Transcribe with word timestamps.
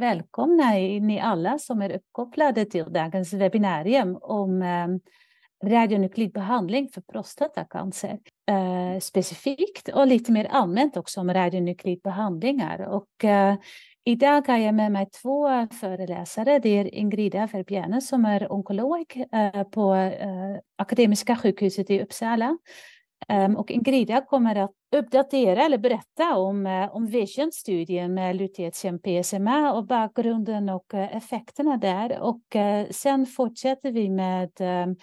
välkomna 0.00 0.70
ni 1.00 1.20
alla 1.20 1.58
som 1.58 1.82
är 1.82 1.92
uppkopplade 1.92 2.64
till 2.64 2.92
dagens 2.92 3.32
webbinarium 3.32 4.18
om 4.22 4.62
eh, 4.62 4.86
radionuklidbehandling 5.70 6.88
för 6.88 7.00
prostatacancer. 7.00 8.18
Eh, 8.50 9.00
specifikt 9.00 9.88
och 9.88 10.06
lite 10.06 10.32
mer 10.32 10.44
allmänt 10.44 10.96
också 10.96 11.20
om 11.20 11.34
radionuklidbehandlingar. 11.34 12.80
Och, 12.80 13.24
eh, 13.24 13.54
idag 14.04 14.48
har 14.48 14.58
jag 14.58 14.74
med 14.74 14.92
mig 14.92 15.06
två 15.22 15.66
föreläsare. 15.80 16.58
Det 16.58 16.78
är 16.78 16.94
Ingrida 16.94 17.46
Verbjerne 17.52 18.00
som 18.00 18.24
är 18.24 18.52
onkolog 18.52 19.24
eh, 19.32 19.62
på 19.62 19.94
eh, 19.94 20.56
Akademiska 20.76 21.36
sjukhuset 21.36 21.90
i 21.90 22.02
Uppsala. 22.02 22.58
Um, 23.28 23.56
och 23.56 23.70
Ingrida 23.70 24.20
kommer 24.20 24.56
att 24.56 24.70
uppdatera 24.96 25.64
eller 25.64 25.78
berätta 25.78 26.36
om, 26.36 26.66
uh, 26.66 26.96
om 26.96 27.06
Vision-studien 27.06 28.14
med 28.14 28.36
lutetium 28.36 28.98
PSMA 28.98 29.72
och 29.72 29.86
bakgrunden 29.86 30.68
och 30.68 30.94
uh, 30.94 31.16
effekterna 31.16 31.76
där. 31.76 32.20
Och 32.20 32.56
uh, 32.56 32.90
sen 32.90 33.26
fortsätter 33.26 33.92
vi 33.92 34.10
med 34.10 34.50
um, 34.60 34.96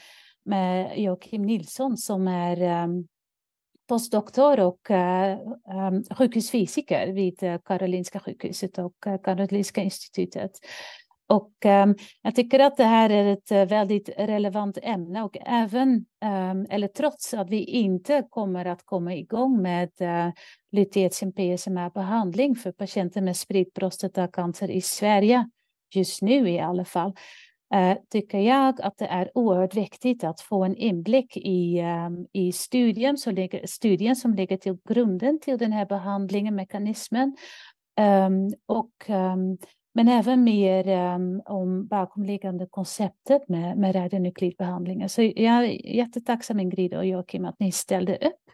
med 0.48 1.00
Joakim 1.00 1.42
Nilsson 1.42 1.98
som 1.98 2.28
är 2.28 2.84
um, 2.84 3.08
postdoktor 3.88 4.60
och 4.60 4.90
uh, 4.90 5.38
um, 5.88 6.04
sjukhusfysiker 6.18 7.08
vid 7.08 7.44
uh, 7.44 7.58
Karolinska 7.66 8.20
sjukhuset 8.20 8.78
och 8.78 8.96
uh, 9.08 9.18
Karolinska 9.24 9.82
institutet. 9.82 10.52
Och 11.30 11.66
um, 11.66 11.96
jag 12.22 12.36
tycker 12.36 12.60
att 12.60 12.78
det 12.78 12.84
här 12.84 13.10
är 13.10 13.26
ett 13.26 13.52
eh, 13.52 13.66
väldigt 13.66 14.10
relevant 14.18 14.78
ämne 14.82 15.24
och 15.24 15.38
även, 15.42 15.90
um, 16.26 16.66
eller 16.70 16.88
trots 16.88 17.34
att 17.34 17.50
vi 17.50 17.64
inte 17.64 18.24
kommer 18.30 18.66
att 18.66 18.86
komma 18.86 19.16
igång 19.16 19.62
med 19.62 19.90
eh, 20.00 20.28
uh, 20.28 20.32
lutetium 20.72 21.32
PSMA-behandling 21.32 22.56
för 22.56 22.72
patienter 22.72 23.22
med 23.22 23.38
spridd 23.38 23.74
prostatacancer 23.74 24.72
i 24.72 24.82
Sverige, 24.82 25.50
just 25.96 26.22
nu 26.22 26.50
i 26.50 26.60
alla 26.60 26.86
fall, 26.86 27.14
uh, 27.76 27.94
tycker 28.12 28.40
jag 28.40 28.82
att 28.82 28.98
det 28.98 29.08
är 29.08 29.32
oerhört 29.34 29.76
viktigt 29.76 30.24
att 30.24 30.42
få 30.42 30.64
en 30.64 30.76
inblick 30.76 31.38
i, 31.38 31.82
um, 31.82 32.28
i 32.34 32.52
studien, 32.52 33.18
som 33.18 33.36
ligger, 33.36 33.68
studien 33.68 34.16
som 34.16 34.34
ligger 34.34 34.58
till 34.58 34.78
grunden 34.90 35.40
till 35.40 35.58
den 35.58 35.72
här 35.72 35.86
behandlingen, 35.86 36.56
mekanismen. 36.56 37.36
Um, 38.00 38.54
och, 38.66 39.10
um, 39.10 39.58
men 39.98 40.08
även 40.08 40.44
mer 40.44 40.88
ehm, 40.88 41.42
om 41.46 41.88
bakomliggande 41.88 42.68
konceptet 42.70 43.50
med, 43.50 43.78
med 43.78 43.96
radionuklidbehandlingen. 43.96 45.10
Så 45.10 45.22
jag 45.22 45.66
är 45.66 45.96
jättetacksam 45.96 46.60
Ingrid 46.60 46.94
och 46.94 47.06
Joakim 47.06 47.46
att 47.46 47.60
ni 47.60 47.72
ställde 47.72 48.16
upp. 48.16 48.52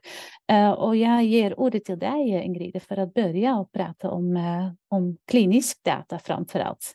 Uh, 0.51 0.71
och 0.71 0.95
jag 0.95 1.23
ger 1.23 1.59
ordet 1.59 1.85
till 1.85 1.99
dig 1.99 2.43
Ingrid 2.45 2.81
för 2.83 2.97
att 2.97 3.13
börja 3.13 3.55
och 3.55 3.71
prata 3.71 4.11
om, 4.11 4.37
uh, 4.37 4.71
om 4.87 5.17
klinisk 5.25 5.83
data 5.83 6.19
framför 6.19 6.59
allt. 6.59 6.93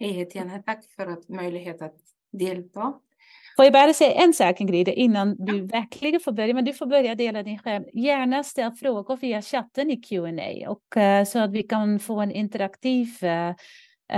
Hej 0.00 0.20
Etienne, 0.20 0.62
tack 0.62 0.84
för 0.84 1.06
att 1.06 1.28
möjlighet 1.28 1.82
att 1.82 1.96
delta. 2.32 2.94
Får 3.56 3.64
jag 3.64 3.72
bara 3.72 3.92
säga 3.92 4.12
en 4.12 4.34
sak 4.34 4.60
Ingrid 4.60 4.88
innan 4.88 5.36
du 5.38 5.58
ja. 5.58 5.64
verkligen 5.64 6.20
får 6.20 6.32
börja, 6.32 6.54
men 6.54 6.64
du 6.64 6.72
får 6.72 6.86
börja 6.86 7.14
dela 7.14 7.42
din 7.42 7.58
skärm. 7.58 7.84
Gärna 7.92 8.44
ställ 8.44 8.72
frågor 8.72 9.16
via 9.16 9.42
chatten 9.42 9.90
i 9.90 9.96
Q&A 9.96 10.70
och 10.70 10.96
uh, 10.96 11.24
så 11.24 11.38
att 11.38 11.52
vi 11.52 11.62
kan 11.62 11.98
få 11.98 12.20
en 12.20 12.32
interaktiv 12.32 13.08
uh, 13.22 13.54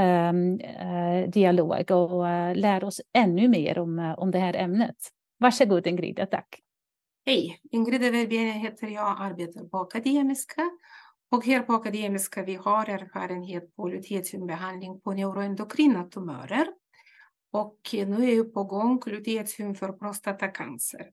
um, 0.00 0.60
uh, 0.60 1.30
dialog 1.30 1.90
och 1.90 2.26
lära 2.56 2.86
oss 2.86 3.00
ännu 3.12 3.48
mer 3.48 3.78
om, 3.78 4.14
om 4.18 4.30
det 4.30 4.38
här 4.38 4.54
ämnet. 4.54 4.96
Varsågod 5.38 5.86
Ingrid, 5.86 6.26
tack. 6.30 6.60
Hej, 7.26 7.58
Ingrid 7.70 8.00
Verbiene 8.00 8.50
heter 8.50 8.86
jag, 8.86 9.16
arbetar 9.20 9.64
på 9.64 9.78
Akademiska 9.78 10.62
och 11.30 11.46
här 11.46 11.60
på 11.60 11.72
Akademiska 11.72 12.42
vi 12.42 12.54
har 12.54 12.88
erfarenhet 12.88 13.76
på 13.76 13.88
lutetiumbehandling 13.88 15.00
på 15.00 15.12
neuroendokrina 15.12 16.04
tumörer. 16.04 16.66
Och 17.54 17.78
nu 17.92 18.24
är 18.24 18.34
ju 18.34 18.44
på 18.44 18.64
gång 18.64 19.02
lutetium 19.06 19.74
för 19.74 19.92
prostatacancer. 19.92 21.10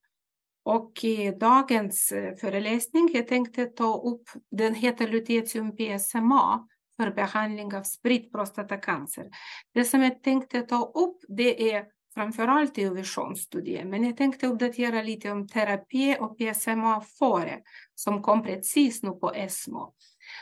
Och 0.63 1.03
i 1.03 1.31
dagens 1.31 2.11
eh, 2.11 2.35
föreläsning 2.35 3.09
jag 3.13 3.27
tänkte 3.27 3.65
ta 3.65 4.01
upp, 4.01 4.29
den 4.51 4.75
heter 4.75 5.07
lutetium 5.07 5.75
PSMA 5.75 6.67
för 6.97 7.11
behandling 7.11 7.75
av 7.75 7.83
spridd 7.83 8.31
prostatacancer. 8.31 9.29
Det 9.73 9.83
som 9.83 10.01
jag 10.01 10.23
tänkte 10.23 10.61
ta 10.61 10.85
upp 10.95 11.17
det 11.27 11.71
är 11.71 11.85
framförallt 12.13 12.77
i 12.77 12.89
visionsstudien, 12.89 13.89
men 13.89 14.03
jag 14.03 14.17
tänkte 14.17 14.47
uppdatera 14.47 15.01
lite 15.01 15.31
om 15.31 15.47
terapi 15.47 16.17
och 16.19 16.37
PSMA 16.37 17.01
före, 17.19 17.59
som 17.95 18.21
kom 18.21 18.43
precis 18.43 19.03
nu 19.03 19.11
på 19.11 19.33
ESMO. 19.33 19.93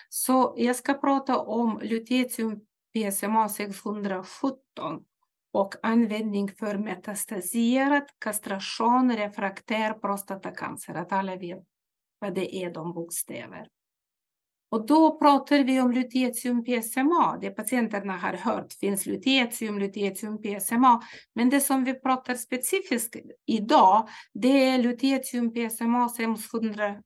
Så 0.09 0.53
jag 0.57 0.75
ska 0.75 0.93
prata 0.93 1.39
om 1.39 1.79
lutetium 1.83 2.59
PSMA 2.93 3.49
617 3.49 5.03
och 5.51 5.75
användning 5.83 6.51
för 6.51 6.77
metastaserad 6.77 8.03
kastration 8.19 9.17
refraktär 9.17 9.93
prostatacancer, 9.93 10.93
att 10.93 11.11
alla 11.11 11.35
vet 11.35 11.63
vad 12.19 12.35
det 12.35 12.55
är, 12.55 12.73
de 12.73 12.93
bokstäver. 12.93 13.67
Och 14.71 14.85
då 14.85 15.19
pratar 15.19 15.63
vi 15.63 15.81
om 15.81 15.91
lutetium 15.91 16.63
PSMA. 16.63 17.38
Det 17.41 17.49
patienterna 17.49 18.17
har 18.17 18.33
hört 18.33 18.73
finns 18.73 19.05
lutetium, 19.05 19.79
lutetium 19.79 20.41
PSMA. 20.41 21.01
Men 21.35 21.49
det 21.49 21.61
som 21.61 21.83
vi 21.83 21.99
pratar 21.99 22.35
specifikt 22.35 23.15
idag, 23.45 24.07
det 24.33 24.69
är 24.69 24.77
lutetium 24.77 25.53
PSMA 25.53 26.09
617. 26.09 27.01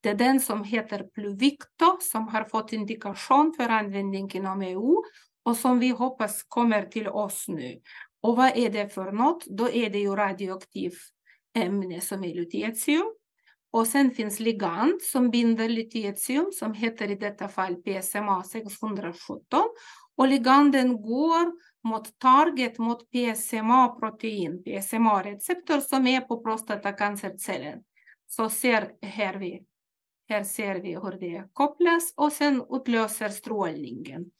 Det 0.00 0.08
är 0.08 0.14
den 0.14 0.40
som 0.40 0.64
heter 0.64 1.02
Pluvicto 1.14 1.98
som 2.00 2.28
har 2.28 2.44
fått 2.44 2.72
indikation 2.72 3.54
för 3.56 3.68
användning 3.68 4.30
inom 4.34 4.62
EU 4.62 5.02
och 5.42 5.56
som 5.56 5.78
vi 5.78 5.88
hoppas 5.88 6.42
kommer 6.42 6.82
till 6.82 7.08
oss 7.08 7.44
nu. 7.48 7.80
Och 8.22 8.36
vad 8.36 8.56
är 8.56 8.70
det 8.70 8.88
för 8.88 9.12
något? 9.12 9.46
Då 9.46 9.70
är 9.70 9.90
det 9.90 9.98
ju 9.98 10.16
radioaktivt 10.16 11.00
ämne 11.56 12.00
som 12.00 12.24
är 12.24 12.34
lutetium. 12.34 13.14
Och 13.72 13.86
sen 13.86 14.10
finns 14.10 14.40
ligand 14.40 15.02
som 15.02 15.30
binder 15.30 15.68
lutetium 15.68 16.52
som 16.52 16.74
heter 16.74 17.10
i 17.10 17.14
detta 17.14 17.48
fall 17.48 17.74
PSMA 17.74 18.42
617. 18.42 19.62
Och 20.16 20.28
liganden 20.28 21.02
går 21.02 21.52
mot 21.88 22.18
target 22.18 22.78
mot 22.78 23.10
PSMA-protein, 23.10 24.62
PSMA-receptor 24.64 25.80
som 25.80 26.06
är 26.06 26.20
på 26.20 26.42
prostatacancercellen. 26.42 27.78
Så 28.26 28.50
ser 28.50 28.92
här, 29.02 29.34
vi, 29.34 29.62
här 30.28 30.44
ser 30.44 30.74
vi 30.74 30.94
hur 30.94 31.20
det 31.20 31.48
kopplas 31.52 32.14
och 32.16 32.32
sen 32.32 32.64
utlöser 32.70 33.28
strålningen. 33.28 34.30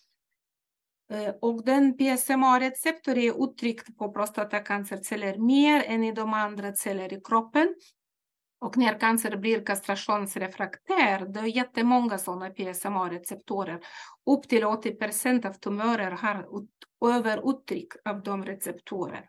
Eh, 1.10 1.34
och 1.41 1.65
den 1.65 1.97
PSMA-receptor 1.97 3.19
är 3.19 3.44
uttryckt 3.44 3.98
på 3.98 4.12
prostatacancerceller 4.12 5.38
mer 5.38 5.84
än 5.87 6.04
i 6.04 6.12
de 6.12 6.34
andra 6.34 6.72
celler 6.72 7.12
i 7.12 7.21
kroppen. 7.25 7.75
Och 8.60 8.76
när 8.76 9.00
cancer 9.00 9.37
blir 9.37 9.65
kastrationsrefraktär, 9.65 11.26
det 11.26 11.41
är 11.41 11.44
jättemånga 11.44 12.19
sådana 12.19 12.50
PSMA-receptorer. 12.50 13.81
Upp 14.31 14.49
till 14.49 14.65
80 14.65 14.94
procent 14.94 15.44
av 15.44 15.53
tumörer 15.53 16.10
har 16.10 16.47
överuttryck 17.15 17.93
av 18.04 18.22
de 18.22 18.44
receptorer. 18.44 19.28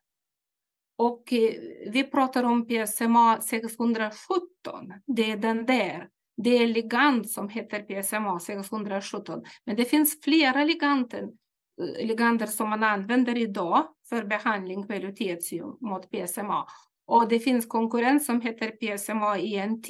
Och 0.97 1.33
eh, 1.33 1.53
vi 1.91 2.03
pratar 2.03 2.43
om 2.43 2.67
PSMA 2.67 3.41
617, 3.41 4.93
det 5.07 5.31
är 5.31 5.37
den 5.37 5.65
där. 5.65 6.09
Det 6.37 6.57
är 6.57 6.67
ligand 6.67 7.29
som 7.29 7.49
heter 7.49 8.01
PSMA 8.01 8.39
617, 8.39 9.43
men 9.65 9.75
det 9.75 9.85
finns 9.85 10.21
flera 10.21 10.63
liganden, 10.63 11.29
ligander 11.77 12.47
som 12.47 12.69
man 12.69 12.83
använder 12.83 13.37
idag 13.37 13.87
för 14.09 14.23
behandling 14.23 14.85
med 14.89 15.01
lutetium 15.01 15.77
mot 15.81 16.11
PSMA. 16.11 16.65
Och 17.05 17.27
det 17.27 17.39
finns 17.39 17.65
konkurrens 17.65 18.25
som 18.25 18.41
heter 18.41 18.69
PSMA 18.69 19.37
ENT 19.37 19.87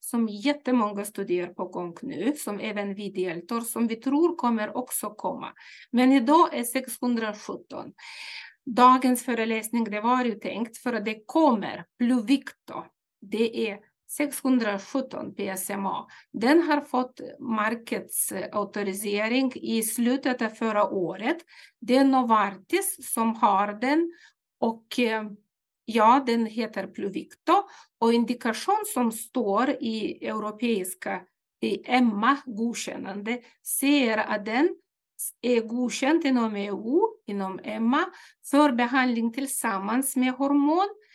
som 0.00 0.28
jättemånga 0.28 1.04
studier 1.04 1.46
på 1.46 1.64
gång 1.64 1.96
nu, 2.02 2.32
som 2.36 2.60
även 2.60 2.94
vi 2.94 3.10
deltar, 3.10 3.60
som 3.60 3.86
vi 3.86 3.96
tror 3.96 4.36
kommer 4.36 4.76
också 4.76 5.10
komma. 5.10 5.52
Men 5.90 6.12
idag 6.12 6.54
är 6.54 6.64
617. 6.64 7.92
Dagens 8.66 9.24
föreläsning 9.24 9.84
det 9.84 10.00
var 10.00 10.24
ju 10.24 10.34
tänkt 10.34 10.78
för 10.78 10.92
att 10.92 11.04
det 11.04 11.22
kommer 11.26 11.84
Pluvicto. 11.98 12.84
Det 13.20 13.70
är 13.70 13.78
617 14.16 15.34
PSMA. 15.34 16.06
Den 16.32 16.62
har 16.62 16.80
fått 16.80 17.20
marknadsautorisering 17.40 19.52
i 19.54 19.82
slutet 19.82 20.42
av 20.42 20.48
förra 20.48 20.88
året. 20.88 21.36
Det 21.80 21.96
är 21.96 22.04
Novartis 22.04 23.12
som 23.12 23.36
har 23.36 23.72
den 23.72 24.12
och 24.60 24.98
eh, 24.98 25.24
Ja, 25.86 26.22
den 26.26 26.46
heter 26.46 26.86
Pluvicto 26.86 27.52
och 27.98 28.12
indikation 28.12 28.84
som 28.94 29.12
står 29.12 29.70
i 29.70 30.26
europeiska 30.26 31.22
i 31.60 31.90
EMMA 31.90 32.36
godkännande 32.46 33.40
säger 33.62 34.18
att 34.18 34.44
den 34.44 34.76
är 35.42 35.60
godkänd 35.60 36.24
inom 36.24 36.56
EU, 36.56 37.00
inom 37.26 37.60
EMMA, 37.64 38.04
för 38.50 38.72
behandling 38.72 39.32
tillsammans 39.32 40.16
med 40.16 40.32
hormon 40.32 40.78
eh, 40.78 41.13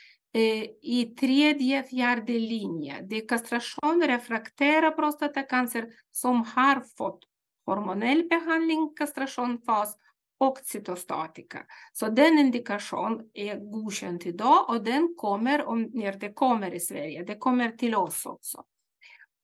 i 0.81 1.15
tredje, 1.19 1.83
fjärde 1.83 2.33
linje. 2.33 3.05
Det 3.09 3.15
är 3.15 3.27
kastration 3.27 4.03
refraktära 4.07 4.91
prostatacancer 4.91 5.87
som 6.11 6.43
har 6.43 6.83
fått 6.97 7.19
hormonell 7.65 8.27
behandling, 8.29 8.93
kastrationfas 8.95 9.97
och 10.39 10.59
cytostatika. 10.63 11.65
Så 11.93 12.09
den 12.09 12.39
indikation 12.39 13.29
är 13.33 13.71
godkänd 13.71 14.25
idag 14.25 14.69
och 14.69 14.83
den 14.83 15.15
kommer 15.17 15.65
om, 15.65 15.89
när 15.93 16.13
det 16.13 16.33
kommer 16.33 16.73
i 16.73 16.79
Sverige. 16.79 17.23
Det 17.23 17.35
kommer 17.35 17.71
till 17.71 17.95
oss 17.95 18.25
också. 18.25 18.63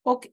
Och 0.03 0.27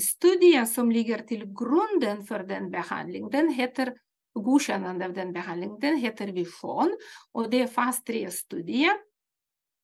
studien 0.00 0.66
som 0.66 0.90
ligger 0.90 1.18
till 1.18 1.44
grunden 1.44 2.24
för 2.24 2.38
den 2.38 2.70
behandling, 2.70 3.30
den 3.30 3.48
heter 3.48 3.94
godkännande 4.34 5.04
av 5.04 5.12
den 5.12 5.32
behandling, 5.32 5.78
den 5.80 5.96
heter 5.96 6.26
Vision 6.26 6.96
och 7.32 7.50
det 7.50 7.62
är 7.62 7.66
fas 7.66 8.02
3-studie. 8.04 8.90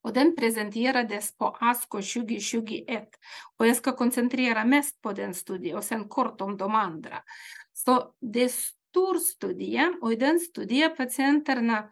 Och 0.03 0.13
den 0.13 0.37
presenterades 0.37 1.37
på 1.37 1.57
ASCO 1.61 1.97
2021. 1.97 3.09
Och 3.57 3.67
jag 3.67 3.77
ska 3.77 3.93
koncentrera 3.93 4.65
mest 4.65 5.03
på 5.03 5.13
den 5.13 5.35
studien 5.35 5.77
och 5.77 5.85
sen 5.85 6.09
kort 6.09 6.41
om 6.41 6.57
de 6.57 6.75
andra. 6.75 7.23
Så 7.73 8.15
det 8.21 8.43
är 8.43 8.49
stor 8.49 9.19
studie 9.19 9.95
och 10.03 10.13
e 10.13 10.15
e 10.15 10.17
i 10.17 10.21
den 10.21 10.41
studien 10.41 10.97
patienterna 10.97 11.85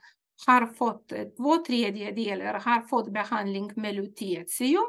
har 0.47 0.67
fått 0.67 1.13
två 1.37 1.57
tredjedelar 1.57 2.61
har 2.61 2.81
fått 2.81 3.13
behandling 3.13 3.73
med 3.77 3.95
lutetium 3.95 4.85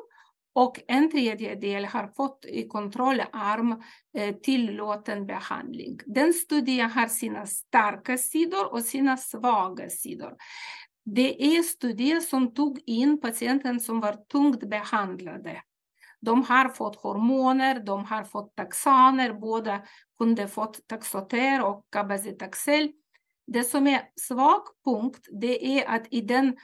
och 0.54 0.80
en 0.88 1.12
tredjedel 1.12 1.86
har 1.86 2.08
fått 2.08 2.46
i 2.46 2.68
kontrollarm 2.68 3.84
e 4.18 4.28
eh, 4.28 4.36
tillåten 4.36 5.26
behandling. 5.26 6.00
Den 6.06 6.34
studien 6.34 6.90
har 6.90 7.08
sina 7.08 7.46
starka 7.46 8.18
sidor 8.18 8.74
och 8.74 8.82
sina 8.82 9.18
svaga 9.18 9.90
sidor. 9.90 10.36
Det 11.12 11.58
är 11.58 11.64
studier 11.64 12.20
som 12.20 12.54
tog 12.54 12.80
in 12.86 13.22
patienten 13.22 13.80
som 13.80 14.00
var 14.00 14.14
tungt 14.14 14.70
behandlade. 14.70 15.62
De 16.22 16.44
har 16.44 16.70
fått 16.70 16.96
hormoner, 16.96 17.80
de 17.80 18.06
har 18.06 18.24
fått 18.24 18.56
taxaner, 18.56 19.34
båda 19.34 19.82
kunde 20.18 20.48
fått 20.48 20.88
taxoter 20.88 21.66
och 21.66 21.88
cabazitaxel. 21.92 22.92
Det 23.48 23.64
som 23.64 23.88
är 23.88 24.02
svag 24.16 24.62
punkt, 24.86 25.28
det 25.32 25.80
är 25.80 25.96
att 25.96 26.08
i 26.12 26.22
den 26.22 26.58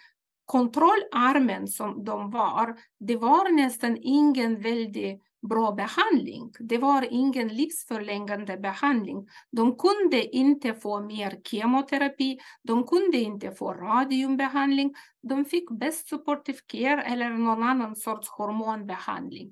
kontrollarmen 0.45 1.67
som 1.67 2.03
de 2.03 2.31
var, 2.31 2.75
det 2.99 3.17
var 3.17 3.51
nästan 3.51 3.97
ingen 4.01 4.61
väldigt 4.61 5.24
bra 5.47 5.71
behandling. 5.71 6.51
Det 6.59 6.77
var 6.77 7.07
ingen 7.11 7.47
livsförlängande 7.47 8.57
behandling. 8.57 9.27
De 9.51 9.75
kunde 9.75 10.35
inte 10.35 10.73
få 10.73 11.01
mer 11.01 11.39
kemoterapi, 11.43 12.39
de 12.63 12.87
kunde 12.87 13.17
inte 13.17 13.51
få 13.51 13.73
radiumbehandling. 13.73 14.93
De 15.21 15.45
fick 15.45 15.71
bäst 15.71 16.09
supportive 16.09 16.59
care 16.67 17.01
eller 17.01 17.29
någon 17.29 17.63
annan 17.63 17.95
sorts 17.95 18.29
hormonbehandling. 18.29 19.51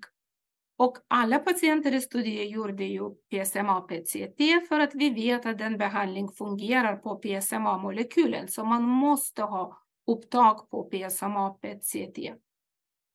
Och 0.78 0.98
alla 1.08 1.40
patienter 1.40 1.94
i 1.94 2.02
studien 2.02 2.50
gjorde 2.50 2.84
ju 2.84 3.10
PSMA 3.10 3.82
PCT 3.82 4.68
för 4.70 4.80
att 4.80 4.96
vi 4.96 5.10
vet 5.10 5.46
att 5.46 5.58
den 5.58 5.78
behandling 5.78 6.30
fungerar 6.30 6.96
på 6.96 7.22
PSMA-molekylen, 7.22 8.48
så 8.48 8.66
man 8.66 8.84
måste 8.84 9.44
ha 9.44 9.78
upptag 10.08 10.70
på 10.70 10.84
PSMA 10.84 11.50
PCT. 11.50 12.34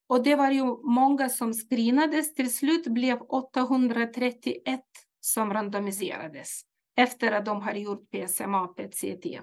Och 0.08 0.22
det 0.22 0.36
var 0.36 0.50
ju 0.50 0.64
många 0.82 1.28
som 1.28 1.52
screenades. 1.52 2.34
Till 2.34 2.54
slut 2.54 2.86
blev 2.86 3.22
831 3.22 4.80
som 5.20 5.52
randomiserades 5.52 6.62
efter 6.96 7.32
att 7.32 7.44
de 7.44 7.62
har 7.62 7.74
gjort 7.74 8.10
PSMA 8.10 8.66
PET-CT. 8.66 9.40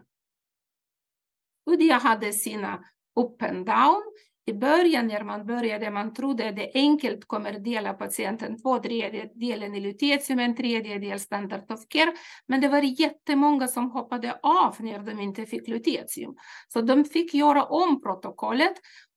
Studien 1.61 1.99
hade 1.99 2.33
sina 2.33 2.83
up 3.15 3.41
and 3.41 3.65
down. 3.65 4.03
I 4.47 4.53
början 4.53 5.07
när 5.07 5.23
man 5.23 5.45
började 5.45 5.91
man 5.91 6.13
trodde 6.13 6.49
att 6.49 6.55
det 6.55 6.71
enkelt 6.73 7.27
kommer 7.27 7.59
dela 7.59 7.93
patienten 7.93 8.61
två 8.61 8.79
tredjedelar 8.79 9.75
i 9.75 9.79
lutetium, 9.79 10.39
en 10.39 10.55
tredjedel 10.55 11.19
standard 11.19 11.71
of 11.71 11.87
care. 11.87 12.13
Men 12.47 12.61
det 12.61 12.67
var 12.67 12.81
jättemånga 12.81 13.67
som 13.67 13.91
hoppade 13.91 14.39
av 14.43 14.75
när 14.79 14.99
de 14.99 15.19
inte 15.19 15.45
fick 15.45 15.67
lutetium. 15.67 16.35
Så 16.67 16.81
de 16.81 17.05
fick 17.05 17.33
göra 17.33 17.63
om 17.63 18.01
protokollet 18.01 18.73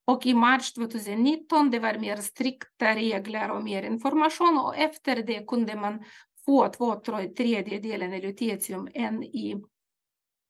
och 0.08 0.26
i 0.26 0.34
mars 0.34 0.72
2019 0.72 1.70
det 1.70 1.78
var 1.78 1.98
mer 1.98 2.16
strikta 2.16 2.94
regler 2.94 3.50
och 3.50 3.62
mer 3.62 3.82
information 3.82 4.58
och 4.58 4.76
efter 4.76 5.22
det 5.22 5.46
kunde 5.46 5.76
man 5.76 6.04
få 6.44 6.68
två 6.68 6.94
tredjedelar 7.36 8.14
i 8.14 8.20
lutetium 8.20 8.88
än 8.94 9.22
i 9.22 9.62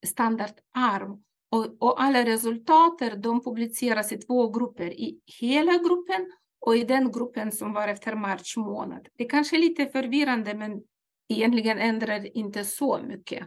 standardarm. 0.07 1.25
Och, 1.51 1.83
och 1.83 2.03
alla 2.03 2.25
resultat 2.25 2.99
de 3.23 3.45
publiceras 3.45 4.13
i 4.13 4.17
två 4.17 4.51
grupper, 4.51 5.01
i 5.01 5.21
hela 5.41 5.73
gruppen 5.73 6.33
och 6.61 6.77
i 6.77 6.85
den 6.85 7.13
gruppen 7.13 7.53
som 7.53 7.73
var 7.73 7.89
efter 7.89 8.15
mars 8.15 8.57
månad. 8.57 9.09
Det 9.17 9.25
är 9.25 9.29
kanske 9.29 9.57
är 9.57 9.61
lite 9.61 9.87
förvirrande 9.87 10.55
men 10.55 10.83
egentligen 11.29 11.79
ändrar 11.79 12.37
inte 12.37 12.65
så 12.65 13.01
mycket. 13.03 13.47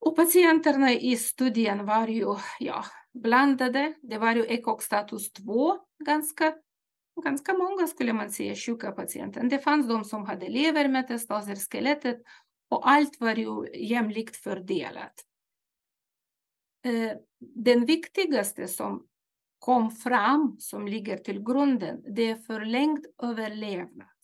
Och 0.00 0.16
patienterna 0.16 0.92
i 0.92 1.16
studien 1.16 1.86
var 1.86 2.08
ju 2.08 2.34
ja, 2.60 2.84
blandade. 3.22 3.94
Det 4.02 4.18
var 4.18 4.34
ju 4.34 4.44
ECOG-status 4.44 5.32
2, 5.32 5.78
ganska, 6.04 6.54
ganska 7.24 7.54
många 7.54 7.86
skulle 7.86 8.12
man 8.12 8.30
säga 8.30 8.54
sjuka 8.54 8.92
patienter. 8.92 9.42
Det 9.42 9.58
fanns 9.58 9.88
de 9.88 10.04
som 10.04 10.24
hade 10.24 10.48
levermetastaser, 10.48 11.56
skelettet 11.56 12.22
och 12.70 12.90
allt 12.90 13.20
var 13.20 13.34
ju 13.34 13.86
jämlikt 13.86 14.36
fördelat. 14.36 15.14
Den 17.38 17.84
viktigaste 17.84 18.68
som 18.68 19.06
kom 19.58 19.90
fram, 19.90 20.56
som 20.58 20.86
ligger 20.88 21.16
till 21.16 21.42
grunden, 21.42 22.02
det 22.14 22.30
är 22.30 22.36
förlängd 22.36 23.06
överlevnad. 23.22 24.15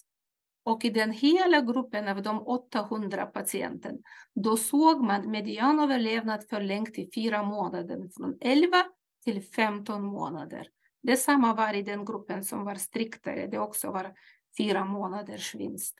Och 0.65 0.85
i 0.85 0.91
den 0.91 1.13
hela 1.13 1.61
gruppen 1.61 2.09
av 2.09 2.23
de 2.23 2.43
800 2.47 3.27
patienterna, 3.27 3.99
då 4.35 4.57
såg 4.57 5.03
man 5.05 5.31
medianöverlevnad 5.31 6.45
förlängt 6.49 6.95
till 6.95 7.11
fyra 7.15 7.43
månader, 7.43 8.09
från 8.17 8.39
11 8.41 8.85
till 9.25 9.43
15 9.43 10.03
månader. 10.03 10.69
Detsamma 11.03 11.55
var 11.55 11.75
i 11.75 11.83
den 11.83 12.05
gruppen 12.05 12.45
som 12.45 12.65
var 12.65 12.75
striktare, 12.75 13.47
det 13.47 13.59
också 13.59 13.91
var 13.91 14.15
fyra 14.59 14.85
månaders 14.85 15.55
vinst. 15.55 15.95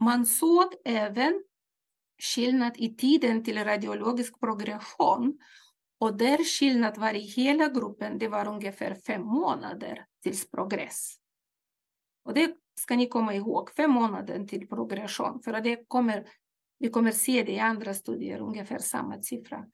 Man 0.00 0.26
såg 0.26 0.74
även 0.84 1.44
skillnad 2.18 2.72
i 2.76 2.96
tiden 2.96 3.44
till 3.44 3.64
radiologisk 3.64 4.40
progression. 4.40 5.38
Och 5.98 6.16
där 6.16 6.44
skillnad 6.44 6.98
var 6.98 7.14
i 7.14 7.20
hela 7.20 7.68
gruppen, 7.68 8.18
det 8.18 8.28
var 8.28 8.48
ungefär 8.48 8.94
fem 8.94 9.22
månader 9.22 10.06
tills 10.22 10.50
progress. 10.50 11.16
Och 12.24 12.34
det 12.34 12.56
ska 12.80 12.96
ni 12.96 13.08
komma 13.08 13.34
ihåg, 13.34 13.70
fem 13.76 13.90
månader 13.90 14.44
till 14.44 14.68
progression, 14.68 15.42
för 15.42 15.60
det 15.60 15.88
kommer, 15.88 16.28
vi 16.78 16.90
kommer 16.90 17.10
se 17.10 17.42
det 17.42 17.52
i 17.52 17.58
andra 17.58 17.94
studier, 17.94 18.40
ungefär 18.40 18.78
samma 18.78 19.22
siffra. 19.22 19.64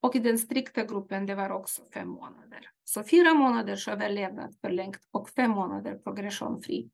Och 0.00 0.16
i 0.16 0.18
den 0.18 0.38
strikta 0.38 0.84
gruppen 0.84 1.26
det 1.26 1.34
var 1.34 1.50
också 1.50 1.82
fem 1.94 2.08
månader. 2.08 2.70
Så 2.84 3.04
fyra 3.04 3.34
månaders 3.34 3.88
överlevnad 3.88 4.54
förlängt 4.60 5.00
och 5.10 5.30
fem 5.30 5.50
månader 5.50 5.94
progressionfri. 5.94 6.90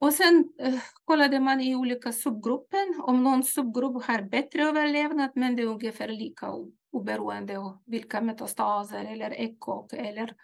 Och 0.00 0.12
sen 0.12 0.52
eh, 0.58 0.74
kollade 1.04 1.40
man 1.40 1.60
i 1.60 1.76
olika 1.76 2.12
subgrupper 2.12 3.08
om 3.08 3.24
någon 3.24 3.44
subgrupp 3.44 4.04
har 4.04 4.22
bättre 4.22 4.62
överlevnad 4.62 5.30
men 5.34 5.56
det 5.56 5.62
är 5.62 5.66
ungefär 5.66 6.08
lika 6.08 6.54
oberoende 6.92 7.58
av 7.58 7.78
vilka 7.86 8.20
metastaser 8.20 9.04
eller 9.04 9.30
ECOG 9.30 9.94
eller 9.94 10.34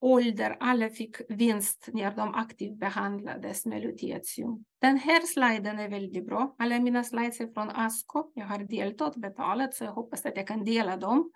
ålder. 0.00 0.56
Alla 0.60 0.88
fick 0.88 1.16
vinst 1.28 1.88
när 1.92 2.16
de 2.16 2.34
aktivt 2.34 2.78
behandlades 2.78 3.66
med 3.66 3.82
lutetium. 3.82 4.64
Den 4.80 4.96
här 4.96 5.20
sliden 5.20 5.78
är 5.78 5.88
väldigt 5.88 6.26
bra. 6.26 6.54
Alla 6.58 6.80
mina 6.80 7.04
slides 7.04 7.40
är 7.40 7.52
från 7.52 7.70
ASCO. 7.70 8.32
Jag 8.34 8.46
har 8.46 8.58
deltagit 8.58 9.14
och 9.14 9.20
betalat 9.20 9.74
så 9.74 9.84
jag 9.84 9.92
hoppas 9.92 10.26
att 10.26 10.36
jag 10.36 10.46
kan 10.46 10.64
dela 10.64 10.96
dem. 10.96 11.30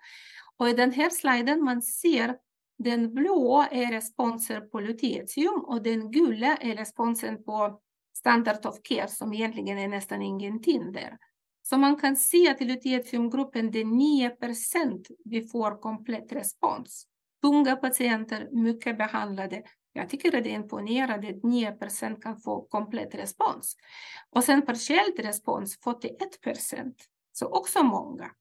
Och 0.57 0.69
i 0.69 0.73
den 0.73 0.91
här 0.91 1.09
sliden 1.09 1.63
man 1.63 1.81
ser 1.81 2.35
den 2.77 3.13
blå 3.13 3.65
är 3.71 3.91
responser 3.91 4.61
på 4.61 4.79
lutetium 4.79 5.63
och 5.67 5.83
den 5.83 6.11
gula 6.11 6.57
är 6.57 6.75
responsen 6.75 7.43
på 7.43 7.79
standard 8.17 8.65
of 8.65 8.75
care 8.83 9.07
som 9.07 9.33
egentligen 9.33 9.77
är 9.77 9.87
nästan 9.87 10.21
ingenting 10.21 10.91
där. 10.91 11.17
Så 11.61 11.77
man 11.77 11.95
kan 11.95 12.15
se 12.15 12.49
att 12.49 12.61
i 12.61 12.65
lutetiumgruppen 12.65 13.71
det 13.71 13.79
är 13.79 13.85
9 13.85 14.31
vi 15.25 15.47
får 15.47 15.81
komplett 15.81 16.31
respons. 16.31 17.07
Tunga 17.41 17.75
patienter, 17.75 18.49
mycket 18.51 18.97
behandlade. 18.97 19.63
Jag 19.93 20.09
tycker 20.09 20.37
att 20.37 20.43
det 20.43 20.51
är 20.51 20.55
imponerande 20.55 21.29
att 21.29 21.35
9% 21.35 22.21
kan 22.21 22.41
få 22.41 22.61
komplett 22.61 23.15
respons. 23.15 23.75
Och 24.29 24.43
sen 24.43 24.61
partiellt 24.61 25.19
respons 25.19 25.79
41% 25.79 26.93
Så 27.31 27.45
också 27.45 27.83
många 27.83 28.31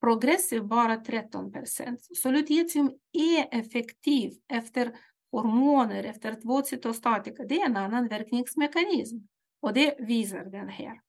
progressiv 0.00 0.64
bara 0.64 0.96
13 0.96 1.52
procent. 1.52 2.00
Så 2.16 2.30
lutetium 2.30 2.92
är 3.12 3.58
effektiv 3.58 4.32
efter 4.48 4.98
hormoner, 5.32 6.04
efter 6.04 6.34
två 6.34 6.62
cytostatika. 6.62 7.44
Det 7.44 7.60
är 7.60 7.66
en 7.66 7.76
annan 7.76 8.08
verkningsmekanism 8.08 9.16
och 9.60 9.72
det 9.72 9.96
visar 9.98 10.44
den 10.44 10.68
här. 10.68 11.00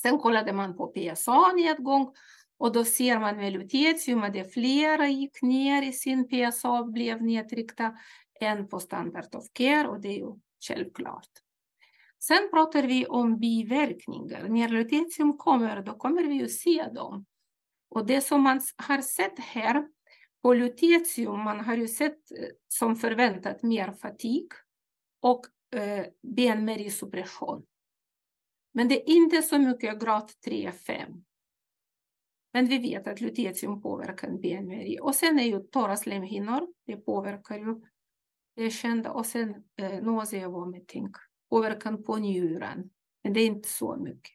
Sen 0.00 0.18
kollade 0.18 0.52
man 0.52 0.76
på 0.76 0.86
PSA-nedgång 0.86 2.12
och 2.58 2.72
då 2.72 2.84
ser 2.84 3.18
man 3.18 3.36
med 3.36 3.52
lutetium 3.52 4.22
att 4.22 4.32
det 4.32 4.52
flera 4.52 5.08
gick 5.08 5.42
ner 5.42 5.82
i 5.82 5.92
sin 5.92 6.28
PSA 6.28 6.70
och 6.70 6.92
blev 6.92 7.22
nedtryckta 7.22 7.98
än 8.40 8.68
på 8.68 8.80
standard 8.80 9.34
of 9.34 9.44
care 9.52 9.88
och 9.88 10.00
det 10.00 10.08
är 10.08 10.18
ju 10.18 10.32
självklart. 10.68 11.28
Sen 12.18 12.50
pratar 12.50 12.82
vi 12.82 13.06
om 13.06 13.38
biverkningar. 13.38 14.48
När 14.48 14.68
lutetium 14.68 15.38
kommer, 15.38 15.82
då 15.82 15.92
kommer 15.92 16.22
vi 16.22 16.34
ju 16.34 16.48
se 16.48 16.88
dem. 16.94 17.26
Och 17.90 18.06
det 18.06 18.20
som 18.20 18.42
man 18.42 18.60
har 18.76 19.00
sett 19.00 19.38
här 19.38 19.88
på 20.42 20.54
lutetium, 20.54 21.40
man 21.40 21.60
har 21.60 21.76
ju 21.76 21.88
sett 21.88 22.30
eh, 22.30 22.48
som 22.68 22.96
förväntat 22.96 23.62
mer 23.62 23.92
fatig 23.92 24.48
och 25.20 25.46
eh, 25.74 26.06
benmärgssuppression. 26.22 27.66
Men 28.72 28.88
det 28.88 29.10
är 29.10 29.14
inte 29.16 29.42
så 29.42 29.58
mycket 29.58 30.00
grad 30.00 30.30
3-5. 30.46 31.22
Men 32.58 32.66
vi 32.66 32.78
vet 32.78 33.08
att 33.08 33.20
lutetium 33.20 33.82
påverkar 33.82 34.30
benmärg. 34.30 35.00
Och 35.00 35.14
sen 35.14 35.38
är 35.38 35.44
ju 35.44 35.60
torra 35.60 35.96
slemhinnor, 35.96 36.66
det 36.86 36.96
påverkar 36.96 37.58
ju 37.58 37.80
det 38.56 38.70
kända. 38.70 39.10
Och 39.10 39.26
sen 39.26 39.54
eh, 39.76 40.02
nausea 40.02 40.48
vomiting, 40.48 41.12
påverkan 41.50 42.02
på 42.02 42.16
njuren. 42.16 42.90
Men 43.22 43.32
det 43.32 43.40
är 43.40 43.46
inte 43.46 43.68
så 43.68 43.96
mycket. 43.96 44.32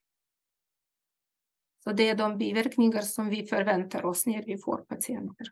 Så 1.83 1.91
det 1.91 2.09
är 2.09 2.15
de 2.15 2.37
biverkningar 2.37 3.01
som 3.01 3.29
vi 3.29 3.45
förväntar 3.45 4.05
oss 4.05 4.25
när 4.25 4.43
vi 4.43 4.57
får 4.57 4.77
patienter. 4.77 5.47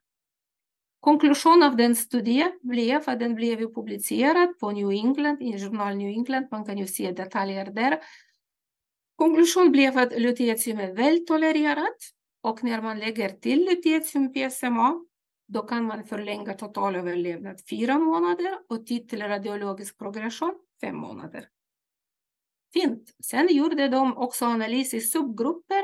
Konklusion 0.99 1.63
av 1.63 1.75
den 1.75 1.95
studien 1.95 2.59
blev 2.61 3.03
att 3.07 3.19
den 3.19 3.35
blev 3.35 3.73
publicerad 3.73 4.59
på 4.59 4.71
New 4.71 4.89
England, 4.89 5.41
i 5.41 5.59
journal 5.59 5.95
New 5.95 6.09
England. 6.09 6.47
Man 6.51 6.65
kan 6.65 6.77
ju 6.77 6.87
se 6.87 7.11
detaljer 7.11 7.65
där. 7.65 7.99
Konklusion 9.15 9.71
blev 9.71 9.97
att 9.97 10.19
lutetium 10.19 10.79
är 10.79 10.93
väl 10.93 11.25
tolererat 11.25 11.97
och 12.41 12.63
när 12.63 12.81
man 12.81 12.99
lägger 12.99 13.29
till 13.29 13.65
lutetium 13.65 14.33
PSMA 14.33 15.05
då 15.47 15.61
kan 15.61 15.85
man 15.85 16.03
förlänga 16.03 16.53
totalöverlevnad 16.53 17.61
fyra 17.69 17.99
månader 17.99 18.59
och 18.69 18.85
tid 18.85 19.09
till 19.09 19.21
radiologisk 19.21 19.97
progression 19.97 20.55
fem 20.81 20.95
månader. 20.95 21.47
Fint. 22.73 23.15
Sen 23.23 23.47
gjorde 23.49 23.87
de 23.87 24.17
också 24.17 24.45
analys 24.45 24.93
i 24.93 25.01
subgrupper 25.01 25.83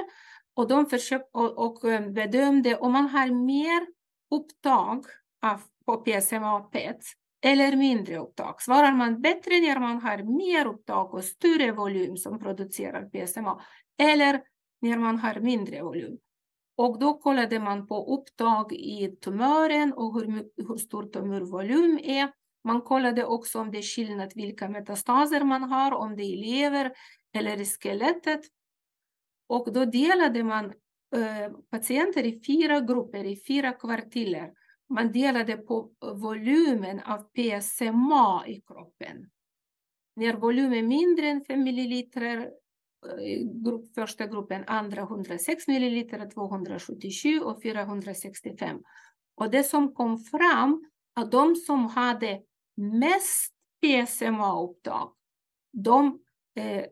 och 0.53 0.67
de 0.67 0.85
försökte 0.85 1.29
och, 1.33 1.57
och 1.57 1.91
eh, 1.91 2.09
bedömde 2.09 2.77
om 2.77 2.91
man 2.91 3.07
har 3.07 3.27
mer 3.45 3.87
upptag 4.35 5.05
av, 5.41 5.61
på 5.85 5.97
PSMA 5.97 6.59
PET 6.59 7.01
eller 7.41 7.75
mindre 7.75 8.17
upptag. 8.17 8.61
Svarar 8.61 8.91
man 8.91 9.21
bättre 9.21 9.59
när 9.59 9.79
man 9.79 10.01
har 10.01 10.37
mer 10.37 10.65
upptag 10.65 11.13
och 11.13 11.23
större 11.23 11.71
volym 11.71 12.17
som 12.17 12.39
producerar 12.39 13.09
PSMA 13.09 13.61
eller 13.97 14.41
när 14.81 14.97
man 14.97 15.19
har 15.19 15.39
mindre 15.39 15.83
volym. 15.83 16.17
Och 16.77 16.99
då 16.99 17.17
kollade 17.17 17.59
man 17.59 17.87
på 17.87 18.15
upptag 18.15 18.73
i 18.73 19.17
tumören 19.21 19.93
och 19.93 20.13
hur, 20.13 20.49
hur 20.67 20.77
stor 20.77 21.03
tumörvolym 21.03 21.99
är. 22.03 22.31
Man 22.63 22.81
kollade 22.81 23.25
också 23.25 23.59
om 23.59 23.71
det 23.71 23.77
är 23.77 23.81
skillnad 23.81 24.31
vilka 24.35 24.69
metastaser 24.69 25.43
man 25.43 25.63
har, 25.63 25.91
om 25.91 26.15
det 26.15 26.23
är 26.23 26.33
i 26.33 26.35
lever 26.35 26.91
eller 27.33 27.61
i 27.61 27.65
skelettet. 27.65 28.41
Och 29.47 29.73
då 29.73 29.85
delade 29.85 30.43
man 30.43 30.65
eh, 31.15 31.51
patienter 31.71 32.23
i 32.23 32.41
fyra 32.47 32.79
grupper, 32.79 33.23
i 33.23 33.41
fyra 33.47 33.73
kvartiler. 33.73 34.53
Man 34.89 35.11
delade 35.11 35.57
på 35.57 35.91
eh, 36.03 36.13
volymen 36.13 36.99
av 36.99 37.17
PSMA 37.17 38.43
i 38.47 38.61
kroppen. 38.61 39.29
När 40.15 40.33
volymen 40.33 40.73
är 40.73 40.83
mindre 40.83 41.27
än 41.27 41.45
5 41.45 41.63
milliliter 41.63 42.51
grupp, 43.63 43.93
första 43.95 44.27
gruppen, 44.27 44.63
andra 44.67 45.01
106 45.01 45.67
milliliter, 45.67 46.29
277 46.29 47.39
och 47.39 47.61
465. 47.61 48.79
Och 49.35 49.51
det 49.51 49.63
som 49.63 49.93
kom 49.93 50.17
fram 50.17 50.89
att 51.13 51.31
de 51.31 51.55
som 51.55 51.85
hade 51.85 52.41
mest 52.75 53.53
PSMA-upptag, 53.81 55.13
de 55.73 56.19
eh, 56.55 56.85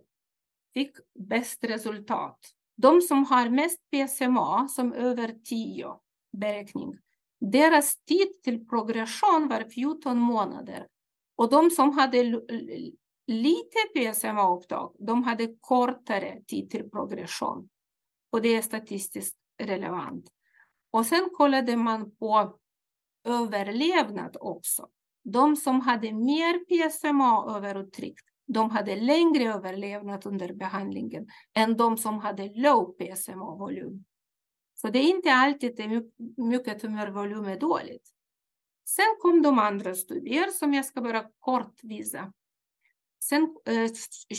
fick 0.74 0.95
bäst 1.19 1.63
resultat. 1.63 2.39
De 2.77 3.01
som 3.01 3.25
har 3.25 3.50
mest 3.50 3.79
PSMA, 3.91 4.67
som 4.67 4.93
över 4.93 5.35
10 5.43 6.00
beräkning, 6.38 6.97
deras 7.39 8.03
tid 8.03 8.43
till 8.43 8.67
progression 8.67 9.47
var 9.47 9.69
14 9.69 10.19
månader. 10.19 10.88
Och 11.35 11.50
de 11.50 11.71
som 11.71 11.97
hade 11.97 12.41
lite 13.27 13.77
PSMA-upptag, 13.96 14.96
de 15.00 15.24
hade 15.24 15.55
kortare 15.60 16.41
tid 16.48 16.70
till 16.70 16.89
progression. 16.89 17.70
Och 18.32 18.41
det 18.41 18.55
är 18.55 18.62
statistiskt 18.62 19.38
relevant. 19.63 20.29
Och 20.91 21.05
sen 21.05 21.29
kollade 21.34 21.77
man 21.77 22.15
på 22.15 22.60
överlevnad 23.24 24.38
också. 24.39 24.89
De 25.24 25.55
som 25.55 25.82
hade 25.82 26.12
mer 26.13 26.65
PSMA-överuttryckt, 26.65 28.25
de 28.48 28.70
hade 28.70 28.96
längre 28.96 29.44
överlevnad 29.44 30.25
under 30.25 30.53
behandlingen 30.53 31.27
än 31.53 31.77
de 31.77 31.98
som 31.98 32.20
hade 32.20 32.50
low 32.55 32.96
PSMA-volym. 32.98 34.05
Så 34.74 34.89
det 34.89 35.00
är 35.00 35.10
inte 35.10 35.34
alltid 35.34 35.75
det 35.75 36.03
mycket 36.38 36.79
tumörvolym 36.79 37.46
är 37.46 37.60
dåligt. 37.60 38.10
Sen 38.86 39.15
kom 39.22 39.41
de 39.41 39.60
andra 39.60 39.96
studier 39.96 40.48
som 40.48 40.74
jag 40.74 40.86
ska 40.86 41.01
bara 41.01 41.29
kort 41.39 41.79
visa. 41.84 42.34
Sen 43.29 43.55
eh, 43.65 43.89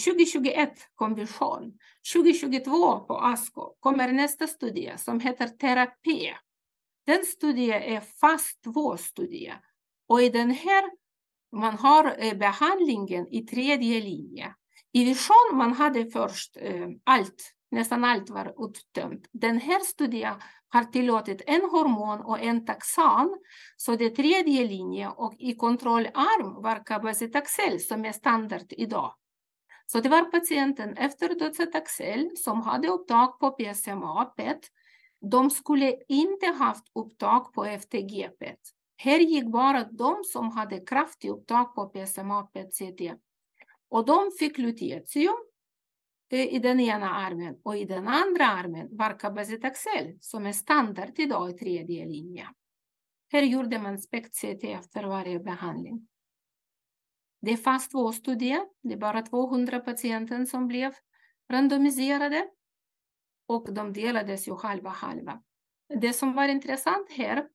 2021 0.05 0.89
kom 0.95 1.15
vision. 1.15 1.79
2022 2.13 3.01
på 3.01 3.19
ASCO 3.19 3.77
kommer 3.81 4.13
nästa 4.13 4.47
studie 4.47 4.93
som 4.99 5.21
heter 5.21 5.49
terapi. 5.49 6.35
Den 7.07 7.25
studien 7.25 7.83
är 7.83 8.01
fast 8.01 8.63
två-studie. 8.65 9.55
Och 10.09 10.23
i 10.23 10.29
den 10.29 10.51
här 10.51 10.85
man 11.57 11.75
har 11.75 12.17
eh, 12.19 12.35
behandlingen 12.35 13.27
i 13.29 13.43
tredje 13.43 14.01
linje. 14.01 14.55
I 14.93 15.05
vision 15.05 15.51
man 15.53 15.73
hade 15.73 16.11
först 16.11 16.57
eh, 16.61 16.89
allt, 17.05 17.53
nästan 17.71 18.05
allt 18.05 18.31
var 18.31 18.55
uttömt. 18.67 19.29
Den 19.33 19.61
här 19.61 19.81
studien 19.81 20.35
har 20.69 20.85
tillåtit 20.85 21.43
en 21.47 21.63
hormon 21.71 22.21
och 22.21 22.41
en 22.41 22.67
taxan, 22.67 23.39
så 23.77 23.97
det 23.97 24.11
tredje 24.11 24.65
linjen. 24.65 25.13
och 25.17 25.35
i 25.39 25.55
kontrollarm 25.55 26.63
var 26.63 26.85
cabazitaxel 26.87 27.81
som 27.81 28.05
är 28.05 28.13
standard 28.13 28.67
idag. 28.69 29.15
Så 29.87 30.01
det 30.01 30.09
var 30.09 30.31
patienten 30.31 30.97
efter 30.97 31.39
docetaxel 31.39 32.31
som 32.37 32.63
hade 32.63 32.89
upptag 32.89 33.39
på 33.41 33.51
PSMA 33.51 34.25
PET. 34.25 34.61
De 35.31 35.51
skulle 35.51 35.97
inte 36.09 36.47
haft 36.47 36.85
upptag 36.95 37.53
på 37.53 37.65
FTG 37.65 38.29
PET. 38.39 38.61
Här 38.97 39.19
gick 39.19 39.47
bara 39.47 39.85
de 39.85 40.25
som 40.25 40.51
hade 40.51 40.81
kraftig 40.81 41.31
upptag 41.31 41.75
på 41.75 41.89
PSMA 41.89 42.43
PET 42.43 42.75
CT. 42.75 43.01
Och 43.91 44.07
de 44.07 44.31
fick 44.39 44.59
lutetium 44.59 45.37
Eh, 46.29 46.55
i 46.55 46.59
den 46.59 46.81
ena 46.81 47.11
armen 47.11 47.57
och 47.63 47.77
i 47.77 47.85
den 47.85 48.09
andra 48.09 48.47
armen 48.47 48.89
var 48.91 49.19
cabazitaxel 49.19 50.19
som 50.21 50.47
är 50.47 50.53
standard 50.53 51.19
idag 51.19 51.51
i 51.51 51.53
tredje 51.53 52.07
linje. 52.07 52.49
Här 53.33 53.43
gjorde 53.43 53.79
man 53.79 53.99
SPECT-CT 53.99 54.65
efter 54.65 55.05
varje 55.05 55.41
behandling. 55.41 56.09
Det 57.41 57.53
är 57.53 57.57
fast 57.57 57.91
två 57.91 58.13
studier, 58.13 58.61
det 58.83 58.95
är 58.95 58.99
bara 58.99 59.23
200 59.23 59.81
patienter 59.81 60.45
som 60.45 60.67
blev 60.67 60.95
randomiserade 61.53 62.49
och 63.47 63.75
de 63.75 63.93
delades 63.93 64.49
ju 64.49 64.57
halva 64.57 64.91
halva. 64.91 65.43
Det 66.01 66.13
som 66.13 66.33
var 66.33 66.49
intressant 66.49 67.11
här 67.11 67.49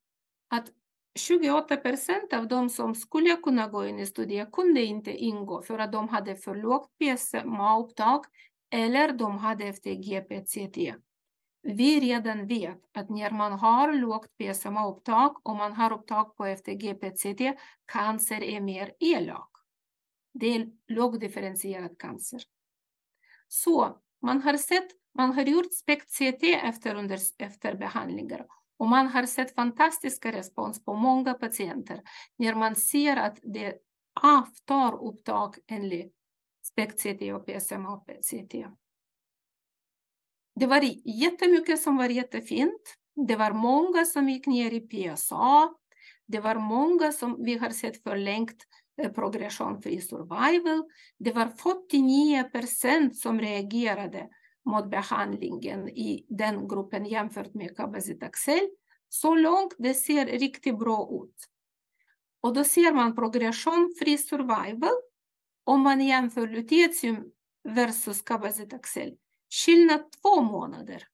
att 0.47 0.71
28 1.15 1.77
procent 1.77 2.33
av 2.33 2.47
de 2.47 2.69
som 2.69 2.95
skulle 2.95 3.35
kunna 3.35 3.67
gå 3.67 3.85
in 3.85 3.99
i 3.99 4.05
studier 4.05 4.45
kunde 4.51 4.81
inte 4.81 5.11
ingå 5.11 5.61
för 5.61 5.79
att 5.79 5.91
de 5.91 6.09
hade 6.09 6.35
för 6.35 6.55
lågt 6.55 6.89
PSMA-upptag 6.99 8.25
eller 8.71 9.13
de 9.13 9.37
hade 9.37 9.63
FTG-PCT. 9.65 10.95
Vi 11.63 11.99
redan 11.99 12.47
vet 12.47 12.81
att 12.93 13.09
när 13.09 13.31
man 13.31 13.51
har 13.51 13.93
lågt 13.93 14.37
PSMA-upptag 14.37 15.35
och 15.43 15.55
man 15.55 15.73
har 15.73 15.93
upptag 15.93 16.35
på 16.35 16.45
FTG-PCT, 16.45 17.57
cancer 17.85 18.43
är 18.43 18.61
mer 18.61 18.93
elak. 18.99 19.49
Det 20.33 20.47
är 20.47 20.71
lågdifferentierad 20.87 21.97
cancer. 21.97 22.41
Så 23.47 24.01
man 24.21 24.41
har 24.41 24.57
sett, 24.57 24.87
man 25.17 25.33
har 25.33 25.43
gjort 25.43 25.73
SPECT-CT 25.73 26.43
efter, 26.63 26.95
under, 26.95 27.19
efter 27.37 27.75
behandlingar 27.75 28.45
och 28.77 28.87
man 28.87 29.07
har 29.07 29.25
sett 29.25 29.55
fantastiska 29.55 30.31
respons 30.31 30.85
på 30.85 30.93
många 30.93 31.33
patienter 31.33 32.01
när 32.37 32.55
man 32.55 32.75
ser 32.75 33.17
att 33.17 33.39
det 33.43 33.73
avtar 34.21 35.03
upptag 35.03 35.55
enligt 35.67 36.15
SPECT-CT 36.61 37.33
och 37.33 37.47
PSMA-CT. 37.47 38.67
Det 40.55 40.65
var 40.67 40.81
jättemycket 41.05 41.81
som 41.81 41.97
var 41.97 42.09
jättefint. 42.09 42.97
Det 43.27 43.35
var 43.35 43.51
många 43.51 44.05
som 44.05 44.29
gick 44.29 44.47
ner 44.47 44.73
i 44.73 44.79
PSA. 44.79 45.69
Det 46.27 46.39
var 46.39 46.55
många 46.55 47.11
som 47.11 47.43
vi 47.43 47.57
har 47.57 47.69
sett 47.69 48.03
förlängt 48.03 48.57
eh, 49.01 49.11
progression 49.11 49.81
free 49.81 50.01
survival. 50.01 50.83
Det 51.19 51.31
var 51.31 51.47
49 51.47 52.43
procent 52.43 53.17
som 53.17 53.39
reagerade 53.39 54.29
mot 54.65 54.89
behandlingen 54.89 55.89
i 55.89 56.25
den 56.29 56.67
gruppen 56.67 57.05
jämfört 57.05 57.53
med 57.53 57.77
cabazitaxel. 57.77 58.69
Så 59.09 59.35
långt 59.35 59.75
det 59.77 59.93
ser 59.93 60.25
riktigt 60.25 60.79
bra 60.79 61.09
ut. 61.23 61.35
Och 62.41 62.53
då 62.53 62.63
ser 62.63 62.93
man 62.93 63.15
progression 63.15 63.93
free 63.99 64.17
survival 64.17 64.91
om 65.71 65.81
man 65.81 66.01
jämför 66.01 66.47
lutetium 66.47 67.23
versus 67.69 68.21
Cabazitaxel. 68.21 69.13
Skillnad 69.49 70.01
två 70.11 70.41
månader. 70.41 71.07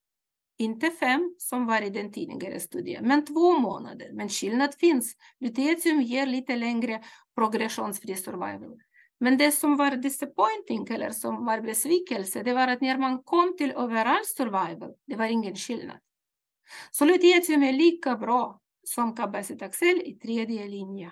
Inte 0.58 0.92
fem 0.92 1.36
som 1.38 1.66
var 1.66 1.82
i 1.82 1.90
den 1.90 2.12
tidigare 2.12 2.60
studien, 2.60 3.08
men 3.08 3.26
två 3.26 3.60
månader. 3.60 4.10
Men 4.14 4.30
skillnad 4.30 4.76
finns. 4.76 5.16
Lutetium 5.40 6.02
ger 6.02 6.26
lite 6.26 6.56
längre 6.56 7.04
progressionsfri 7.36 8.16
survival. 8.16 8.80
Men 9.20 9.38
det 9.38 9.52
som 9.52 9.78
var 9.78 9.92
disappointing 9.92 10.96
eller 10.96 11.12
som 11.12 11.46
var 11.46 11.62
besvikelse, 11.62 12.44
det 12.44 12.54
var 12.54 12.68
att 12.68 12.82
när 12.82 12.98
man 12.98 13.24
kom 13.24 13.58
till 13.58 13.76
overall 13.76 14.26
survival, 14.26 14.94
det 15.08 15.16
var 15.16 15.26
ingen 15.26 15.56
skillnad. 15.56 15.98
Så 16.92 17.06
lutetium 17.06 17.64
är 17.64 17.74
lika 17.74 18.16
bra 18.16 18.60
som 18.84 19.16
Cabazitaxel 19.16 20.02
i 20.06 20.14
tredje 20.14 20.68
linje. 20.68 21.12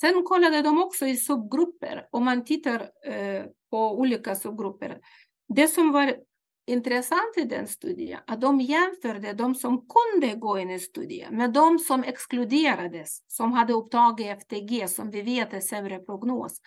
Sen 0.00 0.24
kollade 0.24 0.62
de 0.62 0.82
också 0.82 1.06
i 1.06 1.16
subgrupper, 1.16 2.08
om 2.10 2.24
man 2.24 2.44
tittar 2.44 2.90
eh, 3.06 3.44
på 3.70 3.98
olika 3.98 4.34
subgrupper. 4.34 4.98
Det 5.48 5.68
som 5.68 5.92
var 5.92 6.16
intressant 6.66 7.36
i 7.36 7.44
den 7.44 7.68
studien, 7.68 8.20
att 8.26 8.40
de 8.40 8.60
jämförde 8.60 9.32
de 9.32 9.54
som 9.54 9.86
kunde 9.88 10.34
gå 10.34 10.58
in 10.58 10.70
i 10.70 10.78
studien 10.78 11.36
med 11.36 11.52
de 11.52 11.78
som 11.78 12.04
exkluderades, 12.04 13.22
som 13.28 13.52
hade 13.52 13.72
upptagit 13.72 14.26
FTG, 14.26 14.88
som 14.88 15.10
vi 15.10 15.22
vet 15.22 15.52
är 15.52 15.60
sämre 15.60 15.98
prognos. 15.98 16.60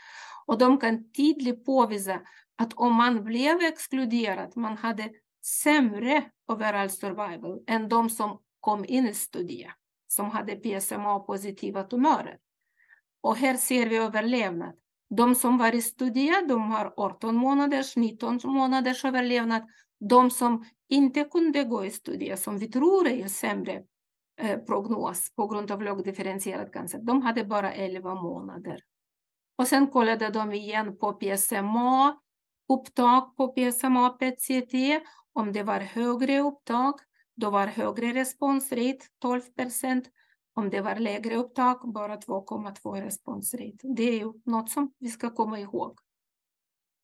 Och 0.46 0.58
de 0.58 0.78
kan 0.78 1.12
tydligt 1.12 1.66
påvisa 1.66 2.22
att 2.58 2.74
om 2.74 2.96
man 2.96 3.24
blev 3.24 3.62
exkluderad, 3.62 4.58
man 4.58 4.78
hade 4.78 5.10
sämre 5.64 6.24
overall 6.48 6.90
survival 6.90 7.64
än 7.68 7.90
de 7.90 8.10
som 8.10 8.40
kom 8.60 8.86
in 8.88 9.08
i 9.08 9.14
studien, 9.14 9.72
som 10.08 10.30
hade 10.30 10.56
PSMA-positiva 10.56 11.84
tumörer. 11.84 12.38
Och 13.28 13.38
här 13.38 13.58
ser 13.58 13.88
vi 13.90 13.98
överlevnad. 13.98 14.74
De 15.10 15.36
som 15.36 15.58
var 15.58 15.76
i 15.76 15.82
studier, 15.82 16.48
de 16.48 16.72
har 16.72 16.94
18 16.98 17.36
månaders, 17.36 17.96
19 17.96 18.40
månaders 18.44 19.06
överlevnad. 19.06 19.68
De 20.00 20.30
som 20.30 20.66
inte 20.90 21.24
kunde 21.24 21.64
gå 21.64 21.86
i 21.86 21.92
studie, 21.92 22.38
som 22.38 22.58
vi 22.58 22.68
tror 22.68 23.08
är 23.08 23.28
sämre 23.28 23.84
eh, 24.42 24.58
prognos 24.60 25.36
på 25.36 25.48
grund 25.48 25.72
av 25.72 25.82
lågdifferentierad 25.82 26.74
cancer, 26.74 27.00
de 27.00 27.22
hade 27.22 27.46
bara 27.46 27.74
11 27.74 28.16
månader. 28.16 28.80
Och 29.58 29.68
sen 29.68 29.88
kollade 29.88 30.30
de 30.30 30.54
igen 30.54 30.98
på 30.98 31.14
PSMA, 31.14 32.18
upptag 32.74 33.38
på 33.38 33.48
PSMA 33.48 34.10
PET-CT, 34.10 35.02
om 35.34 35.54
det 35.54 35.64
var 35.64 35.80
högre 35.80 36.40
upptag, 36.40 36.94
då 37.36 37.50
var 37.50 37.68
högre 37.68 38.14
responsrate, 38.14 39.00
12 39.22 39.42
procent. 39.42 40.10
Om 40.58 40.70
det 40.70 40.82
var 40.82 40.96
lägre 40.96 41.36
upptag, 41.36 41.92
bara 41.94 42.16
2,2 42.16 43.02
responsrate. 43.02 43.78
Det 43.82 44.04
är 44.04 44.20
ju 44.20 44.34
något 44.46 44.70
som 44.70 44.94
vi 45.00 45.10
ska 45.10 45.30
komma 45.30 45.60
ihåg. 45.60 46.00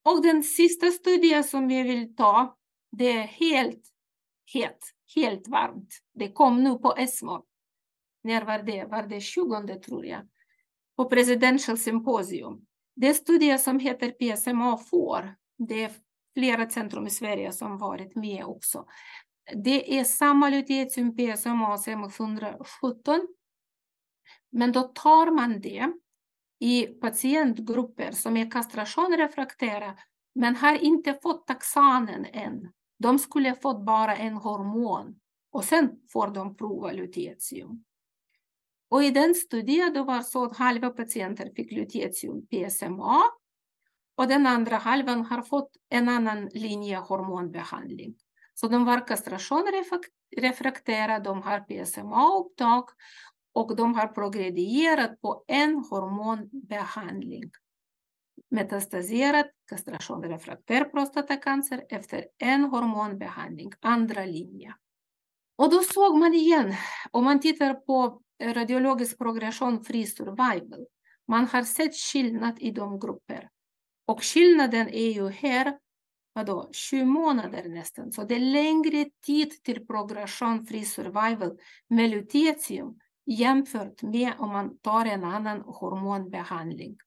Och 0.06 0.24
den 0.24 0.44
sista 0.44 0.92
studien 0.92 1.44
som 1.44 1.68
vi 1.68 1.84
vill 1.84 2.16
ta, 2.16 2.58
det 2.92 3.12
är 3.12 3.24
helt 3.24 3.82
het, 4.54 4.80
helt 5.16 5.48
varmt. 5.48 5.90
Det 6.14 6.32
kom 6.32 6.64
nu 6.64 6.78
på 6.78 6.96
ESMO. 6.98 7.46
När 8.24 8.46
var 8.46 8.60
det? 8.60 8.86
Var 8.86 9.04
det 9.04 9.22
20 9.22 9.80
tror 9.80 10.06
jag? 10.06 10.22
På 10.96 11.06
Presidential 11.06 11.78
Symposium. 11.78 12.66
Det 12.96 13.08
är 13.08 13.14
studier 13.14 13.58
som 13.58 13.80
heter 13.80 14.14
PSMA4. 14.20 15.34
Det 15.58 15.84
är 15.84 15.92
flera 16.34 16.70
centrum 16.70 17.08
i 17.08 17.10
Sverige 17.10 17.52
som 17.52 17.78
varit 17.78 18.16
med 18.16 18.46
också. 18.46 18.86
Det 19.64 20.00
är 20.00 20.04
samma 20.04 20.50
lutetium 20.50 21.16
PSMA 21.18 21.78
517 21.78 23.28
men 24.54 24.72
då 24.72 24.82
tar 24.82 25.32
man 25.32 25.62
det 25.62 25.94
i 26.60 26.86
patientgrupper 26.86 28.12
som 28.12 28.38
är 28.38 28.52
kastrationrefraktära 28.52 29.98
men 30.36 30.56
har 30.56 30.76
inte 30.76 31.20
fått 31.24 31.48
taxanen 31.48 32.26
än. 32.26 32.72
De 33.00 33.20
skulle 33.20 33.56
fått 33.56 33.86
bara 33.86 34.16
en 34.16 34.34
hormon 34.34 35.16
och 35.52 35.64
sen 35.64 35.92
får 36.10 36.28
de 36.28 36.56
prova 36.56 36.92
lutetium. 36.92 37.84
Och 38.90 39.04
i 39.04 39.10
den 39.10 39.36
studien 39.36 39.94
då 39.94 40.04
var 40.04 40.22
så 40.22 40.44
att 40.44 40.58
halva 40.58 40.90
patienter 40.90 41.52
fick 41.56 41.72
lutetium 41.72 42.48
PSMA 42.48 43.22
och 44.16 44.28
den 44.28 44.48
andra 44.48 44.78
halvan 44.78 45.26
har 45.26 45.42
fått 45.42 45.72
en 45.90 46.10
annan 46.10 46.46
linje 46.46 46.98
hormonbehandling. 46.98 48.16
Så 48.54 48.68
de 48.68 48.86
var 48.86 49.08
kastrationrefraktära, 49.08 51.20
de 51.20 51.42
har 51.42 51.60
PSMA-upptag 51.60 52.84
och 53.54 53.76
de 53.76 53.96
har 53.96 54.08
progredierat 54.08 55.22
på 55.22 55.44
en 55.48 55.76
hormonbehandling. 55.90 57.52
Metastaserat 58.50 59.52
kastrationrefraktär 59.70 60.84
prostatacancer 60.84 61.86
efter 61.90 62.26
en 62.38 62.64
hormonbehandling, 62.64 63.72
andra 63.82 64.26
linje. 64.26 64.76
Och 65.56 65.72
då 65.72 65.80
såg 65.80 66.18
man 66.18 66.34
igen, 66.34 66.74
om 67.12 67.24
man 67.24 67.40
tittar 67.40 67.74
på 67.74 68.22
radiologisk 68.44 69.18
progression 69.18 69.84
free 69.84 70.06
survival, 70.06 70.86
man 71.28 71.48
har 71.48 71.64
sett 71.64 71.96
skillnad 71.96 72.60
i 72.60 72.72
de 72.72 73.00
grupper. 73.00 73.50
Och 74.06 74.24
skillnaden 74.24 74.90
är 74.90 75.12
ju 75.12 75.30
här, 75.30 75.78
vadå, 76.34 76.72
sju 76.74 77.06
månader 77.06 77.70
nästan. 77.70 78.12
Så 78.12 78.24
det 78.24 78.36
är 78.36 78.40
längre 78.40 79.10
tid 79.26 79.64
till 79.64 79.88
progression 79.88 80.66
free 80.66 80.86
survival 80.86 81.58
med 81.88 82.10
lutetium 82.10 83.00
jämfört 83.26 84.02
med 84.02 84.34
om 84.40 84.50
man 84.50 84.78
tar 84.78 85.06
en 85.06 85.24
annan 85.24 85.62
hormonbehandling. 85.62 86.98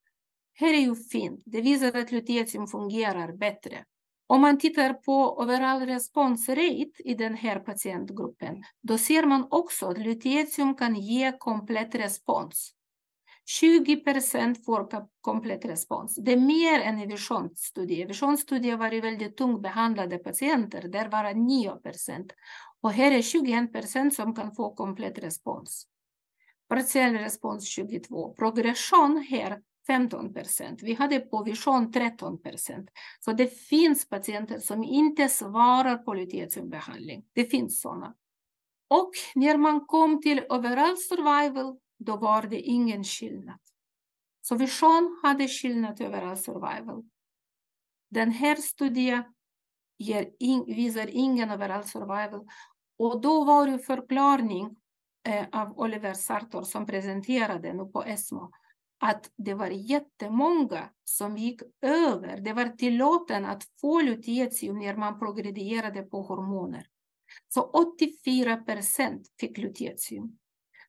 Här 0.55 0.75
är 0.75 0.81
ju 0.81 0.95
fint, 0.95 1.43
det 1.47 1.61
visar 1.61 1.99
att 1.99 2.13
lutetium 2.13 2.67
fungerar 2.67 3.33
bättre. 3.33 3.85
Om 4.29 4.41
man 4.41 4.59
tittar 4.59 4.95
på 4.95 5.39
overall 5.39 5.87
response 5.87 6.53
rate 6.53 7.03
i 7.05 7.15
den 7.15 7.35
här 7.35 7.59
patientgruppen, 7.59 8.63
då 8.83 8.99
ser 8.99 9.27
man 9.27 9.47
också 9.51 9.87
att 9.87 9.99
lutetium 9.99 10.75
kan 10.75 10.95
ge 10.95 11.33
komplett 11.39 11.95
respons. 11.95 12.73
20 13.49 13.97
procent 13.97 14.65
får 14.65 14.89
komplett 15.21 15.65
respons. 15.65 16.17
Det 16.17 16.33
är 16.33 16.37
mer 16.37 16.81
än 16.81 16.99
i 16.99 17.07
visionsstudie. 17.07 18.05
visionsstudien 18.05 18.79
var 18.79 18.93
ju 18.93 19.01
väldigt 19.01 19.37
tungt 19.37 19.63
behandlade 19.63 20.19
patienter, 20.19 20.89
där 20.89 21.09
var 21.09 21.25
det 21.25 21.35
9 21.35 21.77
procent. 21.77 22.33
Och 22.81 22.93
här 22.93 23.13
är 23.13 23.23
21 23.23 23.73
procent 23.73 24.15
som 24.15 24.35
kan 24.35 24.55
få 24.55 24.75
komplett 24.75 25.19
respons. 25.19 25.87
Partiell 26.69 27.15
respons 27.15 27.69
22. 27.69 28.35
Progression 28.35 29.27
här 29.31 29.63
15 29.87 30.33
procent. 30.33 30.83
Vi 30.83 30.95
hade 30.95 31.21
på 31.21 31.43
vision 31.43 31.93
13 31.93 32.43
procent. 32.43 32.91
Så 33.21 33.33
det 33.33 33.47
finns 33.47 34.09
patienter 34.09 34.59
som 34.59 34.85
inte 34.85 35.29
svarar 35.29 35.97
på 35.97 36.15
lutetiumbehandling. 36.15 37.25
Det 37.33 37.45
finns 37.45 37.81
sådana. 37.81 38.15
Och 38.89 39.11
när 39.35 39.57
man 39.57 39.87
kom 39.87 40.23
till 40.23 40.45
overall 40.49 40.97
survival, 40.97 41.79
då 41.99 42.17
var 42.17 42.43
det 42.43 42.61
ingen 42.61 43.05
skillnad. 43.05 43.59
Så 44.43 44.55
vision 44.55 45.21
hade 45.23 45.49
skillnad 45.49 46.01
i 46.01 46.07
overall 46.07 46.37
survival. 46.37 47.05
Den 48.11 48.31
här 48.31 48.57
studien 48.57 49.25
in, 50.39 50.65
visar 50.65 51.09
ingen 51.11 51.51
overall 51.51 51.85
survival. 51.85 52.47
Och 52.99 53.21
då 53.21 53.45
var 53.45 53.67
det 53.67 53.79
förklaring 53.79 54.77
Eh, 55.27 55.47
av 55.53 55.79
Oliver 55.79 56.15
Sartor 56.15 56.63
som 56.63 56.87
presenterade 56.87 57.73
nu 57.73 57.85
på 57.85 58.05
ESMO 58.05 58.51
att 59.01 59.31
det 59.37 59.55
var 59.55 59.67
jättemånga 59.67 60.89
som 61.05 61.37
gick 61.37 61.63
över. 61.83 62.41
Det 62.41 62.53
var 62.53 62.69
tillåten 62.69 63.45
att 63.45 63.63
få 63.81 64.01
lutetium 64.01 64.79
när 64.79 64.97
man 64.97 65.19
progredierade 65.19 66.03
på 66.03 66.23
hormoner. 66.23 66.87
Så 67.49 67.63
84 67.63 68.57
procent 68.57 69.29
fick 69.41 69.59
lutetium. 69.59 70.39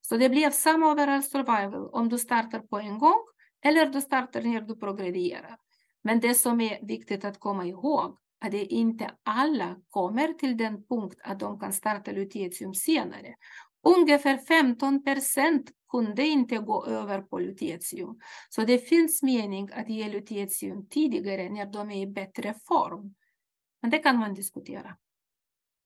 Så 0.02 0.18
det 0.18 0.30
blev 0.30 0.52
samma 0.52 0.92
overall 0.92 1.24
survival 1.24 1.90
om 1.92 2.10
du 2.10 2.18
startar 2.18 2.60
på 2.60 2.80
en 2.80 3.00
gång 3.00 3.20
eller 3.66 3.86
du 3.86 4.02
startar 4.02 4.42
när 4.42 4.62
du 4.62 4.76
progredierar. 4.76 5.58
Men 6.04 6.20
det 6.20 6.34
som 6.34 6.62
är 6.62 6.86
viktigt 6.86 7.26
att 7.26 7.40
komma 7.40 7.66
ihåg 7.66 8.18
är 8.40 8.46
att 8.46 8.52
det 8.52 8.66
inte 8.66 9.12
alla 9.24 9.76
kommer 9.90 10.34
till 10.34 10.58
den 10.58 10.84
punkt 10.84 11.20
att 11.24 11.40
de 11.40 11.60
kan 11.60 11.74
starta 11.74 12.12
lutetium 12.12 12.74
senare. 12.74 13.36
Ungefär 13.96 14.38
15 14.38 15.04
procent 15.04 15.72
kunde 15.92 16.28
inte 16.28 16.58
gå 16.58 16.86
över 16.86 17.22
på 17.22 17.40
lutetium. 17.40 18.20
Så 18.50 18.62
det 18.62 18.78
finns 18.78 19.24
mening 19.24 19.70
att 19.74 19.90
ge 19.90 20.10
lutetium 20.10 20.88
tidigare 20.90 21.50
när 21.50 21.66
de 21.66 21.92
är 21.92 22.02
i 22.02 22.08
bättre 22.08 22.54
form. 22.68 23.16
Men 23.82 23.92
det 23.92 23.98
kan 23.98 24.18
man 24.18 24.34
diskutera. 24.34 24.98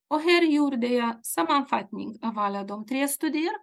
Och 0.07 0.21
här 0.21 0.41
gjorde 0.41 0.87
jag 0.87 1.25
sammanfattning 1.25 2.19
av 2.21 2.39
alla 2.39 2.63
de 2.63 2.85
tre 2.85 3.07
studier. 3.07 3.53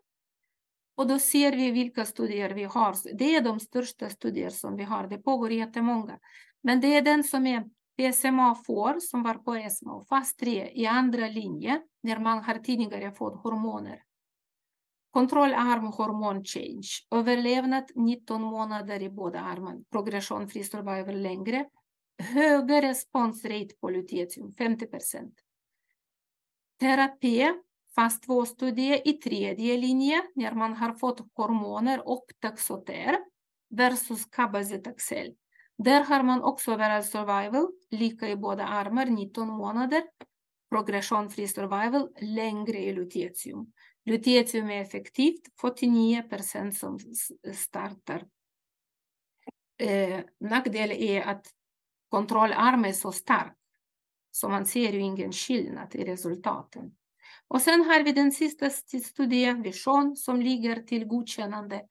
Och 0.96 1.06
då 1.06 1.18
ser 1.18 1.52
vi 1.52 1.70
vilka 1.70 2.04
studier 2.04 2.50
vi 2.50 2.64
har. 2.64 2.94
Det 3.18 3.36
är 3.36 3.40
de 3.40 3.60
största 3.60 4.10
studier 4.10 4.50
som 4.50 4.76
vi 4.76 4.84
har. 4.84 5.06
Det 5.06 5.18
pågår 5.18 5.52
jättemånga. 5.52 6.18
Men 6.62 6.80
det 6.80 6.96
är 6.96 7.02
den 7.02 7.24
som 7.24 7.46
är 7.46 7.64
PSMA 7.98 8.54
får, 8.54 9.00
som 9.00 9.22
var 9.22 9.34
på 9.34 9.54
ESMO, 9.54 10.04
fas 10.08 10.36
3 10.36 10.70
i 10.74 10.86
andra 10.86 11.28
linje, 11.28 11.80
när 12.02 12.18
man 12.18 12.44
har 12.44 12.54
tidigare 12.54 13.12
fått 13.12 13.42
hormoner. 13.42 14.02
Kontrollarm 15.10 15.86
hormon 15.86 16.44
change. 16.44 16.88
Överlevnad 17.10 17.84
19 17.94 18.42
månader 18.42 19.02
i 19.02 19.10
båda 19.10 19.40
armarna. 19.40 19.80
Progression 19.90 20.48
free 20.48 20.64
survival 20.64 21.22
längre. 21.22 21.66
Högre 22.22 22.82
responsrate 22.82 23.68
på 23.80 23.90
lutetium, 23.90 24.52
50 24.52 24.86
procent. 24.86 25.34
Terapi, 26.80 27.52
fast 27.94 28.22
två 28.22 28.46
studier 28.46 29.08
i 29.08 29.12
tredje 29.12 29.76
linje 29.76 30.22
när 30.34 30.52
man 30.52 30.74
har 30.74 30.92
fått 30.92 31.20
hormoner 31.34 32.08
och 32.08 32.24
taxoter 32.40 33.18
versus 33.70 34.26
cabazitaxel. 34.26 35.34
Där 35.78 36.04
har 36.04 36.22
man 36.22 36.42
också 36.42 36.74
overall 36.74 37.04
survival, 37.04 37.66
lika 37.90 38.28
i 38.28 38.36
båda 38.36 38.64
armar, 38.64 39.06
19 39.06 39.48
månader. 39.48 40.02
Progression 40.70 41.30
free 41.30 41.48
survival, 41.48 42.08
längre 42.20 42.78
i 42.78 42.92
lutetium. 42.92 43.72
Lutetium 44.08 44.70
är 44.70 44.82
effektivt, 44.82 45.60
49 45.60 46.22
procent 46.22 46.76
som 46.76 46.98
startar. 47.54 48.26
Eh, 49.78 50.20
nackdel 50.40 50.90
är 50.90 51.22
att 51.22 51.46
kontrollarm 52.08 52.84
är 52.84 52.92
så 52.92 53.12
stark, 53.12 53.56
så 54.30 54.48
man 54.48 54.66
ser 54.66 54.92
ju 54.92 55.00
ingen 55.00 55.32
skillnad 55.32 55.94
i 55.94 56.04
resultaten. 56.04 56.94
Och 57.48 57.62
sen 57.62 57.84
har 57.84 58.02
vi 58.02 58.12
den 58.12 58.32
sista 58.32 58.70
studien, 58.70 59.62
Vision, 59.62 60.16
som 60.16 60.42
ligger 60.42 60.82
till 60.82 61.04
godkännande. 61.04 61.82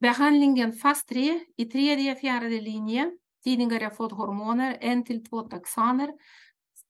Behandlingen 0.00 0.72
fas 0.72 1.04
3 1.04 1.40
i 1.56 1.64
tredje 1.64 2.16
fjärde 2.16 2.60
linje, 2.60 3.10
tidigare 3.44 3.90
fått 3.90 4.12
hormoner, 4.12 4.78
en 4.80 5.04
till 5.04 5.24
två 5.24 5.42
taxaner. 5.42 6.08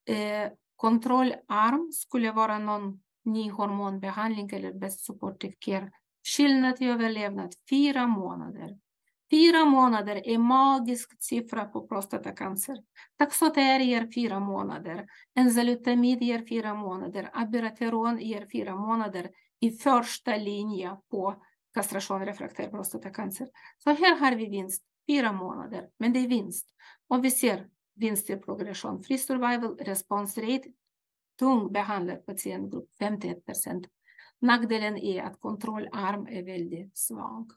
Eh, 0.09 0.53
kontrollarm 0.77 1.93
skulle 1.93 2.33
vara 2.33 2.59
någon 2.59 3.04
ny 3.25 3.51
hormonbehandling 3.51 4.51
eller 4.53 4.73
best 4.73 5.05
supportive 5.05 5.55
care. 5.59 5.91
Skillnad 6.23 6.83
i 6.83 6.85
överlevnad 6.85 7.55
fyra 7.71 8.07
månader. 8.07 8.79
Fyra 9.31 9.65
månader 9.65 10.29
är 10.29 10.39
magisk 10.39 11.23
siffra 11.23 11.65
på 11.65 11.87
prostatacancer. 11.87 12.77
Taxoter 13.19 13.81
ger 13.81 14.11
fyra 14.15 14.41
månader. 14.41 15.07
Enzalutamid 15.35 16.23
ger 16.23 16.47
fyra 16.49 16.75
månader. 16.75 17.31
abirateron 17.33 18.19
ger 18.19 18.47
fyra 18.53 18.77
månader 18.77 19.31
i 19.61 19.71
första 19.71 20.37
linje 20.37 20.97
på 21.11 21.43
kastration 21.75 22.27
refraktär 22.27 22.69
prostatacancer. 22.69 23.49
Så 23.79 23.91
här 23.91 24.21
har 24.21 24.33
vi 24.33 24.47
vinst, 24.47 24.85
fyra 25.07 25.33
månader, 25.33 25.89
men 25.99 26.13
det 26.13 26.19
är 26.19 26.29
vinst. 26.29 26.67
Och 27.09 27.25
vi 27.25 27.31
ser 27.31 27.67
vinst 27.95 28.31
i 28.31 28.37
progression, 28.37 29.03
free 29.03 29.19
survival, 29.19 29.77
response 29.77 30.41
rate, 30.41 30.69
tung 31.39 31.73
behandlad 31.73 32.27
patientgrupp 32.27 32.91
51 32.99 33.45
procent. 33.47 33.87
Nackdelen 34.41 34.97
är 34.97 35.23
att 35.23 35.41
kontrollarm 35.41 36.27
är 36.27 36.43
väldigt 36.43 36.99
svag. 36.99 37.51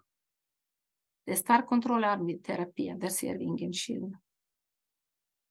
Det 1.25 1.31
är 1.31 1.35
stark 1.35 1.67
kontrollarm 1.67 2.29
i 2.29 2.39
terapi, 2.39 2.95
där 2.97 3.09
ser 3.09 3.37
vi 3.37 3.43
ingen 3.43 3.73
skillnad. 3.73 4.21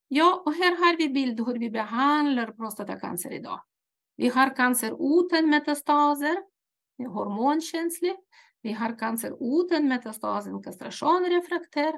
Ja, 0.08 0.42
och 0.46 0.52
här 0.52 0.70
har 0.70 0.96
vi 0.96 1.08
bild 1.08 1.40
hur 1.46 1.58
vi 1.58 1.70
behandlar 1.70 2.52
prostatacancer 2.52 3.32
idag. 3.32 3.60
Vi 4.16 4.28
har 4.28 4.56
cancer 4.56 4.96
utan 5.00 5.50
metastaser, 5.50 6.36
hormonkänslig. 6.98 8.16
Vi 8.62 8.72
har 8.72 8.98
cancer 8.98 9.36
utan 9.40 9.88
metastasen 9.88 10.62
kastration 10.62 11.26
refraktär. 11.30 11.94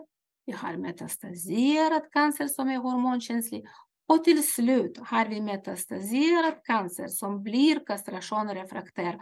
Vi 0.46 0.52
har 0.52 0.76
metastaserad 0.76 2.12
cancer 2.12 2.48
som 2.48 2.68
är 2.68 2.78
hormonkänslig 2.78 3.66
och 4.08 4.24
till 4.24 4.48
slut 4.48 4.98
har 4.98 5.26
vi 5.26 5.40
metastaserad 5.40 6.64
cancer 6.64 7.08
som 7.08 7.42
blir 7.42 7.86
kastrationrefraktär. 7.86 9.20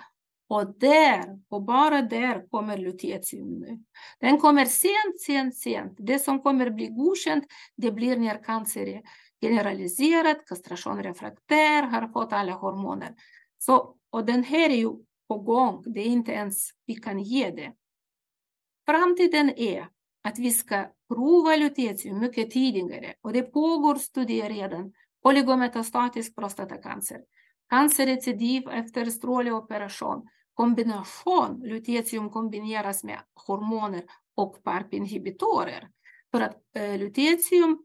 Och 0.49 0.79
där, 0.79 1.39
och 1.49 1.63
bara 1.63 2.03
där, 2.03 2.49
kommer 2.49 2.77
lutetium 2.77 3.59
nu. 3.59 3.79
Den 4.21 4.39
kommer 4.39 4.65
sent, 4.65 5.21
sent, 5.27 5.57
sent. 5.57 5.95
Det 5.99 6.19
som 6.19 6.43
kommer 6.43 6.71
bli 6.71 6.87
godkänt, 6.87 7.45
det 7.77 7.93
blir 7.93 8.17
när 8.17 8.45
cancer 8.45 8.87
är 8.87 9.03
generaliserad, 9.41 10.47
kastrationrefraktär, 10.47 11.83
har 11.83 12.09
fått 12.09 12.33
alla 12.33 12.53
hormoner. 12.53 13.15
Så, 13.59 13.97
och 14.11 14.25
den 14.25 14.45
här 14.45 14.71
är 14.71 14.77
ju 14.77 14.91
på 15.29 15.39
gång, 15.39 15.83
det 15.87 16.01
är 16.01 16.07
inte 16.07 16.33
ens 16.33 16.71
vi 16.87 16.95
kan 16.95 17.19
ge 17.19 17.51
det. 17.51 17.73
Framtiden 18.87 19.51
är 19.57 19.89
att 20.27 20.39
vi 20.39 20.51
ska 20.51 20.87
prova 21.09 21.57
lutetium 21.57 22.19
mycket 22.19 22.51
tidigare 22.51 23.15
och 23.21 23.33
det 23.33 23.43
pågår 23.43 23.95
studier 23.95 24.49
redan. 24.49 24.93
Oligometastatisk 25.23 26.35
prostatacancer, 26.35 27.21
cancerrecidiv 27.71 28.69
efter 28.69 29.05
stråleoperation, 29.05 30.29
kombination, 30.55 31.61
lutetium 31.65 32.31
kombineras 32.31 33.05
med 33.05 33.19
hormoner 33.47 34.05
och 34.37 34.63
PARP-inhibitorer. 34.65 35.89
För 36.31 36.41
att 36.41 36.57
eh, 36.77 36.99
lutetium 36.99 37.85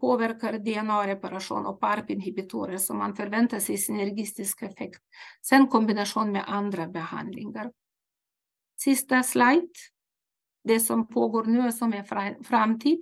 påverkar 0.00 0.58
DNA-reparation 0.58 1.66
och 1.66 1.80
PARP-inhibitorer 1.80 2.78
som 2.78 2.98
man 2.98 3.16
förväntar 3.16 3.58
sig 3.58 3.78
synergistisk 3.78 4.62
effekt. 4.62 5.02
Sen 5.42 5.66
kombination 5.66 6.32
med 6.32 6.44
andra 6.46 6.88
behandlingar. 6.88 7.72
Sista 8.76 9.22
slide 9.22 9.68
det 10.64 10.80
som 10.80 11.06
pågår 11.06 11.44
nu 11.44 11.72
som 11.72 11.92
är 11.92 12.42
framtid. 12.44 13.00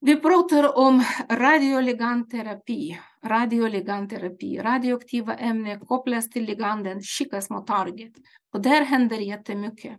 Vi 0.00 0.16
pratar 0.16 0.78
om 0.78 1.04
radioligandterapi. 1.30 2.98
Radioligandterapi. 3.24 4.58
Radioaktiva 4.58 5.34
ämnen 5.34 5.80
kopplas 5.80 6.30
till 6.30 6.44
liganden, 6.44 7.00
skickas 7.00 7.50
mot 7.50 7.66
target. 7.66 8.12
Och 8.52 8.62
där 8.62 8.84
händer 8.84 9.16
jättemycket. 9.16 9.98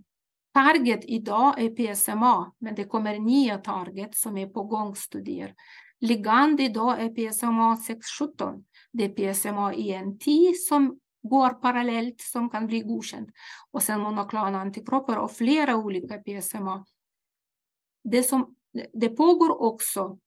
Target 0.54 1.00
idag 1.04 1.62
är 1.62 1.70
PSMA, 1.70 2.52
men 2.60 2.76
det 2.76 2.84
kommer 2.84 3.20
nya 3.20 3.58
target 3.58 4.16
som 4.16 4.38
är 4.38 4.48
på 4.48 4.64
gång 4.64 4.96
studier. 4.96 5.54
Ligand 6.02 6.60
idag 6.60 7.02
är 7.02 7.10
PSMA 7.10 7.78
617. 7.78 8.64
Det 8.92 9.04
är 9.04 9.34
PSMA 9.34 9.74
ENT 9.74 10.24
som 10.68 11.00
går 11.22 11.50
parallellt 11.50 12.22
som 12.22 12.50
kan 12.50 12.68
bli 12.68 12.80
godkänd. 12.80 13.32
Och 13.72 13.84
sen 13.84 14.02
monoklona 14.02 14.62
antikroppar 14.62 15.18
och 15.18 15.32
flera 15.32 15.76
olika 15.76 16.18
PSMA. 16.18 16.86
Det, 18.04 18.24
som, 18.24 18.56
det 18.94 19.10
pågår 19.10 19.62
också 19.62 20.20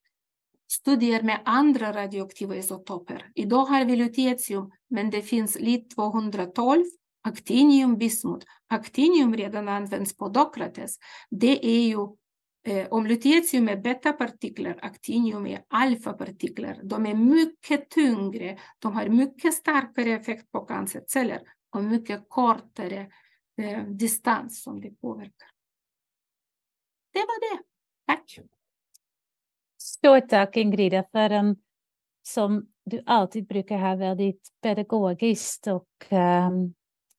studier 0.73 1.23
med 1.23 1.41
andra 1.45 1.93
radioaktiva 1.93 2.57
isotoper. 2.57 3.31
Idag 3.35 3.65
har 3.65 3.85
vi 3.85 3.97
lutetium, 3.97 4.71
men 4.91 5.11
det 5.11 5.23
finns 5.23 5.61
lit-212, 5.61 6.85
actinium, 7.23 7.99
bismut. 7.99 8.45
Actinium 8.69 9.37
redan 9.37 9.69
används 9.69 10.17
på 10.17 10.29
Dokrates. 10.29 10.97
Det 11.31 11.67
är 11.67 11.89
ju 11.89 12.09
om 12.91 13.07
lutetium 13.07 13.69
är 13.69 13.77
betapartiklar, 13.77 14.79
actinium 14.83 15.47
är 15.47 15.65
alfapartiklar. 15.69 16.81
De 16.83 17.07
är 17.07 17.15
mycket 17.15 17.91
tyngre, 17.91 18.59
de 18.79 18.93
har 18.93 19.09
mycket 19.09 19.55
starkare 19.55 20.13
effekt 20.13 20.53
på 20.53 20.61
cancerceller 20.61 21.41
och 21.75 21.85
mycket 21.85 22.29
kortare 22.29 23.11
eh, 23.63 23.85
distans 23.85 24.63
som 24.63 24.81
det 24.81 25.01
påverkar. 25.01 25.49
Det 27.13 27.19
var 27.19 27.57
det. 27.57 27.63
Tack. 28.07 28.39
Stort 29.79 30.29
tack 30.29 30.57
Ingrida 30.57 31.05
för 31.13 31.31
en 31.31 31.57
som 32.23 32.67
du 32.85 33.03
alltid 33.07 33.47
brukar 33.47 33.79
ha 33.79 33.97
väldigt 33.97 34.49
pedagogiskt 34.63 35.67
och, 35.67 35.89
um, 36.11 36.75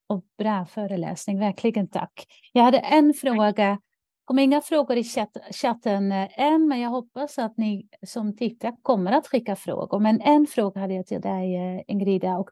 och 0.07 0.25
bra 0.37 0.65
föreläsning. 0.65 1.39
Verkligen 1.39 1.89
tack. 1.89 2.25
Jag 2.51 2.63
hade 2.63 2.79
en 2.79 3.13
fråga 3.13 3.79
kom 4.25 4.39
inga 4.39 4.61
frågor 4.61 4.97
i 4.97 5.03
chatt, 5.03 5.37
chatten 5.51 6.11
eh, 6.11 6.39
än, 6.39 6.67
men 6.67 6.79
jag 6.79 6.89
hoppas 6.89 7.39
att 7.39 7.57
ni 7.57 7.87
som 8.05 8.35
tittar 8.35 8.75
kommer 8.81 9.11
att 9.11 9.27
skicka 9.27 9.55
frågor. 9.55 9.99
Men 9.99 10.21
en 10.21 10.47
fråga 10.47 10.81
hade 10.81 10.93
jag 10.93 11.07
till 11.07 11.21
dig, 11.21 11.55
eh, 11.55 11.81
Ingrida. 11.87 12.37
Och 12.37 12.49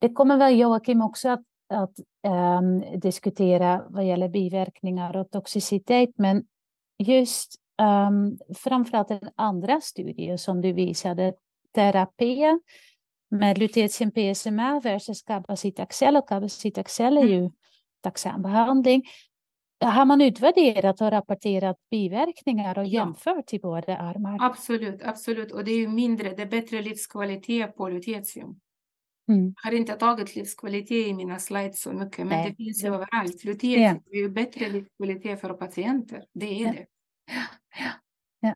det 0.00 0.08
kommer 0.08 0.36
väl 0.36 0.58
Joakim 0.58 1.02
också 1.02 1.28
att, 1.28 1.44
att 1.68 1.98
um, 2.58 3.00
diskutera 3.00 3.84
vad 3.88 4.06
gäller 4.06 4.28
biverkningar 4.28 5.16
och 5.16 5.30
toxicitet. 5.30 6.10
Men 6.16 6.44
just 6.98 7.54
um, 7.82 8.38
framförallt 8.56 9.08
den 9.08 9.30
andra 9.36 9.80
studien 9.80 10.38
som 10.38 10.60
du 10.60 10.72
visade, 10.72 11.34
terapi 11.74 12.58
med 13.30 13.58
lutetium 13.58 14.10
PSMA 14.10 14.80
versus 14.80 15.22
Cabazitaxel. 15.22 16.16
Och 16.16 16.28
Cabazitaxel 16.28 17.16
är 17.16 17.22
mm. 17.22 17.32
ju 17.32 17.50
taxanbehandling 18.02 19.02
har 19.80 20.04
man 20.04 20.20
utvärderat 20.20 21.00
och 21.00 21.10
rapporterat 21.10 21.76
biverkningar 21.90 22.78
och 22.78 22.86
jämfört 22.86 23.52
i 23.52 23.58
båda 23.58 23.96
armar? 23.96 24.38
Absolut, 24.40 25.02
absolut. 25.02 25.52
Och 25.52 25.64
det 25.64 25.70
är 25.70 25.78
ju 25.78 25.88
mindre, 25.88 26.34
det 26.34 26.42
är 26.42 26.46
bättre 26.46 26.82
livskvalitet 26.82 27.76
på 27.76 27.88
lutetium. 27.88 28.60
Mm. 29.28 29.54
Jag 29.62 29.70
har 29.70 29.76
inte 29.76 29.92
tagit 29.92 30.36
livskvalitet 30.36 31.06
i 31.06 31.14
mina 31.14 31.38
slides 31.38 31.80
så 31.80 31.92
mycket, 31.92 32.18
men 32.18 32.28
Nej. 32.28 32.50
det 32.50 32.56
finns 32.56 32.84
ju 32.84 32.88
överallt. 32.88 33.44
Lutetium 33.44 33.82
ja. 33.82 34.18
är 34.18 34.22
ju 34.22 34.28
bättre 34.28 34.68
livskvalitet 34.68 35.40
för 35.40 35.54
patienter. 35.54 36.24
Det 36.32 36.46
är 36.46 36.66
ja. 36.66 36.72
det. 36.72 36.86
Ja. 37.78 37.90
ja. 38.40 38.54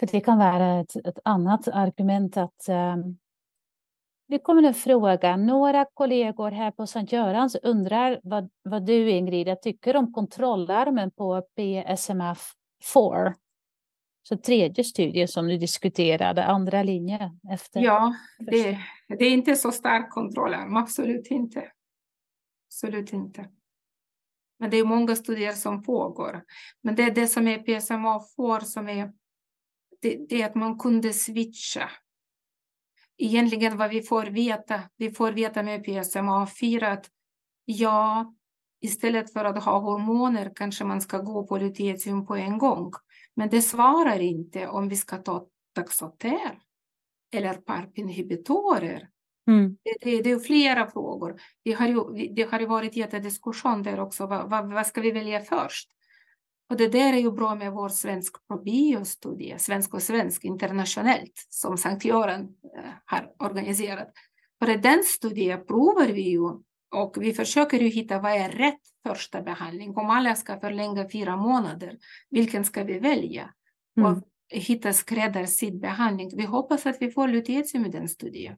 För 0.00 0.06
det 0.06 0.20
kan 0.20 0.38
vara 0.38 0.80
ett, 0.80 0.96
ett 0.96 1.18
annat 1.24 1.68
argument 1.68 2.36
att 2.36 2.68
um, 2.68 3.18
Det 4.30 4.38
kommer 4.38 4.62
en 4.62 4.74
fråga. 4.74 5.36
Några 5.36 5.84
kollegor 5.94 6.50
här 6.50 6.70
på 6.70 6.86
Sankt 6.86 7.12
Görans 7.12 7.54
undrar 7.54 8.20
vad, 8.22 8.50
vad 8.62 8.86
du, 8.86 9.10
Ingrid, 9.10 9.62
tycker 9.62 9.96
om 9.96 10.12
kontrollarmen 10.12 11.10
på 11.10 11.42
BSMF4. 11.56 13.34
Så 14.22 14.36
tredje 14.36 14.84
studien 14.84 15.28
som 15.28 15.48
du 15.48 15.56
diskuterade, 15.56 16.44
andra 16.44 16.82
linje 16.82 17.30
efter. 17.52 17.80
Ja, 17.80 18.14
det, 18.38 18.78
det 19.18 19.24
är 19.24 19.30
inte 19.30 19.56
så 19.56 19.72
stark 19.72 20.10
kontrollarm, 20.10 20.76
absolut 20.76 21.26
inte. 21.26 21.72
Absolut 22.68 23.12
inte. 23.12 23.48
Men 24.58 24.70
det 24.70 24.76
är 24.76 24.84
många 24.84 25.16
studier 25.16 25.52
som 25.52 25.82
pågår. 25.82 26.44
Men 26.82 26.94
det 26.94 27.02
är 27.02 27.10
det 27.10 27.26
som 27.26 27.48
är 27.48 27.58
PSMA4 27.58 28.60
som 28.60 28.88
är 28.88 29.12
det, 30.02 30.26
det 30.28 30.42
är 30.42 30.46
att 30.46 30.54
man 30.54 30.78
kunde 30.78 31.12
switcha 31.12 31.90
egentligen 33.24 33.76
vad 33.76 33.90
vi 33.90 34.02
får 34.02 34.26
veta, 34.26 34.80
vi 34.96 35.10
får 35.10 35.32
veta 35.32 35.62
med 35.62 35.86
PSMA4 35.86 36.92
att 36.92 37.10
ja, 37.64 38.34
istället 38.80 39.32
för 39.32 39.44
att 39.44 39.64
ha 39.64 39.78
hormoner 39.78 40.52
kanske 40.54 40.84
man 40.84 41.00
ska 41.00 41.18
gå 41.18 41.46
på 41.46 41.58
lutetium 41.58 42.26
på 42.26 42.36
en 42.36 42.58
gång. 42.58 42.92
Men 43.34 43.48
det 43.48 43.62
svarar 43.62 44.18
inte 44.18 44.66
om 44.66 44.88
vi 44.88 44.96
ska 44.96 45.16
ta 45.16 45.46
Taxoter 45.74 46.58
eller 47.32 47.54
PARP-inhibitorer. 47.54 49.08
Mm. 49.48 49.76
Det, 49.82 49.96
det, 50.00 50.22
det, 50.22 50.30
är 50.30 50.38
flera 50.38 50.90
frågor. 50.90 51.40
Det 51.64 51.72
har 51.72 51.86
ju, 51.86 52.28
det 52.34 52.50
har 52.50 52.60
ju 52.60 52.66
varit 52.66 52.96
jättediskussion 52.96 53.82
där 53.82 54.00
också. 54.00 54.26
Vad, 54.26 54.50
vad, 54.50 54.72
vad 54.72 54.86
ska 54.86 55.00
vi 55.00 55.10
välja 55.10 55.40
först? 55.40 55.90
Och 56.70 56.76
det 56.76 56.88
där 56.88 57.12
är 57.12 57.18
ju 57.18 57.32
bra 57.32 57.54
med 57.54 57.72
vår 57.72 57.88
svensk 57.88 58.48
probiostudie, 58.48 59.58
svensk 59.58 59.94
och 59.94 60.02
svensk 60.02 60.44
internationellt, 60.44 61.46
som 61.48 61.76
Sankt 61.76 62.04
Göran 62.04 62.40
eh, 62.76 62.90
har 63.04 63.32
organiserat. 63.38 64.12
För 64.58 64.70
i 64.70 64.76
den 64.76 65.02
studien 65.04 65.66
provar 65.66 66.06
vi 66.06 66.22
ju 66.22 66.40
och 66.94 67.16
vi 67.20 67.32
försöker 67.32 67.78
ju 67.78 67.88
hitta 67.88 68.18
vad 68.18 68.32
är 68.32 68.48
rätt 68.50 68.80
första 69.06 69.42
behandling. 69.42 69.96
Om 69.96 70.10
alla 70.10 70.34
ska 70.34 70.60
förlänga 70.60 71.08
fyra 71.08 71.36
månader, 71.36 71.98
vilken 72.30 72.64
ska 72.64 72.84
vi 72.84 72.98
välja? 72.98 73.54
Mm. 73.96 74.12
Och 74.12 74.22
hitta 74.48 74.92
skräddarsydd 74.92 75.80
behandling. 75.80 76.30
Vi 76.36 76.44
hoppas 76.44 76.86
att 76.86 76.96
vi 77.00 77.10
får 77.10 77.28
lutetium 77.28 77.86
i 77.86 77.88
den 77.88 78.08
studien. 78.08 78.56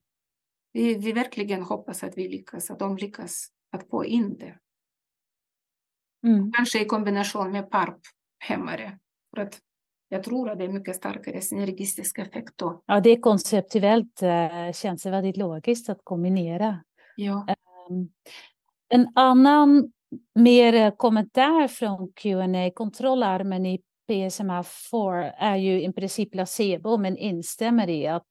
Vi, 0.73 0.95
vi 0.95 1.13
verkligen 1.13 1.63
hoppas 1.63 2.05
att 2.05 2.19
vi 2.19 2.29
lyckas, 2.29 2.71
att 2.71 2.79
de 2.79 2.97
lyckas 2.97 3.49
att 3.73 3.89
få 3.89 4.05
in 4.05 4.39
det. 4.39 4.59
Mm. 6.25 6.53
Kanske 6.53 6.83
i 6.83 6.85
kombination 6.85 7.53
med 7.53 7.71
PARP-hämmare. 7.71 8.99
För 9.35 9.43
att 9.43 9.61
jag 10.09 10.23
tror 10.23 10.51
att 10.51 10.59
det 10.59 10.65
är 10.65 10.69
mycket 10.69 10.97
starkare 10.97 11.41
synergistisk 11.41 12.19
effekt 12.19 12.53
då. 12.57 12.83
Ja, 12.87 13.01
det 13.01 13.11
är 13.11 13.21
konceptuellt 13.21 14.23
äh, 14.23 14.73
känns 14.73 15.03
det 15.03 15.11
väldigt 15.11 15.37
logiskt 15.37 15.89
att 15.89 16.01
kombinera. 16.05 16.81
Ja. 17.17 17.47
Um, 17.89 18.09
en 18.89 19.09
annan 19.15 19.93
mer 20.35 20.97
kommentar 20.97 21.69
från 21.69 22.13
Q&A 22.13 22.71
kontrollarmen 22.75 23.67
i 23.67 23.83
PSMA4 24.11 25.33
är 25.39 25.57
ju 25.57 25.83
i 25.83 25.93
princip 25.93 26.33
placebo, 26.33 26.97
men 26.97 27.17
instämmer 27.17 27.91
i 27.91 28.07
att 28.07 28.25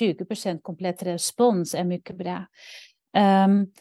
20% 0.00 0.60
komplett 0.62 1.02
respons 1.02 1.74
är 1.74 1.84
mycket 1.84 2.16
bra. 2.16 2.46
Um, 3.46 3.72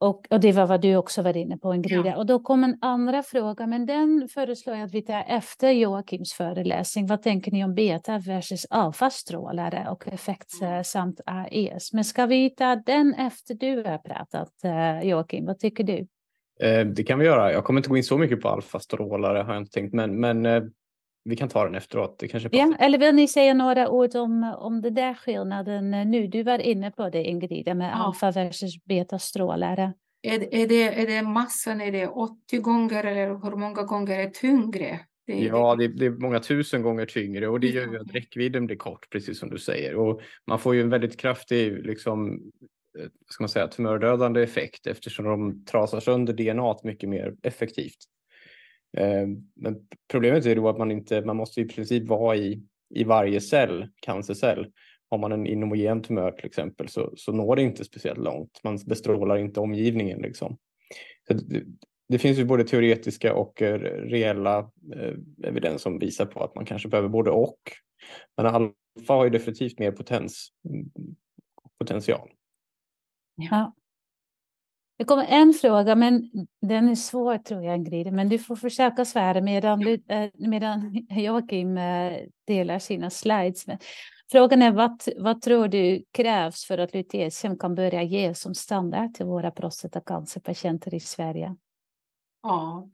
och, 0.00 0.26
och, 0.30 0.40
det 0.40 0.52
var 0.52 0.66
vad 0.66 0.80
du 0.80 0.96
också 0.96 1.22
var 1.22 1.36
inne 1.36 1.58
på, 1.58 1.74
Ingrida. 1.74 2.08
Ja. 2.08 2.16
Och 2.16 2.26
då 2.26 2.38
kom 2.38 2.64
en 2.64 2.78
andra 2.80 3.22
fråga, 3.22 3.66
men 3.66 3.86
den 3.86 4.28
föreslår 4.34 4.76
jag 4.76 4.84
att 4.84 4.94
vi 4.94 5.02
tar 5.02 5.24
efter 5.28 5.70
Joakims 5.70 6.32
föreläsning. 6.32 7.06
Vad 7.06 7.22
tänker 7.22 7.52
ni 7.52 7.64
om 7.64 7.74
beta 7.74 8.18
versus 8.18 8.66
alfastrålare 8.70 9.86
och 9.90 10.08
effekt 10.08 10.62
mm. 10.62 10.84
samt 10.84 11.20
AES? 11.26 11.92
Men 11.92 12.04
ska 12.04 12.26
vi 12.26 12.50
ta 12.50 12.76
den 12.76 13.14
efter 13.14 13.54
du 13.54 13.76
har 13.76 13.98
pratat, 13.98 14.64
eh, 14.64 15.08
Joakim? 15.08 15.46
Vad 15.46 15.58
tycker 15.58 15.84
du? 15.84 16.06
Eh, 16.60 16.86
det 16.86 17.02
kan 17.02 17.18
vi 17.18 17.24
göra. 17.24 17.52
Jag 17.52 17.64
kommer 17.64 17.80
inte 17.80 17.88
gå 17.88 17.96
in 17.96 18.04
så 18.04 18.18
mycket 18.18 18.40
på 18.40 18.48
alfastrålare 18.48 19.38
har 19.38 19.52
jag 19.54 19.62
inte 19.62 19.72
tänkt, 19.72 19.94
men, 19.94 20.20
men 20.20 20.46
eh, 20.46 20.62
vi 21.24 21.36
kan 21.36 21.48
ta 21.48 21.64
den 21.64 21.74
efteråt. 21.74 22.18
Det 22.18 22.28
kanske 22.28 22.48
ja, 22.52 22.74
eller 22.78 22.98
vill 22.98 23.14
ni 23.14 23.28
säga 23.28 23.54
några 23.54 23.88
ord 23.88 24.16
om, 24.16 24.54
om 24.58 24.82
det 24.82 24.90
där 24.90 25.14
skillnaden 25.14 25.90
nu? 25.90 26.26
Du 26.26 26.42
var 26.42 26.58
inne 26.58 26.90
på 26.90 27.10
det 27.10 27.24
Ingrid, 27.24 27.76
med 27.76 27.90
ja. 27.90 27.94
alfa 27.94 28.30
versus 28.30 28.84
betastrålare. 28.84 29.92
Är, 30.22 30.54
är, 30.54 30.66
det, 30.66 31.00
är 31.00 31.06
det 31.06 31.22
massan, 31.22 31.80
är 31.80 31.92
det 31.92 32.06
80 32.06 32.58
gånger 32.58 33.04
eller 33.04 33.26
hur 33.26 33.56
många 33.56 33.82
gånger 33.82 34.18
är 34.18 34.30
tyngre? 34.30 35.00
Det, 35.26 35.38
ja, 35.44 35.76
det, 35.76 35.88
det, 35.88 36.06
är 36.06 36.10
många 36.10 36.40
tusen 36.40 36.82
gånger 36.82 37.06
tyngre 37.06 37.48
och 37.48 37.60
det 37.60 37.66
gör 37.66 37.92
ju 37.92 38.00
att 38.00 38.14
räckvidden 38.14 38.66
blir 38.66 38.76
kort, 38.76 39.10
precis 39.10 39.38
som 39.38 39.50
du 39.50 39.58
säger. 39.58 39.96
Och 39.96 40.20
man 40.46 40.58
får 40.58 40.74
ju 40.74 40.80
en 40.80 40.88
väldigt 40.88 41.20
kraftig, 41.20 41.86
liksom, 41.86 42.32
eh, 42.98 43.06
ska 43.30 43.42
man 43.42 43.48
säga, 43.48 43.68
tumördödande 43.68 44.42
effekt 44.42 44.86
eftersom 44.86 45.24
de 45.24 45.64
trasar 45.64 46.00
sönder 46.00 46.32
DNA 46.32 46.76
mycket 46.82 47.08
mer 47.08 47.34
effektivt. 47.42 47.98
Eh, 48.96 49.28
men 49.54 49.86
problemet 50.10 50.46
är 50.46 50.56
då 50.56 50.68
att 50.68 50.78
man 50.78 50.90
inte, 50.90 51.20
man 51.20 51.36
måste 51.36 51.60
i 51.60 51.64
princip 51.64 52.08
vara 52.08 52.36
i, 52.36 52.62
i 52.94 53.04
varje 53.04 53.40
cell, 53.40 53.88
cancercell. 54.02 54.72
Har 55.10 55.18
man 55.18 55.32
en 55.32 55.46
inhomogen 55.46 56.02
tumör 56.02 56.32
till 56.32 56.46
exempel 56.46 56.88
så, 56.88 57.12
så 57.16 57.32
når 57.32 57.56
det 57.56 57.62
inte 57.62 57.84
speciellt 57.84 58.18
långt. 58.18 58.60
Man 58.64 58.78
bestrålar 58.86 59.36
inte 59.36 59.60
omgivningen 59.60 60.18
liksom. 60.18 60.58
Så 61.28 61.34
det, 61.34 61.62
det 62.08 62.18
finns 62.18 62.38
ju 62.38 62.44
både 62.44 62.64
teoretiska 62.64 63.34
och 63.34 63.62
eh, 63.62 63.78
reella 63.80 64.58
eh, 64.96 65.14
evidens 65.42 65.82
som 65.82 65.98
visar 65.98 66.26
på 66.26 66.44
att 66.44 66.54
man 66.54 66.64
kanske 66.64 66.88
behöver 66.88 67.08
både 67.08 67.30
och. 67.30 67.60
Men 68.36 68.46
alfa 68.46 69.14
har 69.14 69.24
ju 69.24 69.30
definitivt 69.30 69.78
mer 69.78 69.92
potens, 69.92 70.48
potential. 71.78 72.30
Ja. 73.36 73.72
Det 75.00 75.04
kommer 75.04 75.26
en 75.28 75.52
fråga, 75.52 75.94
men 75.94 76.30
den 76.62 76.88
är 76.88 76.94
svår 76.94 77.38
tror 77.38 77.64
jag, 77.64 77.76
Ingrid. 77.76 78.12
Men 78.12 78.28
du 78.28 78.38
får 78.38 78.56
försöka 78.56 79.04
svara 79.04 79.40
medan, 79.40 79.80
du, 79.80 80.02
eh, 80.08 80.30
medan 80.34 81.06
Joakim 81.10 81.78
eh, 81.78 82.12
delar 82.46 82.78
sina 82.78 83.10
slides. 83.10 83.66
Frågan 84.30 84.62
är 84.62 84.72
vad, 84.72 85.02
vad 85.16 85.42
tror 85.42 85.68
du 85.68 86.04
krävs 86.12 86.64
för 86.64 86.78
att 86.78 86.94
lutetium 86.94 87.58
kan 87.58 87.74
börja 87.74 88.02
ges 88.02 88.40
som 88.40 88.54
standard 88.54 89.14
till 89.14 89.26
våra 89.26 89.50
prostatacancerpatienter 89.50 90.94
i 90.94 91.00
Sverige? 91.00 91.56
Ja, 92.42 92.88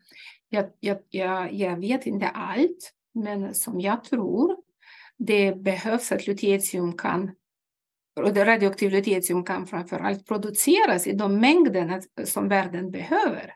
jag, 0.49 0.71
jag, 0.81 0.99
jag, 1.11 1.53
jag 1.53 1.81
vet 1.81 2.07
inte 2.07 2.29
allt, 2.29 2.93
men 3.15 3.55
som 3.55 3.81
jag 3.81 4.05
tror 4.05 4.57
det 5.17 5.55
behövs 5.57 6.13
att 6.13 6.27
lutetium 6.27 6.97
kan 6.97 7.31
och 8.17 8.35
det 8.35 8.45
radioaktiv 8.45 8.91
lutetium 8.91 9.45
kan 9.45 9.67
framför 9.67 9.99
allt 9.99 10.27
produceras 10.27 11.07
i 11.07 11.13
de 11.13 11.41
mängderna 11.41 12.01
som 12.25 12.49
världen 12.49 12.91
behöver. 12.91 13.55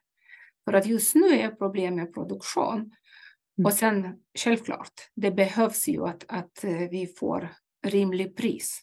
För 0.64 0.72
att 0.72 0.86
just 0.86 1.14
nu 1.14 1.26
är 1.26 1.50
problem 1.50 1.94
med 1.94 2.14
produktion. 2.14 2.78
Mm. 2.78 3.66
Och 3.66 3.72
sen 3.72 4.22
självklart, 4.38 4.92
det 5.14 5.30
behövs 5.30 5.88
ju 5.88 6.06
att, 6.06 6.24
att 6.28 6.64
eh, 6.64 6.88
vi 6.90 7.06
får 7.06 7.48
rimlig 7.86 8.36
pris. 8.36 8.82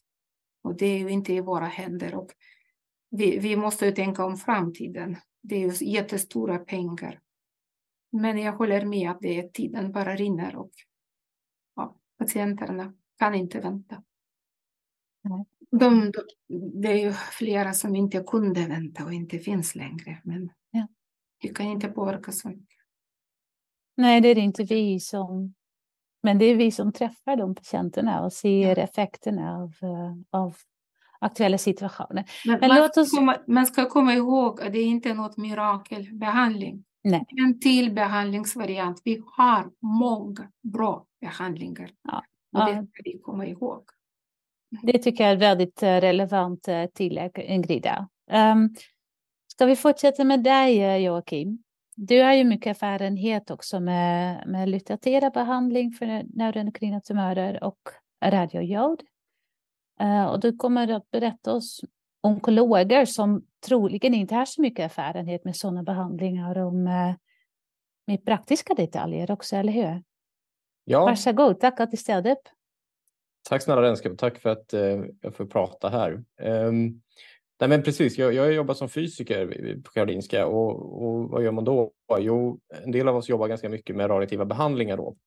Och 0.64 0.78
det 0.78 0.86
är 0.86 0.98
ju 0.98 1.10
inte 1.10 1.34
i 1.34 1.42
våra 1.42 1.66
händer. 1.66 2.16
Och 2.16 2.30
vi, 3.10 3.40
vi 3.40 3.56
måste 3.56 3.86
ju 3.86 3.92
tänka 3.92 4.26
om 4.26 4.38
framtiden. 4.38 5.18
Det 5.44 5.56
är 5.56 5.60
ju 5.60 5.92
jättestora 5.92 6.58
pengar. 6.58 7.20
Men 8.12 8.38
jag 8.38 8.54
håller 8.54 8.86
med 8.86 9.12
att 9.12 9.22
det 9.22 9.40
är 9.40 9.50
tiden 9.50 9.92
bara 9.92 10.16
rinner 10.16 10.56
och 10.56 10.72
ja, 11.76 11.98
patienterna 12.18 12.94
kan 13.20 13.36
inte 13.36 13.60
vänta. 13.60 14.04
De, 15.72 16.12
de, 16.12 16.12
det 16.82 16.88
är 16.88 16.98
ju 16.98 17.14
flera 17.14 17.74
som 17.74 17.96
inte 17.96 18.24
kunde 18.28 18.68
vänta 18.68 19.06
och 19.06 19.14
inte 19.14 19.40
finns 19.40 19.76
längre. 19.76 20.22
Men 20.24 20.50
ja. 20.72 20.88
vi 21.42 21.50
kan 21.50 21.66
inte 21.66 21.88
påverka 21.88 22.32
så 22.32 22.50
mycket. 22.50 22.78
Nej, 23.98 24.22
det 24.22 24.30
är 24.30 24.38
inte 24.38 24.64
vi 24.64 25.00
som... 25.00 25.54
Men 26.24 26.38
det 26.38 26.46
är 26.46 26.56
vi 26.56 26.72
som 26.72 26.92
träffar 26.92 27.36
de 27.36 27.56
patienterna 27.56 28.26
och 28.26 28.34
ser 28.34 28.78
ja. 28.78 28.84
effekterna 28.84 29.58
av, 29.58 29.74
eh, 29.82 30.40
av 30.40 30.56
aktuella 31.20 31.58
situationer. 31.58 32.26
Men, 32.46 32.60
men 32.60 32.68
man, 32.68 32.78
låt 32.78 32.98
oss... 32.98 33.12
komma, 33.12 33.38
man 33.48 33.66
ska 33.66 33.90
komma 33.90 34.14
ihåg 34.14 34.62
att 34.62 34.74
det 34.74 34.80
är 34.80 34.86
inte 34.86 35.14
något 35.14 35.38
mirakelbehandling. 35.38 36.84
Nej. 37.04 37.26
En 37.28 37.60
till 37.60 37.94
behandlingsvariant. 37.94 39.02
Vi 39.04 39.24
har 39.26 39.72
många 39.82 40.52
bra 40.64 41.06
behandlingar. 41.22 41.90
Ja. 42.04 42.24
Och 42.52 42.66
det 42.66 42.88
ska 42.88 43.02
vi 43.04 43.20
komma 43.24 43.46
ihåg. 43.46 43.84
Det 44.70 44.98
tycker 44.98 45.24
jag 45.24 45.32
är 45.32 45.36
ett 45.36 45.42
väldigt 45.42 45.84
eh, 45.84 45.96
relevant 45.96 46.68
eh, 46.68 46.86
tillägg, 46.86 47.40
Ingrida. 47.40 48.10
Um, 48.32 48.76
ska 49.48 49.66
vi 49.66 49.76
fortsätta 49.76 50.24
med 50.24 50.44
dig, 50.44 50.84
eh, 50.84 50.98
Joakim? 50.98 51.64
Du 51.96 52.24
har 52.24 52.34
ju 52.34 52.44
mycket 52.44 52.70
erfarenhet 52.70 53.52
också 53.52 53.80
med, 53.80 54.44
med 54.48 54.70
lytaterad 54.70 55.34
behandling 55.34 55.92
för 55.92 56.38
neuroendokrina 56.38 57.02
tumörer 57.02 57.64
och 57.64 57.80
radiojod. 58.26 59.04
Uh, 60.02 60.26
och 60.26 60.40
du 60.40 60.58
kommer 60.58 60.92
att 60.92 61.12
berätta 61.12 61.54
oss 61.54 61.82
onkologer 62.22 63.06
som 63.06 63.46
troligen 63.68 64.14
inte 64.14 64.36
har 64.36 64.46
så 64.46 64.62
mycket 64.62 64.86
erfarenhet 64.86 65.46
med 65.46 65.56
sådana 65.56 65.84
behandlingar 65.84 66.58
om 66.58 66.88
uh, 66.88 67.16
med 68.08 68.26
praktiska 68.26 68.74
detaljer 68.74 69.32
också, 69.32 69.56
eller 69.56 69.74
hur? 69.74 70.04
Ja. 70.84 71.06
Varsågod, 71.06 71.60
tack 71.60 71.80
att 71.80 71.92
du 71.92 71.98
ställde 71.98 72.32
upp. 72.32 72.50
Tack 73.50 73.64
snälla 73.64 73.82
Renske 73.82 74.16
tack 74.16 74.40
för 74.40 74.50
att 74.50 74.74
eh, 74.74 75.04
jag 75.22 75.36
får 75.36 75.46
prata 75.46 75.90
här. 75.90 76.12
Um, 76.42 77.02
nej 77.60 77.70
men 77.70 77.84
precis, 77.84 78.18
jag, 78.18 78.34
jag 78.34 78.54
jobbar 78.54 78.74
som 78.74 78.90
fysiker 78.90 79.76
på 79.84 79.92
Karolinska 79.92 80.46
och, 80.48 81.04
och 81.04 81.30
vad 81.30 81.44
gör 81.44 81.52
man 81.52 81.64
då? 81.64 81.92
Jo, 82.20 82.60
en 82.84 82.92
del 82.92 83.08
av 83.08 83.16
oss 83.16 83.30
jobbar 83.30 83.48
ganska 83.48 83.70
mycket 83.70 83.96
med 83.96 84.10
radioaktiva 84.10 84.46
behandlingar 84.46 84.98
då. 84.98 85.18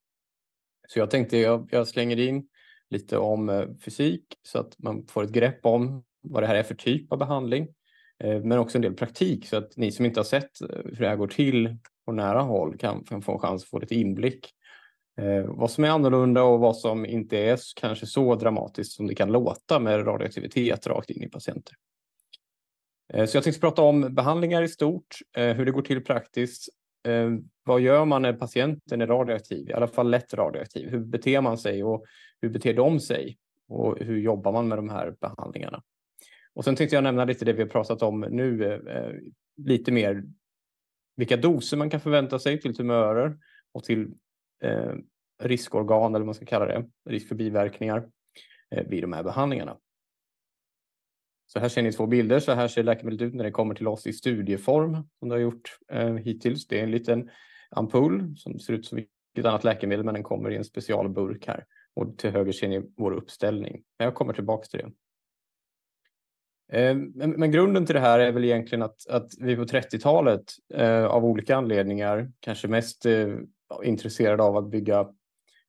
Så 0.88 0.98
jag 0.98 1.11
tänkte 1.11 1.38
jag, 1.38 1.68
jag 1.70 1.88
slänger 1.88 2.18
in 2.18 2.48
lite 2.90 3.18
om 3.18 3.48
eh, 3.48 3.64
fysik 3.85 4.24
så 4.42 4.59
att 4.59 4.78
man 4.78 5.06
får 5.06 5.24
ett 5.24 5.30
grepp 5.30 5.66
om 5.66 6.04
vad 6.22 6.42
det 6.42 6.46
här 6.46 6.54
är 6.54 6.62
för 6.62 6.74
typ 6.74 7.12
av 7.12 7.18
behandling. 7.18 7.68
Eh, 8.24 8.40
men 8.40 8.59
också 8.59 8.78
en 8.78 8.83
del 8.83 8.94
praktik 8.94 9.46
så 9.46 9.56
att 9.56 9.76
ni 9.76 9.92
som 9.92 10.04
inte 10.04 10.20
har 10.20 10.24
sett 10.24 10.61
eh, 10.61 10.68
hur 10.85 11.00
det 11.00 11.09
här 11.09 11.16
går 11.16 11.28
till 11.28 11.76
på 12.06 12.12
nära 12.12 12.40
håll 12.40 12.78
kan, 12.78 13.04
kan 13.04 13.22
få 13.22 13.33
en 13.33 13.38
chans 13.38 13.62
att 13.62 13.68
få 13.68 13.78
lite 13.78 13.94
inblick. 13.94 14.50
Eh, 15.20 15.44
vad 15.46 15.70
som 15.70 15.85
är 15.85 15.88
annorlunda 15.88 16.42
och 16.42 16.61
vad 16.61 16.76
som 16.76 17.06
inte 17.06 17.38
är 17.38 17.59
kanske 17.76 18.06
så 18.06 18.35
dramatiskt 18.35 18.92
som 18.92 19.06
det 19.06 19.14
kan 19.14 19.33
låta 19.33 19.80
med 19.80 20.06
radioaktivitet 20.06 20.87
rakt 20.87 21.11
in 21.11 21.22
i 21.22 21.28
patienter. 21.28 21.74
Eh, 23.12 23.26
så 23.26 23.37
jag 23.37 23.44
tänkte 23.44 23.61
prata 23.61 23.83
om 23.83 24.14
behandlingar 24.14 24.62
i 24.62 24.68
stort, 24.68 25.16
eh, 25.37 25.56
hur 25.56 25.66
det 25.66 25.72
går 25.72 25.83
till 25.83 26.04
praktiskt. 26.04 26.68
Eh, 27.09 27.30
vad 27.64 27.80
gör 27.80 28.04
man 28.04 28.22
när 28.22 28.33
patienten 28.33 29.00
är 29.00 29.06
radioaktiv, 29.06 29.70
i 29.70 29.72
alla 29.72 29.88
fall 29.88 30.11
lätt 30.11 30.35
radioaktiv? 30.35 30.88
Hur 30.88 31.00
beter 31.00 31.40
man 31.40 31.59
sig 31.59 31.85
och 31.85 32.04
hur 32.40 32.48
beter 32.48 32.74
de 32.74 33.00
sig? 33.00 33.38
Och 33.68 33.98
hur 33.98 34.18
jobbar 34.18 34.52
man 34.52 34.68
med 34.68 34.78
de 34.78 34.88
här 34.88 35.14
behandlingarna? 35.20 35.83
Och 36.54 36.64
sen 36.64 36.76
tänkte 36.76 36.96
jag 36.96 37.04
nämna 37.04 37.24
lite 37.24 37.44
det 37.44 37.52
vi 37.52 37.62
har 37.62 37.68
pratat 37.68 38.02
om 38.02 38.20
nu, 38.20 38.64
eh, 38.64 38.96
eh 38.96 39.12
lite 39.56 39.92
mer 39.92 40.24
vilka 41.16 41.37
doser 41.37 41.76
man 41.76 41.90
kan 41.90 42.00
förvänta 42.00 42.38
sig 42.38 42.61
till 42.61 42.76
tumörer 42.76 43.38
och 43.72 43.85
till 43.85 44.12
eh, 44.62 44.92
riskorgan 45.40 46.14
eller 46.14 46.18
vad 46.18 46.26
man 46.26 46.35
ska 46.35 46.46
kalla 46.46 46.66
det, 46.66 46.87
risk 47.09 47.29
för 47.29 47.35
biverkningar 47.35 48.09
eh, 48.70 48.87
vid 48.87 49.03
de 49.03 49.12
här 49.12 49.22
behandlingarna. 49.22 49.76
Så 51.46 51.61
här 51.61 51.68
ser 51.68 51.83
ni 51.83 51.92
två 51.92 52.07
bilder. 52.07 52.40
Så 52.40 52.53
här 52.53 52.68
ser 52.68 52.83
läkemedlet 52.83 53.22
ut 53.22 53.35
när 53.35 53.44
det 53.44 53.50
kommer 53.50 53.74
till 53.74 53.88
oss 53.88 54.07
i 54.07 54.12
studieform 54.12 54.96
som 55.18 55.29
det 55.29 55.35
har 55.35 55.40
gjort 55.40 55.79
eh, 55.92 56.14
hittills. 56.14 56.66
Det 56.66 56.79
är 56.79 56.83
en 56.83 56.90
liten 56.90 57.31
ampull 57.70 58.37
som 58.37 58.59
ser 58.59 58.72
ut 58.72 58.87
som 58.87 58.96
vilket 58.96 59.48
annat 59.48 59.64
läkemedel 59.64 60.05
men 60.05 60.14
den 60.14 60.22
kommer 60.22 60.50
i 60.50 60.57
en 60.57 60.64
specialburk 60.64 61.46
här. 61.46 61.64
Och 61.94 62.18
till 62.18 62.31
höger 62.31 62.53
ser 62.53 62.68
ni 62.68 62.83
vår 62.96 63.12
uppställning. 63.12 63.83
Men 63.98 64.05
Jag 64.05 64.14
kommer 64.14 64.33
tillbaks 64.33 64.68
till 64.68 64.81
det. 64.81 64.90
Eh, 66.72 66.94
men, 66.94 67.31
men, 67.31 67.50
grunden 67.50 67.87
till 67.87 67.94
det 67.94 68.00
här 68.00 68.18
är 68.18 68.33
väl 68.33 68.44
egentligen 68.44 68.83
att, 68.83 69.09
att 69.09 69.29
vi 69.38 69.57
på 69.57 69.64
30-talet 69.64 70.44
eh, 70.74 71.05
av 71.05 71.24
olika 71.24 71.57
anledningar, 71.57 72.33
kanske 72.40 72.68
mest 72.68 73.07
eh, 73.07 73.29
intresserade 73.85 74.42
av 74.42 74.57
att 74.57 74.70
bygga 74.70 75.09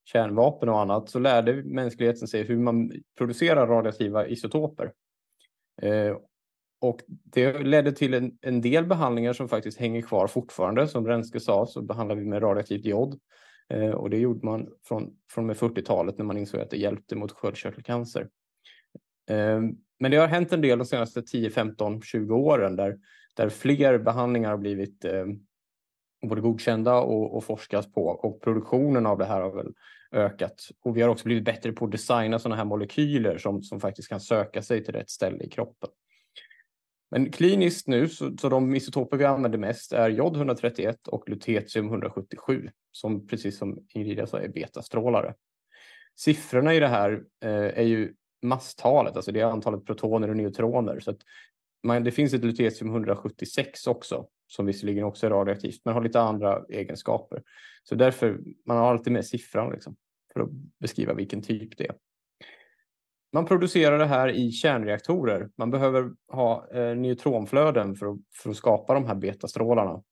kärnvapen 0.06 0.70
och 0.70 0.80
annat, 0.80 1.10
så 1.10 1.20
lärde 1.20 1.64
mänskligheten 1.64 2.28
sig 2.28 2.44
hur 2.44 2.58
man 2.58 2.92
producerar 3.18 3.68
radioaktiva 3.68 4.28
isotoper. 4.28 4.92
Eh, 5.82 6.18
och 6.82 7.00
det 7.08 7.64
ledde 7.64 7.92
till 7.92 8.14
en, 8.14 8.38
en, 8.42 8.62
del 8.62 8.86
behandlingar 8.86 9.34
som 9.34 9.50
faktiskt 9.50 9.80
hänger 9.80 10.02
kvar 10.02 10.28
fortfarande. 10.28 10.88
Som 10.88 11.08
Renske 11.08 11.40
sa 11.40 11.66
så 11.66 11.82
behandlar 11.82 12.16
vi 12.16 12.26
med 12.26 12.44
radioaktivt 12.44 12.86
jod. 12.86 13.20
Eh, 13.70 13.90
och 13.90 14.10
det 14.10 14.18
gjorde 14.18 14.46
man 14.46 14.68
från, 14.88 15.14
från 15.32 15.46
med 15.46 15.58
40-talet 15.58 16.18
när 16.18 16.26
man 16.26 16.38
insåg 16.38 16.62
att 16.62 16.70
det 16.70 16.78
hjälpte 16.78 17.16
mot 17.16 17.32
sköldkörtelcancer. 17.32 18.30
Eh, 19.30 19.62
men 20.00 20.12
det 20.12 20.18
har 20.18 20.28
hänt 20.28 20.54
en 20.54 20.62
del 20.62 20.78
de 20.80 20.86
senaste 20.86 21.22
10, 21.22 21.50
15, 21.50 22.02
20 22.02 22.36
åren 22.36 22.76
där, 22.76 22.98
där 23.36 23.50
fler 23.50 23.98
behandlingar 23.98 24.50
har 24.50 24.58
blivit 24.58 25.06
eh, 25.06 25.26
både 26.28 26.42
godkända 26.42 27.00
och, 27.00 27.36
och 27.38 27.44
forskas 27.44 27.94
på 27.94 28.08
och 28.08 28.42
produktionen 28.42 29.06
av 29.06 29.18
det 29.18 29.26
här 29.26 29.42
har 29.42 29.52
väl 29.52 29.74
ökat. 30.12 30.70
Och 30.84 30.98
vi 30.98 31.02
har 31.02 31.10
också 31.10 31.26
blivit 31.26 31.46
bättre 31.46 31.72
på 31.72 31.86
att 31.86 31.92
designa 31.92 32.40
sådana 32.40 32.56
här 32.56 32.66
molekyler 32.66 33.38
som, 33.38 33.64
som 33.64 33.80
faktiskt 33.80 34.10
kan 34.10 34.20
söka 34.20 34.62
sig 34.62 34.84
till 34.84 34.94
rätt 34.94 35.10
ställe 35.10 35.44
i 35.44 35.50
kroppen. 35.50 35.90
Men 37.12 37.32
kliniskt 37.32 37.88
nu 37.88 38.08
så, 38.08 38.38
så 38.38 38.50
de 38.50 38.76
isotoper 38.76 39.18
vi 39.18 39.26
använder 39.26 39.60
mest 39.60 39.94
är 39.94 40.10
jod 40.10 40.36
131 40.36 41.08
och 41.08 41.30
lutetium 41.30 41.88
177 41.88 42.70
som 42.92 43.28
precis 43.28 43.58
som 43.58 43.86
Ingrid 43.94 44.30
sa 44.30 44.40
är 44.40 44.48
betastrålare. 44.48 45.34
Siffrorna 46.16 46.74
i 46.74 46.80
det 46.80 46.88
här 46.88 47.24
eh, 47.44 47.80
är 47.80 47.84
ju 47.84 48.14
masstalet, 48.42 49.16
alltså 49.16 49.32
det 49.32 49.40
är 49.40 49.46
antalet 49.46 49.86
protoner 49.86 50.30
och 50.30 50.38
neutroner. 50.38 51.00
Så 51.00 51.12
att 51.12 51.20
man, 51.84 52.04
det 52.04 52.12
finns 52.12 52.34
ett 52.34 52.44
lutetium 52.44 52.90
176 52.90 53.88
också 53.88 54.28
som 54.52 54.66
visserligen 54.66 55.04
också 55.04 55.26
är 55.26 55.30
radioaktivt 55.30 55.82
men 55.86 55.94
har 55.94 56.02
lite 56.02 56.22
andra 56.22 56.66
egenskaper. 56.70 57.44
Så 57.84 57.96
därför 57.96 58.40
man 58.66 58.78
har 58.78 58.92
alltid 58.92 59.14
med 59.14 59.26
siffran 59.26 59.72
liksom, 59.72 59.96
för 60.34 60.40
att 60.40 60.50
beskriva 60.80 61.14
vilken 61.14 61.42
typ 61.42 61.78
det 61.78 61.88
är. 61.88 61.96
Man 63.34 63.46
producerar 63.46 63.98
det 63.98 64.06
här 64.06 64.30
i 64.30 64.52
kärnreaktorer. 64.52 65.50
Man 65.58 65.72
behöver 65.72 66.12
ha 66.28 66.68
eh, 66.74 66.96
neutronflöden 66.96 67.96
för 67.96 68.06
att, 68.06 68.18
för 68.34 68.50
att 68.50 68.56
skapa 68.56 68.94
de 68.94 69.06
här 69.06 69.16
betastrålarna. 69.16 70.04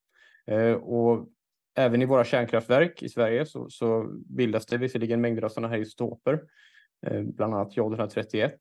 Eh, 0.47 0.73
och 0.73 1.27
även 1.75 2.01
i 2.01 2.05
våra 2.05 2.23
kärnkraftverk 2.23 3.03
i 3.03 3.09
Sverige 3.09 3.45
så, 3.45 3.69
så 3.69 4.03
bildas 4.25 4.65
det 4.65 4.77
visserligen 4.77 5.21
mängder 5.21 5.43
av 5.43 5.49
sådana 5.49 5.67
här 5.67 5.81
isotoper, 5.81 6.41
eh, 7.07 7.21
bland 7.21 7.53
annat 7.53 7.77
jod 7.77 7.93
131. 7.93 8.57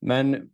Men 0.00 0.50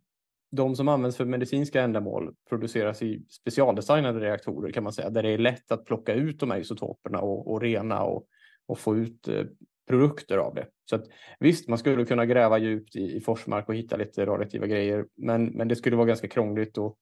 de 0.55 0.75
som 0.75 0.87
används 0.87 1.17
för 1.17 1.25
medicinska 1.25 1.81
ändamål 1.81 2.35
produceras 2.49 3.01
i 3.01 3.25
specialdesignade 3.29 4.19
reaktorer 4.19 4.71
kan 4.71 4.83
man 4.83 4.93
säga, 4.93 5.09
där 5.09 5.23
det 5.23 5.29
är 5.29 5.37
lätt 5.37 5.71
att 5.71 5.85
plocka 5.85 6.13
ut 6.13 6.39
de 6.39 6.51
här 6.51 6.59
isotoperna 6.59 7.19
och, 7.19 7.51
och 7.51 7.61
rena 7.61 8.03
och, 8.03 8.27
och 8.67 8.79
få 8.79 8.97
ut 8.97 9.27
eh, 9.27 9.45
produkter 9.87 10.37
av 10.37 10.55
det. 10.55 10.67
Så 10.89 10.95
att, 10.95 11.05
visst, 11.39 11.67
man 11.67 11.77
skulle 11.77 12.05
kunna 12.05 12.25
gräva 12.25 12.57
djupt 12.57 12.95
i, 12.95 13.15
i 13.15 13.21
Forsmark 13.21 13.69
och 13.69 13.75
hitta 13.75 13.97
lite 13.97 14.25
radioaktiva 14.25 14.67
grejer, 14.67 15.05
men, 15.15 15.45
men 15.45 15.67
det 15.67 15.75
skulle 15.75 15.95
vara 15.95 16.07
ganska 16.07 16.27
krångligt 16.27 16.77
och 16.77 16.97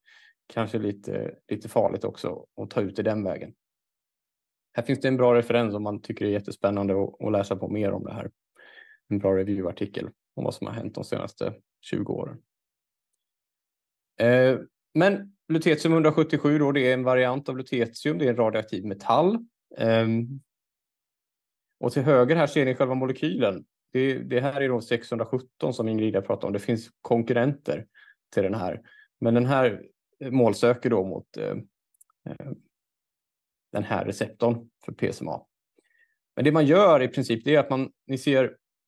kanske 0.48 0.80
lite, 0.80 1.36
lite 1.52 1.70
farligt 1.70 2.04
också 2.04 2.46
att 2.62 2.70
ta 2.70 2.82
ut 2.82 2.96
det 2.96 3.04
den 3.04 3.24
vägen. 3.24 3.54
Här 4.74 4.84
finns 4.84 5.00
det 5.00 5.08
en 5.08 5.18
bra 5.18 5.36
referens 5.36 5.76
om 5.76 5.84
man 5.84 6.02
tycker 6.02 6.26
det 6.26 6.32
är 6.32 6.34
jättespännande 6.34 7.04
att, 7.04 7.22
att 7.22 7.32
läsa 7.32 7.56
på 7.56 7.68
mer 7.68 7.92
om 7.92 8.04
det 8.04 8.13
här. 8.13 8.32
En 9.10 9.20
bra 9.20 9.38
reviewartikel 9.38 10.10
om 10.36 10.44
vad 10.44 10.54
som 10.54 10.68
har 10.68 10.74
hänt 10.74 10.96
de 10.96 11.04
senaste 11.04 11.54
20 11.82 12.13
åren. 12.13 12.38
Eh, 14.19 14.60
men 14.93 15.34
lutetium 15.49 15.93
177 15.93 16.60
då, 16.60 16.71
det 16.71 16.89
är 16.89 16.93
en 16.93 17.04
variant 17.04 17.49
av 17.49 17.58
lutetium, 17.58 18.17
det 18.17 18.26
är 18.26 18.30
en 18.30 18.36
radioaktiv 18.36 18.86
metall. 18.86 19.38
Ehm, 19.78 20.41
och 21.80 21.93
till 21.93 22.02
höger 22.02 22.36
här 22.36 22.47
ser 22.47 22.65
ni 22.65 22.76
själva 22.76 22.95
molekylen. 22.95 23.65
Det, 23.91 24.17
det 24.17 24.39
här 24.39 24.62
är 24.62 24.69
då 24.69 24.82
617 24.82 25.73
som 25.73 25.88
Ingrid 25.88 26.15
har 26.15 26.21
pratat 26.21 26.43
om. 26.43 26.54
Det 26.54 26.60
finns 26.60 26.89
konkurrenter 27.02 27.86
till 28.34 28.43
den 28.43 28.54
här. 28.54 28.82
Men 29.21 29.34
den 29.34 29.45
här 29.45 29.82
eh, 30.19 30.32
målsöker 30.32 30.89
då 30.89 31.04
mot 31.04 31.38
eh, 31.38 31.52
eh 32.30 32.52
den 33.71 33.84
här 33.84 34.06
receptorn 34.06 34.69
för 34.86 34.91
PSMA. 34.93 35.41
Men 36.36 36.45
det 36.45 36.52
man 36.52 36.65
gör 36.65 37.02
i 37.02 37.08
princip 37.08 37.43
det 37.45 37.56
är 37.56 37.60
att 37.60 37.69
man, 37.69 37.91
ni 38.08 38.17
ser 38.17 38.43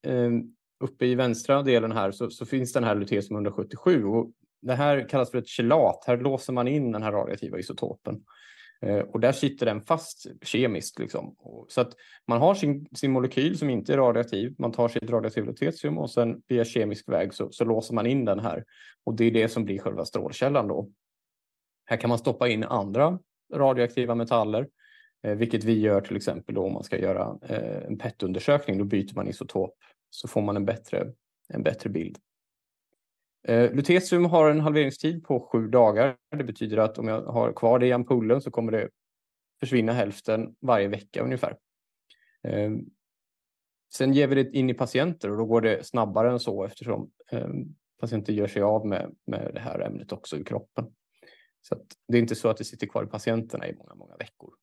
eh, 0.07 0.31
uppe 0.79 1.05
i 1.05 1.15
vänstra 1.15 1.63
delen 1.63 1.91
här 1.91 2.11
så, 2.11 2.29
så 2.29 2.45
finns 2.45 2.73
den 2.73 2.83
här 2.83 2.95
lutetium 2.95 3.35
177 3.35 4.05
och 4.05 4.31
det 4.65 4.75
här 4.75 5.09
kallas 5.09 5.31
för 5.31 5.37
ett 5.37 5.47
kelat. 5.47 6.03
Här 6.07 6.17
låser 6.17 6.53
man 6.53 6.67
in 6.67 6.91
den 6.91 7.03
här 7.03 7.11
radioaktiva 7.11 7.59
isotopen. 7.59 8.23
Eh, 8.81 8.99
och 8.99 9.19
där 9.19 9.31
sitter 9.31 9.65
den 9.65 9.81
fast 9.81 10.25
kemiskt. 10.41 10.99
Liksom. 10.99 11.35
Så 11.67 11.81
att 11.81 11.93
man 12.27 12.41
har 12.41 12.55
sin, 12.55 12.87
sin 12.95 13.11
molekyl 13.11 13.57
som 13.57 13.69
inte 13.69 13.93
är 13.93 13.97
radioaktiv. 13.97 14.55
Man 14.57 14.71
tar 14.71 14.87
sitt 14.87 15.09
radioaktiva 15.09 15.47
lutetium 15.47 15.97
och 15.97 16.11
sen 16.11 16.41
via 16.47 16.65
kemisk 16.65 17.09
väg 17.09 17.33
så, 17.33 17.51
så 17.51 17.65
låser 17.65 17.93
man 17.93 18.05
in 18.05 18.25
den 18.25 18.39
här. 18.39 18.63
Och 19.03 19.15
det 19.15 19.25
är 19.25 19.31
det 19.31 19.49
som 19.49 19.65
blir 19.65 19.79
själva 19.79 20.05
strålkällan 20.05 20.67
då. 20.67 20.89
Här 21.85 21.97
kan 21.97 22.09
man 22.09 22.17
stoppa 22.17 22.47
in 22.47 22.63
andra 22.63 23.19
radioaktiva 23.53 24.15
metaller, 24.15 24.67
eh, 25.23 25.35
vilket 25.35 25.63
vi 25.63 25.79
gör 25.79 26.01
till 26.01 26.15
exempel 26.15 26.55
då 26.55 26.65
om 26.65 26.73
man 26.73 26.83
ska 26.83 26.97
göra 26.97 27.37
eh, 27.41 27.85
en 27.85 27.97
PET-undersökning. 27.97 28.77
Då 28.77 28.83
byter 28.83 29.15
man 29.15 29.27
isotop 29.27 29.77
så 30.09 30.27
får 30.27 30.41
man 30.41 30.55
en 30.55 30.65
bättre, 30.65 31.11
en 31.53 31.63
bättre 31.63 31.89
bild. 31.89 32.17
Eh, 33.47 33.73
lutetium 33.73 34.25
har 34.25 34.49
en 34.49 34.59
halveringstid 34.59 35.23
på 35.23 35.39
sju 35.39 35.67
dagar. 35.67 36.15
Det 36.37 36.43
betyder 36.43 36.77
att 36.77 36.97
om 36.97 37.07
jag 37.07 37.21
har 37.21 37.53
kvar 37.53 37.79
det 37.79 37.87
i 37.87 37.91
ampullen 37.91 38.41
så 38.41 38.51
kommer 38.51 38.71
det 38.71 38.89
försvinna 39.59 39.93
hälften 39.93 40.55
varje 40.61 40.87
vecka 40.87 41.23
ungefär. 41.23 41.57
Eh, 42.43 42.71
sen 43.93 44.13
ger 44.13 44.27
vi 44.27 44.35
det 44.35 44.57
in 44.57 44.69
i 44.69 44.73
patienter 44.73 45.31
och 45.31 45.37
då 45.37 45.45
går 45.45 45.61
det 45.61 45.85
snabbare 45.85 46.31
än 46.31 46.39
så 46.39 46.63
eftersom 46.63 47.11
eh, 47.31 47.49
patienter 47.99 48.33
gör 48.33 48.47
sig 48.47 48.61
av 48.61 48.87
med, 48.87 49.15
med 49.25 49.51
det 49.53 49.59
här 49.59 49.79
ämnet 49.79 50.11
också 50.11 50.37
i 50.37 50.43
kroppen. 50.43 50.85
Så 51.61 51.75
det 52.07 52.17
är 52.17 52.21
inte 52.21 52.35
så 52.35 52.49
att 52.49 52.57
det 52.57 52.63
sitter 52.63 52.87
kvar 52.87 53.03
i 53.03 53.07
patienterna 53.07 53.67
i 53.67 53.75
många, 53.75 53.95
många 53.95 54.15
veckor. 54.15 54.53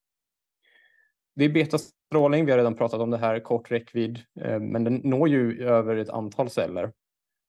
Det 1.34 1.44
är 1.44 1.48
betastrålning, 1.48 2.44
vi 2.44 2.50
har 2.50 2.58
redan 2.58 2.76
pratat 2.76 3.00
om 3.00 3.10
det 3.10 3.18
här, 3.18 3.40
kort 3.40 3.70
räckvidd, 3.70 4.20
eh, 4.40 4.60
men 4.60 4.84
den 4.84 4.94
når 4.94 5.28
ju 5.28 5.64
över 5.64 5.96
ett 5.96 6.10
antal 6.10 6.50
celler 6.50 6.92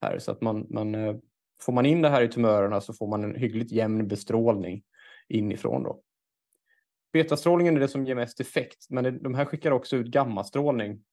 här 0.04 0.20
så 0.20 0.32
att 0.32 0.42
man, 0.42 0.68
man 0.70 0.96
eh, 0.96 1.16
får 1.62 1.74
man 1.74 1.86
in 1.86 2.02
det 2.02 2.10
här 2.10 2.22
i 2.22 2.28
tumörerna 2.28 2.82
så 2.82 2.94
får 2.94 3.08
man 3.08 3.24
en 3.24 3.36
hyggligt 3.36 3.72
jämn 3.72 4.08
bestrålning 4.08 4.84
inifrån 5.28 5.84
då. 5.84 6.02
Betastrålningen 7.14 7.76
är 7.76 7.80
det 7.80 7.88
som 7.88 8.06
ger 8.06 8.16
mest 8.16 8.40
effekt, 8.40 8.88
men 8.90 9.24
de 9.24 9.34
här 9.34 9.46
skickar 9.46 9.72
också 9.72 9.96
ut 9.96 10.08
gammastrålning 10.08 11.04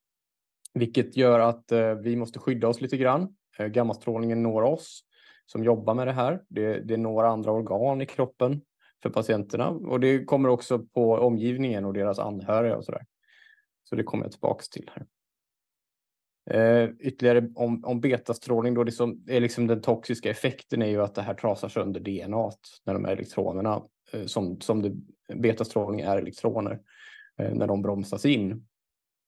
vilket 0.75 1.17
gör 1.17 1.41
att 1.41 1.73
eh, 1.73 1.95
vi 1.95 2.17
måste 2.17 2.39
skydda 2.39 2.69
oss 2.69 2.81
lite 2.81 2.97
grann. 2.97 3.37
Eh, 3.59 3.67
gammastrålningen 3.67 4.43
når 4.43 4.63
oss 4.63 5.05
som 5.47 5.65
jobbar 5.65 5.95
med 5.95 6.07
det 6.07 6.13
här. 6.13 6.43
Det, 6.49 6.81
det 6.81 6.97
når 6.97 7.25
andra 7.25 7.53
organ 7.53 8.01
i 8.01 8.07
kroppen 8.07 8.61
för 9.03 9.11
patienterna 9.11 9.69
och 9.69 10.01
det 10.01 10.25
kommer 10.25 10.49
också 10.49 10.79
på 10.79 11.15
omgivningen 11.15 11.85
och 11.85 11.93
deras 11.93 12.19
anhöriga 12.19 12.77
och 12.77 12.85
så 12.85 12.93
där. 12.93 13.07
Så 13.85 13.97
det 13.97 14.03
kommer 14.03 14.25
jag 14.25 14.33
tillbaka 14.33 14.63
till 14.73 14.91
här. 14.95 15.07
Eh, 16.51 16.89
ytterligare 17.01 17.49
om, 17.55 17.85
om 17.85 18.01
betastrålning 18.01 18.75
då, 18.75 18.85
det 18.85 18.93
som 18.93 19.25
är 19.29 19.41
liksom 19.41 19.67
den 19.67 19.81
toxiska 19.81 20.31
effekten 20.31 20.83
är 20.83 20.87
ju 20.87 21.03
att 21.03 21.15
det 21.15 21.23
här 21.23 21.35
trasar 21.35 21.69
sönder 21.69 22.01
DNA 22.01 22.51
när 22.85 22.95
de 22.95 23.05
här 23.05 23.13
elektronerna, 23.13 23.83
eh, 24.13 24.25
som, 24.25 24.61
som 24.61 24.83
det, 24.83 24.93
betastrålning 25.35 26.01
är 26.01 26.17
elektroner, 26.17 26.81
eh, 27.39 27.55
när 27.55 27.67
de 27.67 27.83
bromsas 27.83 28.25
in. 28.25 28.67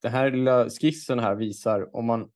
Den 0.02 0.12
här 0.12 0.30
lilla 0.30 0.70
skissen 0.70 1.18
här 1.18 1.34
visar 1.34 1.96
om 1.96 2.04
man 2.06 2.28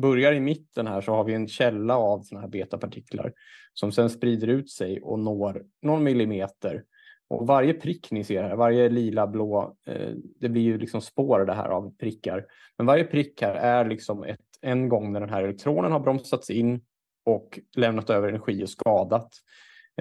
börjar 0.00 0.32
i 0.32 0.40
mitten 0.40 0.86
här 0.86 1.00
så 1.00 1.12
har 1.12 1.24
vi 1.24 1.34
en 1.34 1.48
källa 1.48 1.96
av 1.96 2.22
sådana 2.22 2.40
här 2.40 2.50
betapartiklar 2.50 3.32
som 3.74 3.92
sen 3.92 4.10
sprider 4.10 4.48
ut 4.48 4.70
sig 4.70 5.00
och 5.02 5.18
når 5.18 5.64
någon 5.82 6.04
millimeter. 6.04 6.84
Och 7.32 7.46
varje 7.46 7.74
prick 7.74 8.10
ni 8.10 8.24
ser 8.24 8.42
här, 8.42 8.56
varje 8.56 8.88
lila, 8.88 9.26
blå, 9.26 9.76
eh, 9.86 10.10
det 10.40 10.48
blir 10.48 10.62
ju 10.62 10.78
liksom 10.78 11.00
spår 11.00 11.44
det 11.44 11.54
här 11.54 11.68
av 11.68 11.96
prickar. 11.96 12.46
Men 12.78 12.86
varje 12.86 13.04
prick 13.04 13.42
här 13.42 13.54
är 13.54 13.88
liksom 13.88 14.24
ett, 14.24 14.40
en 14.60 14.88
gång 14.88 15.12
när 15.12 15.20
den 15.20 15.30
här 15.30 15.42
elektronen 15.42 15.92
har 15.92 16.00
bromsats 16.00 16.50
in 16.50 16.84
och 17.24 17.58
lämnat 17.76 18.10
över 18.10 18.28
energi 18.28 18.64
och 18.64 18.68
skadat 18.68 19.30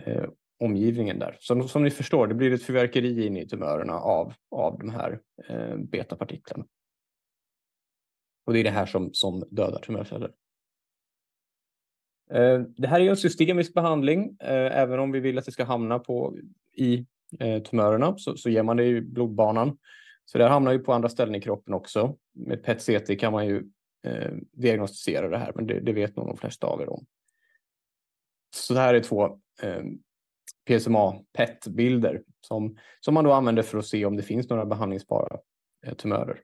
eh, 0.02 0.24
omgivningen 0.60 1.20
där. 1.20 1.38
Så 1.40 1.68
som 1.68 1.84
ni 1.84 1.90
förstår, 1.90 2.28
det 2.28 2.36
blir 2.36 2.54
ett 2.54 2.64
fyrverkeri 2.64 3.26
in 3.26 3.38
i 3.38 3.48
tumörerna 3.48 3.94
av, 3.94 4.34
av 4.52 4.80
de 4.80 4.90
här 4.90 5.20
eh, 5.48 5.78
betapartiklarna. 5.78 6.66
Och 8.46 8.54
det 8.54 8.60
är 8.60 8.64
det 8.64 8.70
här 8.70 8.86
som, 8.86 9.10
som 9.14 9.44
dödar 9.50 9.80
tumörceller. 9.80 10.32
Eh, 12.32 12.60
det 12.60 12.88
här 12.88 13.00
är 13.00 13.10
en 13.10 13.18
systemisk 13.18 13.74
behandling. 13.74 14.38
Eh, 14.40 14.80
även 14.80 15.00
om 15.00 15.12
vi 15.12 15.20
vill 15.20 15.38
att 15.38 15.46
det 15.46 15.52
ska 15.52 15.64
hamna 15.64 16.00
på, 16.00 16.38
i 16.74 17.06
Eh, 17.40 17.62
tumörerna 17.62 18.18
så, 18.18 18.38
så 18.38 18.50
ger 18.50 18.64
man 18.64 18.78
det 18.78 18.86
i 18.86 19.02
blodbanan. 19.02 19.78
Så 20.26 20.38
det 20.38 20.48
hamnar 20.48 20.72
ju 20.72 20.80
på 20.80 20.94
andra 20.94 21.10
ställen 21.10 21.36
i 21.36 21.42
kroppen 21.42 21.74
också. 21.74 22.18
Med 22.34 22.64
PET-CT 22.64 23.20
kan 23.20 23.32
man 23.32 23.48
ju 23.48 23.64
eh, 24.06 24.32
diagnostisera 24.52 25.30
det 25.30 25.38
här, 25.38 25.52
men 25.56 25.68
det, 25.68 25.80
det, 25.80 25.94
vet 25.94 26.16
nog 26.16 26.28
de 26.28 26.38
flesta 26.38 26.68
av 26.68 26.82
er 26.82 26.90
om. 26.90 27.06
Så 28.56 28.74
det 28.74 28.80
här 28.80 28.94
är 28.94 29.00
två 29.00 29.26
eh, 29.62 29.84
PSMA-PET-bilder 30.70 32.24
som, 32.42 32.78
som 33.00 33.14
man 33.14 33.24
då 33.24 33.32
använder 33.32 33.64
för 33.64 33.78
att 33.78 33.86
se 33.86 34.06
om 34.06 34.16
det 34.16 34.24
finns 34.24 34.50
några 34.50 34.66
behandlingsbara 34.66 35.40
eh, 35.86 35.94
tumörer. 35.94 36.42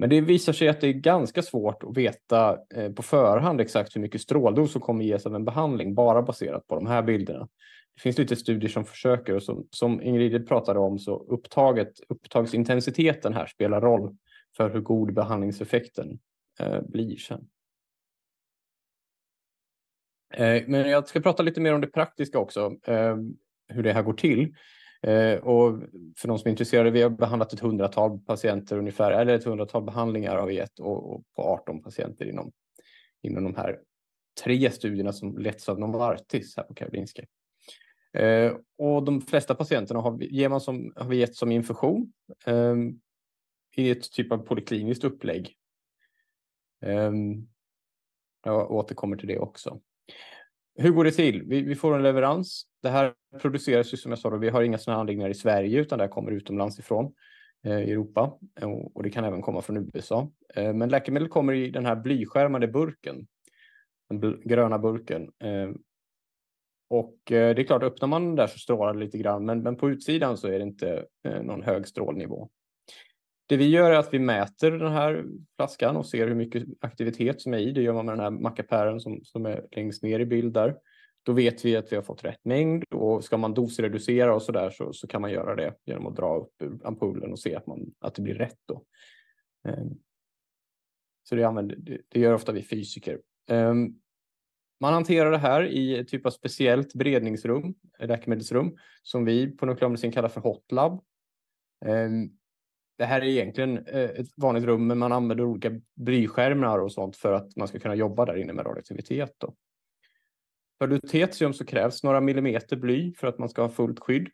Men 0.00 0.10
det 0.10 0.20
visar 0.20 0.52
sig 0.52 0.68
att 0.68 0.80
det 0.80 0.86
är 0.88 0.92
ganska 0.92 1.42
svårt 1.42 1.82
att 1.82 1.96
veta 1.96 2.58
eh, 2.74 2.92
på 2.92 3.02
förhand 3.02 3.60
exakt 3.60 3.96
hur 3.96 4.00
mycket 4.00 4.20
stråldos 4.20 4.72
som 4.72 4.80
kommer 4.80 5.04
ges 5.04 5.26
av 5.26 5.34
en 5.34 5.44
behandling 5.44 5.94
bara 5.94 6.22
baserat 6.22 6.66
på 6.66 6.74
de 6.74 6.86
här 6.86 7.02
bilderna. 7.02 7.48
Det 7.94 8.00
finns 8.00 8.18
lite 8.18 8.36
studier 8.36 8.70
som 8.70 8.84
försöker 8.84 9.34
och 9.34 9.42
som, 9.42 9.66
som 9.70 10.02
Ingrid 10.02 10.48
pratade 10.48 10.78
om 10.78 10.98
så 10.98 11.18
upptaget, 11.18 11.92
upptagsintensiteten 12.08 13.34
här 13.34 13.46
spelar 13.46 13.80
roll 13.80 14.16
för 14.56 14.70
hur 14.70 14.80
god 14.80 15.14
behandlingseffekten 15.14 16.18
eh, 16.60 16.80
blir 16.82 17.16
sen. 17.16 17.48
Eh, 20.34 20.62
men 20.66 20.90
jag 20.90 21.08
ska 21.08 21.20
prata 21.20 21.42
lite 21.42 21.60
mer 21.60 21.74
om 21.74 21.80
det 21.80 21.86
praktiska 21.86 22.38
också, 22.38 22.76
eh, 22.86 23.16
hur 23.68 23.82
det 23.82 23.92
här 23.92 24.02
går 24.02 24.14
till. 24.14 24.54
Eh, 25.02 25.38
och 25.38 25.80
för 26.16 26.28
de 26.28 26.38
som 26.38 26.48
är 26.48 26.50
intresserade, 26.50 26.90
vi 26.90 27.02
har 27.02 27.10
behandlat 27.10 27.52
ett 27.52 27.60
hundratal 27.60 28.18
patienter 28.18 28.78
ungefär, 28.78 29.10
eller 29.10 29.34
ett 29.34 29.44
hundratal 29.44 29.82
behandlingar 29.82 30.36
har 30.36 30.46
vi 30.46 30.54
gett 30.54 30.78
och, 30.78 31.14
och 31.14 31.24
på 31.36 31.42
18 31.42 31.82
patienter 31.82 32.28
inom, 32.28 32.52
inom 33.22 33.44
de 33.44 33.56
här 33.56 33.78
tre 34.44 34.70
studierna 34.70 35.12
som 35.12 35.38
letts 35.38 35.68
av 35.68 35.80
Novartis 35.80 36.56
här 36.56 36.64
på 36.64 36.74
Karolinska. 36.74 37.22
Eh, 38.12 38.52
och 38.78 39.04
de 39.04 39.20
flesta 39.20 39.54
patienterna 39.54 40.00
har 40.00 40.16
vi, 40.16 40.36
ger 40.36 40.48
man 40.48 40.60
som, 40.60 40.92
har 40.96 41.08
vi 41.08 41.16
gett 41.16 41.36
som 41.36 41.52
infusion 41.52 42.12
eh, 42.46 42.76
i 43.76 43.90
ett 43.90 44.12
typ 44.12 44.32
av 44.32 44.38
polikliniskt 44.38 45.04
upplägg. 45.04 45.56
Eh, 46.82 47.12
jag 48.44 48.70
återkommer 48.70 49.16
till 49.16 49.28
det 49.28 49.38
också. 49.38 49.80
Hur 50.74 50.90
går 50.90 51.04
det 51.04 51.10
till? 51.10 51.42
Vi, 51.42 51.62
vi, 51.62 51.74
får 51.74 51.94
en 51.94 52.02
leverans. 52.02 52.66
Det 52.82 52.88
här 52.88 53.14
produceras 53.40 53.92
ju 53.92 53.96
som 53.96 54.12
jag 54.12 54.18
sa, 54.18 54.30
då, 54.30 54.36
vi 54.36 54.48
har 54.48 54.62
inga 54.62 54.78
sådana 54.78 55.00
anläggningar 55.00 55.30
i 55.30 55.34
Sverige 55.34 55.80
utan 55.80 55.98
det 55.98 56.04
här 56.04 56.10
kommer 56.10 56.30
utomlands 56.30 56.78
ifrån 56.78 57.14
eh, 57.64 57.80
i 57.80 57.90
Europa 57.92 58.38
och, 58.62 58.96
och, 58.96 59.02
det 59.02 59.10
kan 59.10 59.24
även 59.24 59.42
komma 59.42 59.62
från 59.62 59.90
USA. 59.94 60.30
Eh, 60.54 60.72
men 60.72 60.88
läkemedel 60.88 61.28
kommer 61.28 61.52
i 61.52 61.70
den 61.70 61.86
här 61.86 61.96
blyskärmade 61.96 62.68
burken, 62.68 63.26
den 64.08 64.40
gröna 64.44 64.78
burken. 64.78 65.22
Eh, 65.22 65.70
och 66.90 67.32
eh, 67.32 67.54
det 67.54 67.62
är 67.62 67.64
klart, 67.64 67.82
öppnar 67.82 68.08
man 68.08 68.24
den 68.24 68.36
där 68.36 68.46
så 68.46 68.58
strålar 68.58 68.94
det 68.94 69.00
lite 69.00 69.18
grann, 69.18 69.44
men, 69.44 69.62
men 69.62 69.76
på 69.76 69.90
utsidan 69.90 70.36
så 70.36 70.48
är 70.48 70.58
det 70.58 70.64
inte 70.64 71.06
eh, 71.28 71.42
någon 71.42 71.62
hög 71.62 71.88
strålnivå. 71.88 72.50
Det 73.50 73.56
vi 73.56 73.68
gör 73.68 73.90
är 73.90 73.98
att 73.98 74.14
vi 74.14 74.18
mäter 74.18 74.70
den 74.70 74.92
här 74.92 75.24
flaskan 75.56 75.96
och 75.96 76.06
ser 76.06 76.28
hur 76.28 76.34
mycket 76.34 76.64
aktivitet 76.80 77.40
som 77.40 77.54
är 77.54 77.58
i. 77.58 77.72
Det 77.72 77.82
gör 77.82 77.92
man 77.92 78.06
med 78.06 78.14
den 78.14 78.20
här 78.20 78.30
mackapären 78.30 79.00
som, 79.00 79.20
som 79.24 79.46
är 79.46 79.66
längst 79.70 80.02
ner 80.02 80.20
i 80.20 80.26
bild 80.26 80.54
där. 80.54 80.76
Då 81.22 81.32
vet 81.32 81.64
vi 81.64 81.76
att 81.76 81.92
vi 81.92 81.96
har 81.96 82.02
fått 82.02 82.24
rätt 82.24 82.44
mängd 82.44 82.84
och 82.90 83.24
ska 83.24 83.36
man 83.36 83.54
dosreducera 83.54 84.34
och 84.34 84.42
så 84.42 84.52
där 84.52 84.70
så, 84.70 84.92
så 84.92 85.06
kan 85.06 85.20
man 85.20 85.30
göra 85.30 85.54
det 85.54 85.74
genom 85.84 86.06
att 86.06 86.16
dra 86.16 86.36
upp 86.36 86.62
ampullen 86.84 87.32
och 87.32 87.38
se 87.38 87.56
att, 87.56 87.66
man, 87.66 87.94
att 88.00 88.14
det 88.14 88.22
blir 88.22 88.34
rätt. 88.34 88.58
Då. 88.68 88.84
Ehm, 89.68 89.94
så 91.28 91.34
det, 91.34 91.44
använder, 91.44 92.02
det 92.08 92.20
gör 92.20 92.34
ofta 92.34 92.52
vi 92.52 92.62
fysiker. 92.62 93.20
Ehm, 93.48 93.94
man 94.80 94.92
hanterar 94.92 95.30
det 95.30 95.38
här 95.38 95.66
i 95.66 95.98
ett 95.98 96.08
typ 96.08 96.26
av 96.26 96.30
speciellt 96.30 96.94
beredningsrum, 96.94 97.74
läkemedelsrum, 97.98 98.76
som 99.02 99.24
vi 99.24 99.56
på 99.56 99.66
nuklearmedicin 99.66 100.12
kallar 100.12 100.28
för 100.28 100.40
hotlab. 100.40 101.04
Ehm, 101.84 102.39
det 103.00 103.06
här 103.06 103.20
är 103.20 103.24
egentligen 103.24 103.86
eh, 103.86 104.10
ett 104.10 104.26
vanligt 104.36 104.64
rum, 104.64 104.86
men 104.86 104.98
man 104.98 105.12
använder 105.12 105.44
olika 105.44 105.80
blyskärmar 105.96 106.78
och 106.78 106.92
sånt 106.92 107.16
för 107.16 107.32
att 107.32 107.56
man 107.56 107.68
ska 107.68 107.78
kunna 107.78 107.94
jobba 107.94 108.24
där 108.24 108.36
inne 108.36 108.52
med 108.52 108.66
radioaktivitet. 108.66 109.34
Då. 109.38 109.54
För 110.78 110.88
lutetium 110.88 111.52
så 111.52 111.64
krävs 111.64 112.02
några 112.02 112.20
millimeter 112.20 112.76
bly 112.76 113.14
för 113.14 113.26
att 113.26 113.38
man 113.38 113.48
ska 113.48 113.62
ha 113.62 113.68
fullt 113.68 114.00
skydd. 114.00 114.28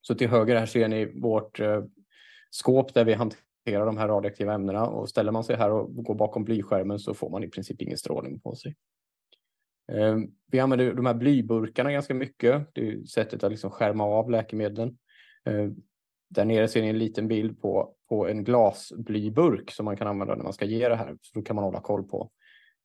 Så 0.00 0.14
till 0.14 0.28
höger 0.28 0.56
här 0.56 0.66
ser 0.66 0.88
ni 0.88 1.20
vårt 1.20 1.60
eh, 1.60 1.84
skåp 2.50 2.94
där 2.94 3.04
vi 3.04 3.14
hanterar 3.14 3.86
de 3.86 3.98
här 3.98 4.08
radioaktiva 4.08 4.54
ämnena 4.54 4.86
och 4.86 5.08
ställer 5.08 5.32
man 5.32 5.44
sig 5.44 5.56
här 5.56 5.70
och 5.70 6.04
går 6.04 6.14
bakom 6.14 6.44
blyskärmen 6.44 6.98
så 6.98 7.14
får 7.14 7.30
man 7.30 7.44
i 7.44 7.48
princip 7.48 7.82
ingen 7.82 7.98
strålning 7.98 8.40
på 8.40 8.54
sig. 8.54 8.76
Eh, 9.92 10.16
vi 10.50 10.60
använder 10.60 10.92
de 10.94 11.06
här 11.06 11.14
blyburkarna 11.14 11.92
ganska 11.92 12.14
mycket. 12.14 12.68
Det 12.74 12.88
är 12.88 13.04
sättet 13.04 13.44
att 13.44 13.50
liksom 13.50 13.70
skärma 13.70 14.04
av 14.04 14.30
läkemedlen. 14.30 14.98
Där 16.28 16.44
nere 16.44 16.68
ser 16.68 16.82
ni 16.82 16.88
en 16.88 16.98
liten 16.98 17.28
bild 17.28 17.60
på, 17.60 17.94
på 18.08 18.28
en 18.28 18.44
glasblyburk 18.44 19.70
som 19.70 19.84
man 19.84 19.96
kan 19.96 20.06
använda 20.06 20.34
när 20.34 20.44
man 20.44 20.52
ska 20.52 20.64
ge 20.64 20.88
det 20.88 20.96
här. 20.96 21.16
Så 21.20 21.38
då 21.38 21.42
kan 21.42 21.56
man 21.56 21.64
hålla 21.64 21.80
koll 21.80 22.02
på 22.02 22.30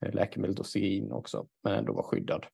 eh, 0.06 0.14
läkemedlet 0.14 0.60
och 0.60 0.66
se 0.66 0.96
in 0.96 1.12
också, 1.12 1.48
men 1.64 1.74
ändå 1.74 1.94
vara 1.94 2.04
skyddad. 2.04 2.46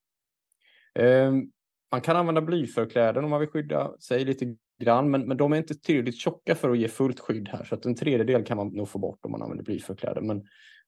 Ehm, 0.95 1.51
man 1.91 2.01
kan 2.01 2.15
använda 2.15 2.41
blyförkläden 2.41 3.23
om 3.23 3.29
man 3.29 3.39
vill 3.39 3.49
skydda 3.49 3.97
sig 3.99 4.25
lite 4.25 4.55
grann, 4.79 5.11
men, 5.11 5.27
men 5.27 5.37
de 5.37 5.53
är 5.53 5.57
inte 5.57 5.75
tillräckligt 5.75 6.19
tjocka 6.19 6.55
för 6.55 6.69
att 6.69 6.77
ge 6.77 6.87
fullt 6.87 7.19
skydd 7.19 7.49
här, 7.49 7.63
så 7.63 7.75
att 7.75 7.85
en 7.85 7.95
tredjedel 7.95 8.43
kan 8.43 8.57
man 8.57 8.67
nog 8.67 8.89
få 8.89 8.99
bort 8.99 9.19
om 9.25 9.31
man 9.31 9.41
använder 9.41 9.63
blyförkläden. 9.63 10.27
Men, 10.27 10.45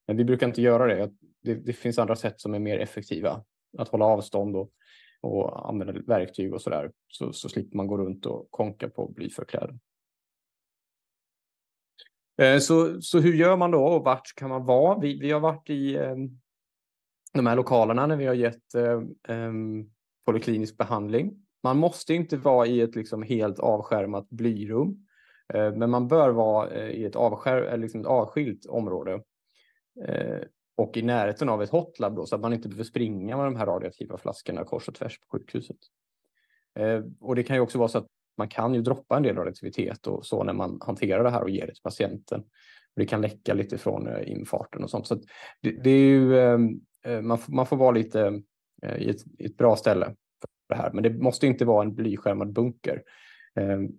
men 0.08 0.18
vi 0.18 0.24
brukar 0.26 0.48
inte 0.48 0.62
göra 0.62 0.96
det. 0.96 1.12
det. 1.44 1.56
det. 1.56 1.74
finns 1.74 2.00
andra 2.00 2.16
sätt 2.16 2.42
som 2.42 2.54
är 2.54 2.60
mer 2.60 2.80
effektiva. 2.80 3.44
Att 3.78 3.90
hålla 3.90 4.06
avstånd 4.06 4.56
och, 4.56 4.72
och 5.22 5.70
använda 5.70 5.94
verktyg 6.08 6.54
och 6.54 6.62
så 6.62 6.70
där, 6.70 6.92
så, 7.08 7.34
så 7.34 7.50
slipper 7.50 7.78
man 7.78 7.88
gå 7.88 7.98
runt 7.98 8.26
och 8.26 8.48
konka 8.50 8.90
på 8.90 9.08
blyförkläden. 9.08 9.80
Eh, 12.42 12.60
så, 12.60 13.02
så 13.02 13.20
hur 13.20 13.34
gör 13.34 13.58
man 13.58 13.72
då 13.72 13.86
och 13.86 14.04
vart 14.04 14.36
kan 14.36 14.50
man 14.50 14.66
vara? 14.66 15.00
Vi, 15.00 15.20
vi 15.20 15.32
har 15.32 15.40
varit 15.40 15.70
i 15.70 15.96
eh, 15.96 16.16
de 17.34 17.48
här 17.48 17.56
lokalerna 17.56 18.08
när 18.08 18.16
vi 18.16 18.26
har 18.26 18.34
gett 18.34 18.76
eh, 18.76 19.02
eh 19.28 19.52
behandling. 20.78 21.46
Man 21.64 21.78
måste 21.78 22.14
inte 22.14 22.38
vara 22.38 22.68
i 22.68 22.82
ett 22.82 22.96
liksom 22.96 23.24
helt 23.24 23.60
avskärmat 23.60 24.30
blyrum, 24.30 25.08
eh, 25.54 25.74
men 25.74 25.90
man 25.90 26.08
bör 26.08 26.30
vara 26.30 26.90
i 26.92 27.06
ett, 27.06 27.16
avskär, 27.16 27.78
liksom 27.78 28.02
ett 28.02 28.08
avskilt 28.08 28.66
område 28.66 29.22
och 30.78 30.98
i 30.98 31.02
närheten 31.02 31.50
av 31.50 31.64
ett 31.64 31.70
hotlab 31.70 32.16
då, 32.16 32.26
så 32.26 32.36
att 32.36 32.42
man 32.42 32.54
inte 32.54 32.70
behöver 32.70 32.84
springa 32.84 33.38
med 33.38 33.46
de 33.46 33.56
här 33.56 33.66
radioaktiva 33.66 34.18
flaskorna 34.18 34.64
kors 34.64 34.88
och 34.88 34.96
tvärs 34.96 35.20
på 35.20 35.28
sjukhuset. 35.32 35.78
Och 37.20 37.36
det 37.36 37.44
kan 37.44 37.56
ju 37.56 37.62
också 37.62 37.78
vara 37.78 37.88
så 37.88 37.98
att 37.98 38.08
man 38.42 38.50
kan 38.50 38.74
ju 38.74 38.82
droppa 38.82 39.18
en 39.18 39.24
del 39.24 39.36
radioaktivitet 39.36 40.08
och 40.08 40.26
så 40.26 40.44
när 40.44 40.54
man 40.54 40.80
hanterar 40.82 41.24
det 41.24 41.30
här 41.30 41.44
och 41.44 41.50
ger 41.50 41.68
det 41.68 41.74
till 41.74 41.84
patienten. 41.84 42.44
Det 42.96 43.06
kan 43.06 43.22
läcka 43.22 43.54
lite 43.54 43.78
från 43.78 44.08
eh, 44.08 44.32
infarten 44.32 44.84
och 44.84 44.90
sånt. 44.90 45.08
Så 45.08 45.16
det, 45.62 45.72
det, 45.84 45.90
är 45.90 46.06
ju, 46.06 46.40
ehm, 46.40 46.82
eh, 47.06 47.22
man, 47.22 47.38
får, 47.38 47.54
man 47.54 47.66
får 47.66 47.78
vara 47.78 47.92
lite 47.92 48.42
eh, 48.84 48.98
i 48.98 49.10
ett, 49.10 49.22
i 49.40 49.46
ett 49.46 49.58
bra 49.58 49.76
ställe 49.76 50.06
för 50.06 50.76
det 50.76 50.76
här, 50.76 50.92
men 50.92 51.04
det 51.04 51.10
måste 51.10 51.48
inte 51.48 51.66
vara 51.66 51.84
en 51.84 51.96
blyskärmad 51.96 52.54
bunker. 52.54 53.04
Ehm, 53.56 53.90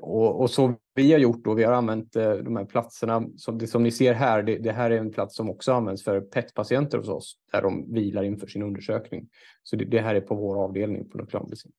och, 0.00 0.40
och, 0.40 0.50
så 0.50 0.74
vi 0.94 1.12
har 1.12 1.18
gjort 1.18 1.44
då, 1.44 1.54
vi 1.54 1.64
har 1.64 1.72
använt 1.72 2.12
de 2.12 2.56
här 2.56 2.64
platserna, 2.64 3.26
som, 3.36 3.58
det 3.58 3.66
som 3.66 3.82
ni 3.82 3.90
ser 3.90 4.14
här, 4.14 4.42
det, 4.42 4.58
det, 4.58 4.72
här 4.72 4.90
är 4.90 4.98
en 4.98 5.12
plats 5.12 5.36
som 5.36 5.50
också 5.50 5.72
används 5.72 6.04
för 6.04 6.20
PET-patienter 6.20 6.98
hos 6.98 7.08
oss, 7.08 7.38
där 7.52 7.62
de 7.62 7.92
vilar 7.92 8.22
inför 8.22 8.46
sin 8.46 8.62
undersökning. 8.62 9.28
Så 9.62 9.76
det, 9.76 9.84
det 9.84 10.00
här 10.00 10.14
är 10.14 10.20
på 10.20 10.34
vår 10.34 10.64
avdelning 10.64 11.08
på 11.08 11.18
lokalmedicin. 11.18 11.72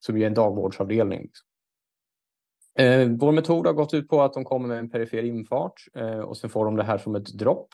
Som 0.00 0.16
ju 0.16 0.22
är 0.22 0.26
en 0.26 0.34
dagvårdsavdelning. 0.34 1.22
Liksom. 1.22 1.46
Eh, 2.78 3.08
vår 3.08 3.32
metod 3.32 3.66
har 3.66 3.72
gått 3.72 3.94
ut 3.94 4.08
på 4.08 4.22
att 4.22 4.32
de 4.32 4.44
kommer 4.44 4.68
med 4.68 4.78
en 4.78 4.90
perifer 4.90 5.22
infart 5.22 5.84
eh, 5.94 6.18
och 6.18 6.36
sen 6.36 6.50
får 6.50 6.64
de 6.64 6.76
det 6.76 6.84
här 6.84 6.98
som 6.98 7.14
ett 7.14 7.38
dropp, 7.38 7.68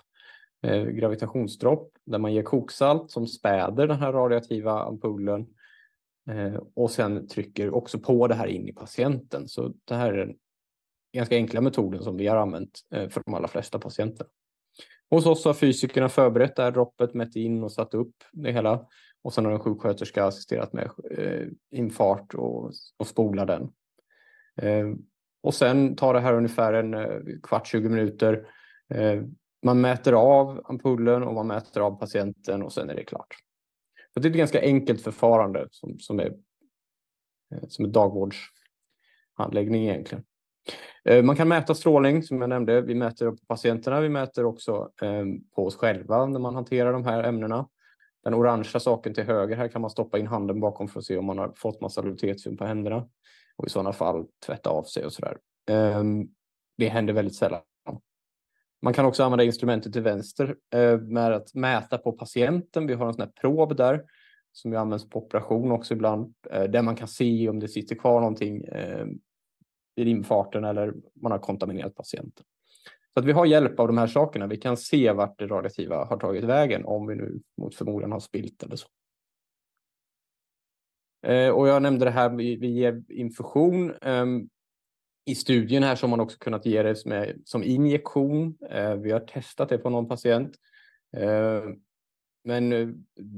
eh, 0.62 0.84
gravitationsdropp, 0.84 1.90
där 2.04 2.18
man 2.18 2.34
ger 2.34 2.42
koksalt 2.42 3.10
som 3.10 3.26
späder 3.26 3.86
den 3.86 3.98
här 3.98 4.12
radioaktiva 4.12 4.82
ampullen 4.82 5.46
eh, 6.30 6.60
och 6.74 6.90
sen 6.90 7.28
trycker 7.28 7.74
också 7.74 7.98
på 7.98 8.26
det 8.26 8.34
här 8.34 8.46
in 8.46 8.68
i 8.68 8.72
patienten. 8.72 9.48
Så 9.48 9.72
det 9.84 9.94
här 9.94 10.12
är 10.12 10.26
den 10.26 10.36
ganska 11.16 11.36
enkla 11.36 11.60
metoden 11.60 12.02
som 12.02 12.16
vi 12.16 12.26
har 12.26 12.36
använt 12.36 12.80
eh, 12.94 13.08
för 13.08 13.22
de 13.24 13.34
allra 13.34 13.48
flesta 13.48 13.78
patienter. 13.78 14.26
Hos 15.10 15.26
oss 15.26 15.44
har 15.44 15.54
fysikerna 15.54 16.08
förberett 16.08 16.56
det 16.56 16.62
här 16.62 16.70
droppet, 16.70 17.14
mätt 17.14 17.36
in 17.36 17.62
och 17.62 17.72
satt 17.72 17.94
upp 17.94 18.14
det 18.32 18.52
hela. 18.52 18.86
Och 19.22 19.32
sen 19.32 19.44
har 19.44 19.52
en 19.52 19.58
sjuksköterska 19.58 20.24
assisterat 20.24 20.72
med 20.72 20.90
eh, 21.10 21.48
infart 21.70 22.34
och, 22.34 22.72
och 22.96 23.06
spola 23.06 23.44
den. 23.44 23.72
Eh, 24.56 24.86
och 25.42 25.54
sen 25.54 25.96
tar 25.96 26.14
det 26.14 26.20
här 26.20 26.34
ungefär 26.34 26.72
en 26.72 26.94
eh, 26.94 27.20
kvart, 27.42 27.66
20 27.66 27.88
minuter. 27.88 28.48
Eh, 28.94 29.22
man 29.62 29.80
mäter 29.80 30.12
av 30.12 30.62
ampullen 30.64 31.22
och 31.22 31.34
man 31.34 31.46
mäter 31.46 31.80
av 31.80 31.98
patienten 31.98 32.62
och 32.62 32.72
sen 32.72 32.90
är 32.90 32.94
det 32.94 33.04
klart. 33.04 33.36
Så 34.14 34.20
det 34.20 34.28
är 34.28 34.30
ett 34.30 34.36
ganska 34.36 34.60
enkelt 34.60 35.00
förfarande 35.00 35.68
som, 35.70 35.98
som 35.98 36.20
är 36.20 36.34
eh, 37.54 37.68
som 37.68 37.84
är 37.84 37.88
dagvårdshandläggning 37.88 39.88
egentligen. 39.88 40.24
Man 41.24 41.36
kan 41.36 41.48
mäta 41.48 41.74
strålning 41.74 42.22
som 42.22 42.40
jag 42.40 42.48
nämnde. 42.48 42.80
Vi 42.80 42.94
mäter 42.94 43.30
på 43.30 43.36
patienterna. 43.48 44.00
Vi 44.00 44.08
mäter 44.08 44.44
också 44.44 44.90
på 45.54 45.66
oss 45.66 45.76
själva 45.76 46.26
när 46.26 46.40
man 46.40 46.54
hanterar 46.54 46.92
de 46.92 47.04
här 47.04 47.22
ämnena. 47.22 47.68
Den 48.26 48.34
orangea 48.34 48.80
saken 48.80 49.14
till 49.14 49.24
höger 49.24 49.56
här 49.56 49.68
kan 49.68 49.80
man 49.80 49.90
stoppa 49.90 50.18
in 50.18 50.26
handen 50.26 50.60
bakom 50.60 50.88
för 50.88 50.98
att 50.98 51.04
se 51.04 51.16
om 51.16 51.24
man 51.24 51.38
har 51.38 51.52
fått 51.56 51.80
massa 51.80 52.02
lutetium 52.02 52.56
på 52.56 52.64
händerna 52.64 53.08
och 53.56 53.66
i 53.66 53.70
sådana 53.70 53.92
fall 53.92 54.26
tvätta 54.46 54.70
av 54.70 54.84
sig 54.84 55.04
och 55.04 55.12
sådär. 55.12 55.38
där. 55.66 56.04
det 56.78 56.88
händer 56.88 57.12
väldigt 57.12 57.34
sällan. 57.34 57.60
Man 58.82 58.92
kan 58.92 59.06
också 59.06 59.24
använda 59.24 59.44
instrumentet 59.44 59.92
till 59.92 60.02
vänster 60.02 60.56
eh, 60.74 60.98
med 60.98 61.32
att 61.32 61.54
mäta 61.54 61.98
på 61.98 62.12
patienten. 62.12 62.86
Vi 62.86 62.94
har 62.94 63.06
en 63.06 63.14
sån 63.14 63.22
här 63.22 63.32
prob 63.40 63.76
där 63.76 64.04
som 64.52 64.72
ju 64.72 64.78
används 64.78 65.10
på 65.10 65.18
operation 65.18 65.72
också 65.72 65.94
ibland, 65.94 66.34
eh, 66.50 66.64
där 66.64 66.82
man 66.82 66.96
kan 66.96 67.08
se 67.08 67.48
om 67.48 67.60
det 67.60 67.68
sitter 67.68 67.96
kvar 67.96 68.20
någonting 68.20 68.64
eh, 68.64 69.06
i 69.96 70.10
infarten 70.10 70.64
eller 70.64 70.94
man 71.22 71.32
har 71.32 71.38
kontaminerat 71.38 71.94
patienten. 71.94 72.46
Så 73.16 73.20
att 73.20 73.26
vi 73.26 73.32
har 73.32 73.46
hjälp 73.46 73.80
av 73.80 73.86
de 73.86 73.98
här 73.98 74.06
sakerna. 74.06 74.46
Vi 74.46 74.56
kan 74.56 74.76
se 74.76 75.12
vart 75.12 75.38
det 75.38 75.46
radioaktiva 75.46 76.04
har 76.04 76.16
tagit 76.16 76.44
vägen 76.44 76.84
om 76.84 77.06
vi 77.06 77.14
nu 77.14 77.40
mot 77.56 77.74
förmodan 77.74 78.12
har 78.12 78.20
spilt 78.20 78.62
eller 78.62 78.76
så. 78.76 78.88
Eh, 81.26 81.50
och 81.50 81.68
jag 81.68 81.82
nämnde 81.82 82.04
det 82.04 82.10
här, 82.10 82.30
vi 82.30 82.66
ger 82.66 83.02
infusion. 83.08 83.94
Ehm, 84.02 84.48
I 85.24 85.34
studien 85.34 85.82
här 85.82 85.96
så 85.96 86.06
har 86.06 86.10
man 86.10 86.20
också 86.20 86.38
kunnat 86.38 86.66
ge 86.66 86.82
det 86.82 86.96
som, 86.96 87.24
som 87.44 87.64
injektion. 87.64 88.58
Eh, 88.70 88.94
vi 88.94 89.10
har 89.10 89.20
testat 89.20 89.68
det 89.68 89.78
på 89.78 89.90
någon 89.90 90.08
patient. 90.08 90.56
Eh, 91.16 91.62
men 92.44 92.72
eh, 92.72 92.88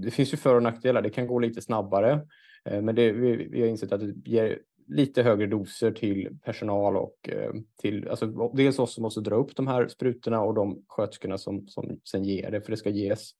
det 0.03 0.11
finns 0.11 0.33
ju 0.33 0.37
för 0.37 0.55
och 0.55 0.63
nackdelar. 0.63 1.03
Det 1.03 1.11
kan 1.11 1.27
gå 1.27 1.39
lite 1.39 1.63
snabbare. 1.63 2.27
Men 2.65 2.95
det, 2.95 3.13
vi, 3.13 3.49
vi, 3.51 3.61
har 3.61 3.69
insett 3.69 3.93
att 3.93 4.01
det 4.01 4.31
ger 4.31 4.59
lite 4.89 5.23
högre 5.23 5.47
doser 5.47 5.93
till 5.93 6.39
personal 6.45 6.97
och 6.97 7.29
eh, 7.29 7.53
till 7.81 8.09
alltså, 8.09 8.49
dels 8.49 8.79
oss 8.79 8.95
som 8.95 9.03
måste 9.03 9.21
dra 9.21 9.37
upp 9.37 9.57
de 9.57 9.67
här 9.67 9.89
sprutorna 9.89 10.41
och 10.41 10.55
de 10.55 10.85
sköterskorna 10.89 11.39
som, 11.39 11.69
som 11.69 12.01
sen 12.11 12.25
ger 12.25 12.51
det, 12.51 12.61
för 12.61 12.71
det 12.71 12.77
ska 12.77 12.91
ges 12.91 13.31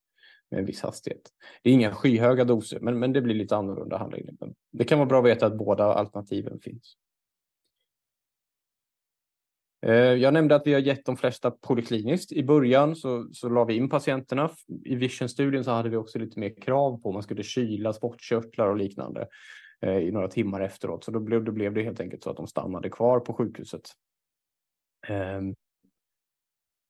med 0.51 0.61
en 0.61 0.67
viss 0.67 0.83
hastighet. 0.83 1.23
Det 1.63 1.71
är 1.71 1.75
inga 1.75 1.95
skyhöga 1.95 2.45
doser, 2.45 2.81
men, 2.81 2.99
men 2.99 3.13
det 3.13 3.21
blir 3.21 3.35
lite 3.35 3.57
annorlunda 3.57 3.99
handläggning. 3.99 4.37
Det 4.73 4.85
kan 4.85 4.99
vara 4.99 5.09
bra 5.09 5.19
att 5.19 5.27
veta 5.27 5.47
att 5.47 5.59
båda 5.59 5.85
alternativen 5.85 6.61
finns. 6.61 6.97
Eh, 9.87 9.93
jag 9.95 10.35
nämnde 10.35 10.55
att 10.55 10.67
vi 10.67 10.73
har 10.73 10.81
gett 10.81 11.05
de 11.05 11.17
flesta 11.17 11.51
polikliniskt. 11.51 12.33
I 12.33 12.45
början 12.45 12.97
så, 12.97 13.29
så 13.33 13.49
la 13.49 13.65
vi 13.65 13.75
in 13.75 13.89
patienterna. 13.89 14.51
I 14.85 14.95
Vision-studien 14.95 15.65
så 15.65 15.71
hade 15.71 15.89
vi 15.89 15.97
också 15.97 16.19
lite 16.19 16.41
mer 16.41 16.61
krav 16.63 17.03
på 17.03 17.13
man 17.13 17.23
skulle 17.23 17.43
kyla 17.43 17.93
spottkörtlar 17.93 18.69
och 18.69 18.77
liknande 18.77 19.29
Eh, 19.81 19.99
i 19.99 20.11
några 20.11 20.29
timmar 20.29 20.61
efteråt. 20.61 21.05
Så 21.05 21.11
då 21.11 21.21
blev, 21.21 21.45
då 21.45 21.53
blev 21.53 21.75
det 21.75 21.83
helt 21.83 22.01
enkelt 22.01 22.23
så 22.23 22.31
att 22.31 22.37
de 22.37 22.47
stannade 22.47 22.91
kvar 22.91 23.21
på 23.21 23.33
sjukhuset. 23.35 23.91
Eh, 25.09 25.41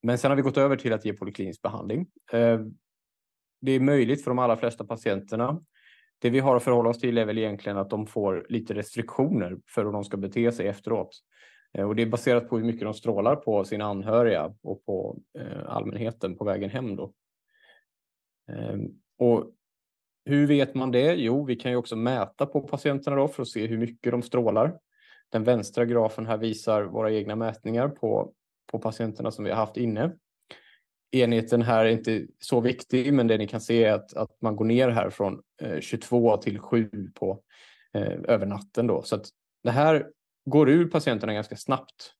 men 0.02 0.18
sen 0.18 0.30
har 0.30 0.36
vi 0.36 0.42
gått 0.42 0.56
över 0.56 0.76
till 0.76 0.92
att 0.92 1.04
ge 1.04 1.12
poliklinisk 1.12 1.62
behandling. 1.62 2.06
Eh, 2.32 2.60
det 3.60 3.72
är 3.72 3.80
möjligt 3.80 4.24
för 4.24 4.30
de 4.30 4.38
allra 4.38 4.56
flesta 4.56 4.84
patienterna. 4.84 5.62
Det 6.18 6.30
vi 6.30 6.38
har 6.38 6.56
att 6.56 6.62
förhålla 6.62 6.90
oss 6.90 6.98
till 6.98 7.18
är 7.18 7.24
väl 7.24 7.38
egentligen 7.38 7.78
att 7.78 7.90
de 7.90 8.06
får 8.06 8.46
lite 8.48 8.74
restriktioner 8.74 9.58
för 9.74 9.84
hur 9.84 9.92
de 9.92 10.04
ska 10.04 10.16
bete 10.16 10.52
sig 10.52 10.68
efteråt. 10.68 11.10
Eh, 11.72 11.88
och 11.88 11.96
det 11.96 12.02
är 12.02 12.06
baserat 12.06 12.48
på 12.48 12.58
hur 12.58 12.64
mycket 12.64 12.82
de 12.82 12.94
strålar 12.94 13.36
på 13.36 13.64
sina 13.64 13.84
anhöriga 13.84 14.54
och 14.62 14.84
på 14.84 15.18
eh, 15.38 15.66
allmänheten 15.66 16.36
på 16.36 16.44
vägen 16.44 16.70
hem. 16.70 16.96
Då. 16.96 17.12
Ehm, 18.48 18.88
och 19.18 19.52
hur 20.28 20.46
vet 20.46 20.74
man 20.74 20.90
det? 20.90 21.14
Jo, 21.14 21.44
vi 21.44 21.56
kan 21.56 21.70
ju 21.70 21.76
också 21.76 21.96
mäta 21.96 22.46
på 22.46 22.60
patienterna 22.60 23.16
då 23.16 23.28
för 23.28 23.42
att 23.42 23.48
se 23.48 23.66
hur 23.66 23.78
mycket 23.78 24.12
de 24.12 24.22
strålar. 24.22 24.78
Den 25.28 25.44
vänstra 25.44 25.84
grafen 25.84 26.26
här 26.26 26.36
visar 26.36 26.82
våra 26.82 27.12
egna 27.12 27.36
mätningar 27.36 27.88
på, 27.88 28.32
på 28.72 28.78
patienterna 28.78 29.30
som 29.30 29.44
vi 29.44 29.50
har 29.50 29.56
haft 29.56 29.76
inne. 29.76 30.12
Enheten 31.10 31.62
här 31.62 31.84
är 31.84 31.88
inte 31.88 32.26
så 32.38 32.60
viktig, 32.60 33.12
men 33.12 33.26
det 33.26 33.38
ni 33.38 33.46
kan 33.46 33.60
se 33.60 33.84
är 33.84 33.92
att, 33.92 34.14
att 34.14 34.40
man 34.40 34.56
går 34.56 34.64
ner 34.64 34.88
här 34.88 35.10
från 35.10 35.42
eh, 35.62 35.80
22 35.80 36.36
till 36.36 36.58
7 36.58 36.90
på, 37.14 37.42
eh, 37.94 38.18
över 38.24 38.46
natten. 38.46 38.86
Då. 38.86 39.02
Så 39.02 39.16
att 39.16 39.26
det 39.62 39.70
här 39.70 40.06
går 40.50 40.68
ur 40.68 40.90
patienterna 40.90 41.34
ganska 41.34 41.56
snabbt. 41.56 42.14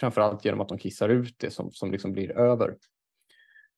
Framförallt 0.00 0.44
genom 0.44 0.60
att 0.60 0.68
de 0.68 0.78
kissar 0.78 1.08
ut 1.08 1.34
det 1.38 1.50
som, 1.50 1.72
som 1.72 1.90
liksom 1.90 2.12
blir 2.12 2.30
över. 2.30 2.76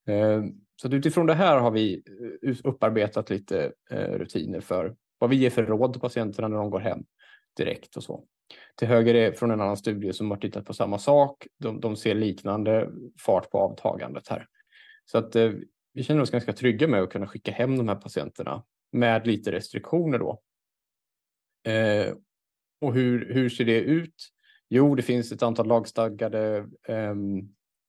Eh, 0.09 0.43
så 0.83 0.89
utifrån 0.89 1.26
det 1.26 1.35
här 1.35 1.59
har 1.59 1.70
vi 1.70 2.03
eh, 2.43 2.57
upparbetat 2.64 3.31
lite 3.31 3.72
eh, 3.91 4.12
rutiner 4.12 4.61
för 4.61 4.97
vad 5.18 5.31
vi 5.31 5.37
ger 5.37 5.51
för 5.51 5.66
råd 5.66 5.93
till 5.93 6.01
patienterna 6.01 6.49
när 6.49 6.57
de 6.57 6.70
går 6.70 6.81
hem 6.81 7.05
direkt 7.57 7.97
och 7.97 8.03
så. 8.03 8.24
Till 8.76 8.89
höger 8.89 9.14
är 9.14 9.33
från 9.33 9.51
en 9.51 9.61
annan 9.61 9.76
studie 9.76 10.12
som 10.12 10.31
har 10.31 10.39
tittat 10.39 10.64
på 10.64 10.74
samma 10.74 10.99
sak. 10.99 11.47
De, 11.59 11.81
de 11.81 11.97
ser 11.97 12.14
liknande 12.14 12.91
fart 13.26 13.51
på 13.51 13.59
avtagandet 13.59 14.28
här. 14.28 14.47
Så 15.05 15.18
att 15.18 15.37
eh, 15.37 15.53
vi 15.93 16.03
känner 16.03 16.22
oss 16.22 16.31
ganska 16.31 16.53
trygga 16.53 16.89
med 16.89 17.03
att 17.03 17.11
kunna 17.11 17.26
skicka 17.26 17.53
hem 17.53 17.78
de 17.78 17.89
här 17.89 17.97
patienterna 17.97 18.64
med 18.93 19.26
lite 19.26 19.53
restriktioner 19.53 20.18
då. 20.18 20.43
Och 22.81 22.95
hur, 22.95 23.35
hur 23.35 23.49
ser 23.49 23.64
det 23.64 23.81
ut? 23.81 24.14
Jo, 24.68 24.95
det 24.95 25.03
finns 25.03 25.33
ett 25.33 25.43
antal 25.43 25.66
lagstadgade 25.66 26.57
eh, 26.89 27.14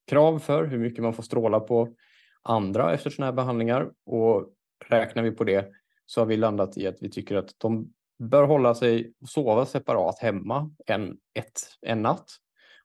krav 0.08 0.40
för 0.40 0.66
hur 0.66 0.80
mycket 0.80 1.04
man 1.04 1.14
får 1.14 1.24
stråla 1.24 1.60
på 1.60 1.96
andra 2.44 2.94
efter 2.94 3.10
sådana 3.10 3.32
här 3.32 3.36
behandlingar. 3.36 3.92
Och 4.06 4.50
räknar 4.86 5.24
vi 5.24 5.32
på 5.32 5.44
det 5.44 5.72
så 6.06 6.22
har 6.22 6.26
vi 6.26 6.38
landat 6.38 6.78
i 6.78 6.88
att 6.88 6.98
vi 7.02 7.10
tycker 7.10 7.36
att 7.36 7.56
de 7.58 7.94
bör 8.20 8.44
hålla 8.44 8.76
sig 8.76 9.14
och 9.22 9.30
sova 9.30 9.66
separat 9.66 10.20
hemma 10.20 10.72
en, 10.86 11.18
ett, 11.34 11.62
en 11.82 12.02
natt 12.02 12.28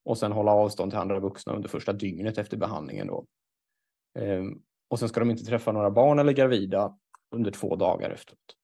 och 0.04 0.18
sen 0.18 0.32
hålla 0.32 0.50
avstånd 0.50 0.90
till 0.90 0.98
andra 0.98 1.20
vuxna 1.20 1.52
under 1.52 1.68
första 1.68 1.92
dygnet 1.92 2.38
efter 2.38 2.56
behandlingen. 2.56 3.06
Då. 3.06 3.26
Ehm, 4.18 4.62
och 4.88 4.98
sen 4.98 5.08
ska 5.08 5.20
de 5.20 5.30
inte 5.30 5.44
träffa 5.44 5.72
några 5.72 5.90
barn 5.90 6.18
eller 6.18 6.32
gravida 6.32 6.96
under 7.30 7.50
två 7.50 7.76
dagar 7.76 8.10
efteråt. 8.10 8.56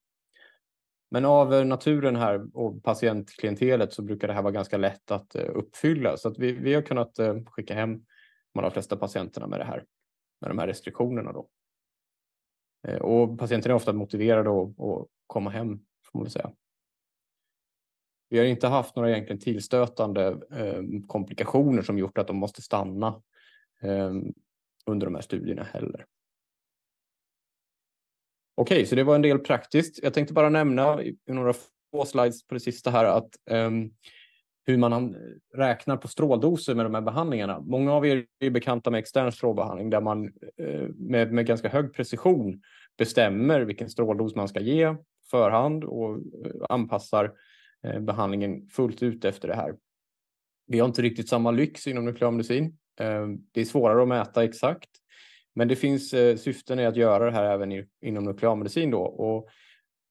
Men 1.11 1.24
av 1.24 1.55
eh, 1.55 1.64
naturen 1.64 2.16
här 2.16 2.47
och 2.55 2.82
patientklientelet 2.82 3.93
så 3.93 4.03
brukar 4.03 4.28
det 4.28 4.34
här 4.34 4.43
vara 4.43 4.53
ganska 4.53 4.76
lätt 4.76 5.11
att 5.11 5.34
eh, 5.34 5.51
uppfylla. 5.55 6.16
Så 6.16 6.28
att 6.28 6.38
vi, 6.38 6.53
vi 6.53 6.74
har 6.74 6.82
kunnat 6.82 7.18
eh, 7.18 7.34
skicka 7.47 7.74
hem 7.74 8.05
de 8.53 8.59
allra 8.59 8.70
flesta 8.70 8.97
patienterna 8.97 9.47
med 9.47 9.61
det 9.61 9.64
här, 9.64 9.84
med 10.43 10.51
de 10.51 10.59
här 10.59 10.66
restriktionerna. 10.66 11.32
Då. 11.32 11.49
Eh, 12.88 12.99
och 12.99 13.38
patienterna 13.38 13.72
är 13.72 13.76
ofta 13.76 13.93
motiverade 13.93 14.51
att, 14.51 14.80
att 14.80 15.09
komma 15.26 15.51
hem, 15.51 15.80
får 16.12 16.18
man 16.18 16.30
säga. 16.30 16.53
Vi 18.28 18.38
har 18.38 18.45
inte 18.45 18.68
haft 18.68 18.97
några 18.97 19.11
egentligen 19.11 19.40
tillstötande 19.40 20.26
eh, 20.53 20.82
komplikationer 21.07 21.82
som 21.82 21.99
gjort 21.99 22.18
att 22.18 22.26
de 22.26 22.36
måste 22.36 22.62
stanna 22.62 23.22
eh, 23.82 24.12
under 24.86 25.07
de 25.07 25.14
här 25.14 25.22
studierna 25.22 25.62
heller. 25.62 26.07
Okej, 28.55 28.76
okay, 28.76 28.86
så 28.86 28.95
det 28.95 29.05
var 29.05 29.14
en 29.14 29.22
del 29.22 29.38
praktiskt. 29.38 30.03
Jag 30.03 30.14
tänkte 30.14 30.34
bara 30.34 30.49
nämna 30.49 31.03
i 31.03 31.16
några 31.26 31.55
få 31.90 32.05
slides 32.05 32.47
på 32.47 32.55
det 32.55 32.61
sista 32.61 32.90
här 32.90 33.05
att 33.05 33.36
um, 33.51 33.95
hur 34.65 34.79
man 34.79 35.17
räknar 35.55 35.97
på 35.97 36.09
stråldoser 36.09 36.75
med 36.75 36.87
de 36.87 36.95
här 36.95 37.03
behandlingarna. 37.03 37.61
Många 37.61 37.93
av 37.93 38.07
er 38.07 38.27
är 38.39 38.51
bekanta 38.51 38.91
med 38.91 38.99
extern 38.99 39.33
strålbehandling 39.33 39.91
där 39.91 40.01
man 40.01 40.25
eh, 40.57 40.89
med, 40.97 41.33
med 41.33 41.47
ganska 41.47 41.69
hög 41.69 41.95
precision 41.95 42.63
bestämmer 42.99 43.61
vilken 43.61 43.91
stråldos 43.91 44.35
man 44.35 44.49
ska 44.49 44.61
ge 44.61 44.97
förhand 45.31 45.85
och 45.85 46.15
eh, 46.15 46.53
anpassar 46.69 47.33
eh, 47.85 48.01
behandlingen 48.01 48.69
fullt 48.69 49.03
ut 49.03 49.25
efter 49.25 49.49
det 49.49 49.55
här. 49.55 49.75
Vi 50.67 50.79
har 50.79 50.89
inte 50.89 51.03
riktigt 51.03 51.29
samma 51.29 51.51
lyx 51.51 51.87
inom 51.87 52.05
nuklearmedicin. 52.05 52.79
Det 53.53 53.61
är 53.61 53.65
svårare 53.65 54.03
att 54.03 54.09
mäta 54.09 54.45
exakt, 54.45 54.91
men 55.55 55.69
det 55.69 55.77
finns 55.77 56.15
syften 56.37 56.79
i 56.79 56.87
att 56.87 56.97
göra 56.97 57.25
det 57.25 57.37
här 57.37 57.45
även 57.45 57.85
inom 58.03 58.25
nuklearmedicin 58.25 58.91
då. 58.91 59.01
Och 59.03 59.49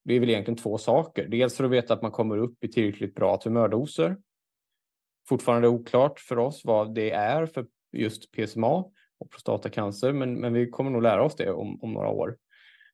det 0.04 0.14
är 0.14 0.20
väl 0.20 0.30
egentligen 0.30 0.58
två 0.58 0.78
saker. 0.78 1.28
Dels 1.28 1.56
för 1.56 1.64
att 1.64 1.70
veta 1.70 1.94
att 1.94 2.02
man 2.02 2.10
kommer 2.10 2.38
upp 2.38 2.64
i 2.64 2.68
tillräckligt 2.68 3.14
bra 3.14 3.36
tumördoser. 3.36 4.16
Fortfarande 5.28 5.68
oklart 5.68 6.20
för 6.20 6.38
oss 6.38 6.64
vad 6.64 6.94
det 6.94 7.10
är 7.10 7.46
för 7.46 7.66
just 7.92 8.32
PSMA 8.32 8.84
och 9.18 9.30
prostatacancer, 9.30 10.12
men, 10.12 10.40
men 10.40 10.52
vi 10.52 10.70
kommer 10.70 10.90
nog 10.90 11.02
lära 11.02 11.22
oss 11.22 11.36
det 11.36 11.50
om, 11.50 11.82
om 11.82 11.92
några 11.92 12.08
år. 12.08 12.36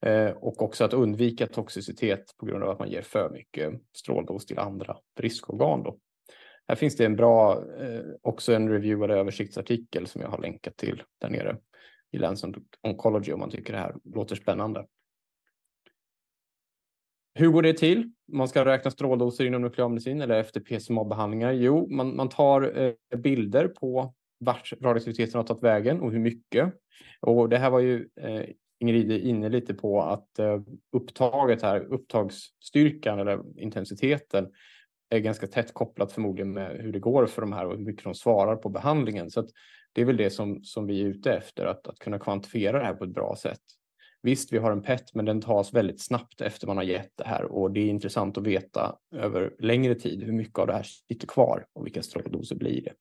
Eh, 0.07 0.31
och 0.31 0.63
också 0.63 0.85
att 0.85 0.95
undvika 0.95 1.47
toxicitet 1.47 2.35
på 2.39 2.47
grund 2.47 2.65
av 2.65 2.71
att 2.71 2.79
man 2.79 2.91
ger 2.91 3.03
för 3.03 3.31
mycket 3.31 3.73
stråldos 3.93 4.47
till 4.47 4.59
andra 4.59 4.97
riskorgan. 5.21 5.83
Då. 5.83 5.99
Här 6.69 6.77
finns 6.77 6.97
det 6.97 7.05
en 7.05 7.17
bra, 7.17 7.65
eh, 7.81 8.03
också 8.23 8.53
en 8.53 8.69
reviewad 8.69 9.11
översiktsartikel 9.11 10.07
som 10.07 10.21
jag 10.21 10.29
har 10.29 10.39
länkat 10.39 10.77
till 10.77 11.03
där 11.21 11.31
nere 11.31 11.57
i 12.11 12.19
Lancet 12.19 12.55
Oncology 12.83 13.33
om 13.33 13.41
man 13.41 13.51
tycker 13.51 13.73
det 13.73 13.79
här 13.79 13.95
låter 14.05 14.37
spännande. 14.37 14.87
Hur 17.39 17.49
går 17.49 17.63
det 17.63 17.73
till? 17.73 18.11
Man 18.33 18.49
ska 18.49 18.65
räkna 18.65 18.91
stråldoser 18.91 19.45
inom 19.45 19.63
nuklearmedicin 19.63 20.21
eller 20.21 20.41
efter 20.41 20.61
PSMA-behandlingar. 20.61 21.53
Jo, 21.53 21.87
man, 21.91 22.17
man 22.17 22.29
tar 22.29 22.79
eh, 22.79 23.19
bilder 23.19 23.69
på 23.69 24.15
vart 24.41 24.73
radioaktiviteten 24.81 25.39
har 25.39 25.45
tagit 25.45 25.63
vägen 25.63 26.01
och 26.01 26.13
hur 26.13 26.19
mycket. 26.19 26.75
Och 27.21 27.49
det 27.49 27.59
här 27.59 27.71
var 27.71 27.81
ju 27.81 28.09
eh, 28.21 28.43
Ingrid 28.81 29.11
inne 29.11 29.49
lite 29.49 29.75
på 29.75 30.03
att 30.03 30.39
eh, 30.39 30.61
upptaget 30.93 31.63
här, 31.63 31.81
upptagsstyrkan 31.81 33.19
eller 33.19 33.61
intensiteten 33.61 34.49
är 35.11 35.19
ganska 35.19 35.47
tätt 35.47 35.75
kopplat 35.75 36.13
förmodligen 36.13 36.53
med 36.53 36.77
hur 36.81 36.93
det 36.93 37.01
går 37.01 37.27
för 37.27 37.43
de 37.43 37.53
här 37.53 37.67
och 37.67 37.77
hur 37.77 37.85
mycket 37.85 38.05
de 38.05 38.15
svarar 38.15 38.57
på 38.57 38.69
behandlingen. 38.69 39.31
Så 39.31 39.47
det 39.93 40.01
är 40.01 40.05
väl 40.05 40.17
det 40.17 40.31
som, 40.31 40.63
som 40.63 40.87
vi 40.87 41.01
är 41.01 41.07
ute 41.07 41.33
efter, 41.33 41.67
att, 41.67 41.87
att 41.87 41.99
kunna 41.99 42.19
kvantifiera 42.19 42.79
det 42.79 42.85
här 42.85 42.95
på 42.95 43.05
ett 43.05 43.15
bra 43.15 43.37
sätt. 43.37 43.63
Visst, 44.23 44.53
vi 44.53 44.59
har 44.59 44.73
en 44.73 44.83
PET, 44.83 45.15
men 45.15 45.25
den 45.25 45.41
tas 45.41 45.75
väldigt 45.75 46.01
snabbt 46.01 46.41
efter 46.41 46.67
man 46.67 46.77
har 46.77 46.85
gett 46.85 47.17
det 47.17 47.25
här. 47.25 47.45
Och 47.45 47.71
det 47.71 47.81
är 47.81 47.87
intressant 47.87 48.39
att 48.39 48.47
veta 48.47 48.97
över 49.15 49.55
längre 49.59 49.95
tid 49.95 50.23
hur 50.23 50.33
mycket 50.33 50.59
av 50.59 50.67
det 50.67 50.73
här 50.73 50.83
sitter 50.83 51.27
kvar 51.27 51.67
och 51.73 51.87
vilka 51.87 52.03
stråldoser 52.03 52.57
blir 52.57 52.83
det. 52.83 52.93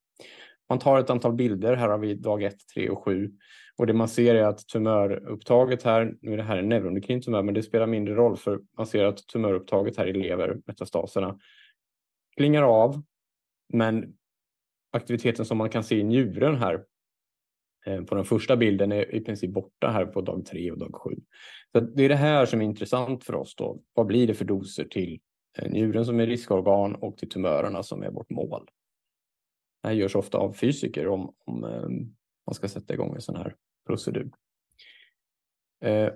Man 0.70 0.80
tar 0.80 1.00
ett 1.00 1.10
antal 1.10 1.34
bilder, 1.34 1.76
här 1.76 1.90
har 1.90 1.98
vi 1.98 2.14
dag 2.14 2.44
1, 2.44 2.56
3 2.74 2.90
och 2.90 3.04
7 3.04 3.32
och 3.78 3.88
det 3.88 3.94
man 3.94 4.10
ser 4.10 4.36
är 4.36 4.44
att 4.44 4.68
tumörupptaget 4.68 5.84
här, 5.84 6.16
nu 6.22 6.34
är 6.34 6.38
det 6.38 6.44
här 6.44 6.58
en 6.58 6.70
neuroendokrin 6.70 7.22
tumör, 7.22 7.44
men 7.44 7.54
det 7.54 7.64
spelar 7.64 7.88
mindre 7.88 8.16
roll 8.16 8.38
för 8.38 8.60
man 8.78 8.88
ser 8.88 9.04
att 9.04 9.28
tumörupptaget 9.28 9.98
här 9.98 10.08
i 10.08 10.14
lever, 10.14 10.58
metastaserna, 10.66 11.40
klingar 12.38 12.64
av, 12.64 13.04
men 13.74 14.14
aktiviteten 14.92 15.46
som 15.46 15.58
man 15.58 15.70
kan 15.70 15.84
se 15.84 16.00
i 16.00 16.04
njuren 16.04 16.56
här 16.56 16.84
Eh, 17.88 18.04
på 18.04 18.16
den 18.16 18.26
första 18.26 18.58
bilden 18.58 18.92
är 18.92 19.16
i 19.16 19.22
princip 19.22 19.52
borta 19.52 19.88
här 19.88 20.06
på 20.06 20.22
dag 20.22 20.46
tre 20.46 20.72
och 20.72 20.78
dag 20.78 20.96
sju. 20.96 21.16
Så 21.72 21.80
det 21.80 22.04
är 22.04 22.10
det 22.10 22.16
här 22.16 22.46
som 22.46 22.62
är 22.62 22.66
intressant 22.66 23.24
för 23.24 23.36
oss 23.36 23.56
då. 23.56 23.82
Vad 23.94 24.06
blir 24.06 24.28
det 24.28 24.34
för 24.34 24.46
doser 24.46 24.86
till 24.86 25.20
eh, 25.58 25.72
njuren 25.72 26.06
som 26.06 26.20
är 26.20 26.28
riskorgan 26.28 26.96
och 26.96 27.18
till 27.18 27.30
tumörerna 27.30 27.84
som 27.84 28.04
är 28.04 28.12
vårt 28.12 28.30
mål? 28.30 28.66
Det 29.82 29.88
här 29.88 29.96
görs 29.96 30.16
ofta 30.16 30.38
av 30.38 30.54
fysiker 30.54 31.08
om, 31.08 31.34
om 31.46 31.64
ehm, 31.64 32.16
man 32.48 32.54
ska 32.54 32.68
sätta 32.68 32.94
igång 32.94 33.16
en 33.16 33.22
sån 33.22 33.36
här 33.36 33.56
procedur. 33.88 34.32
Eh, 35.84 36.10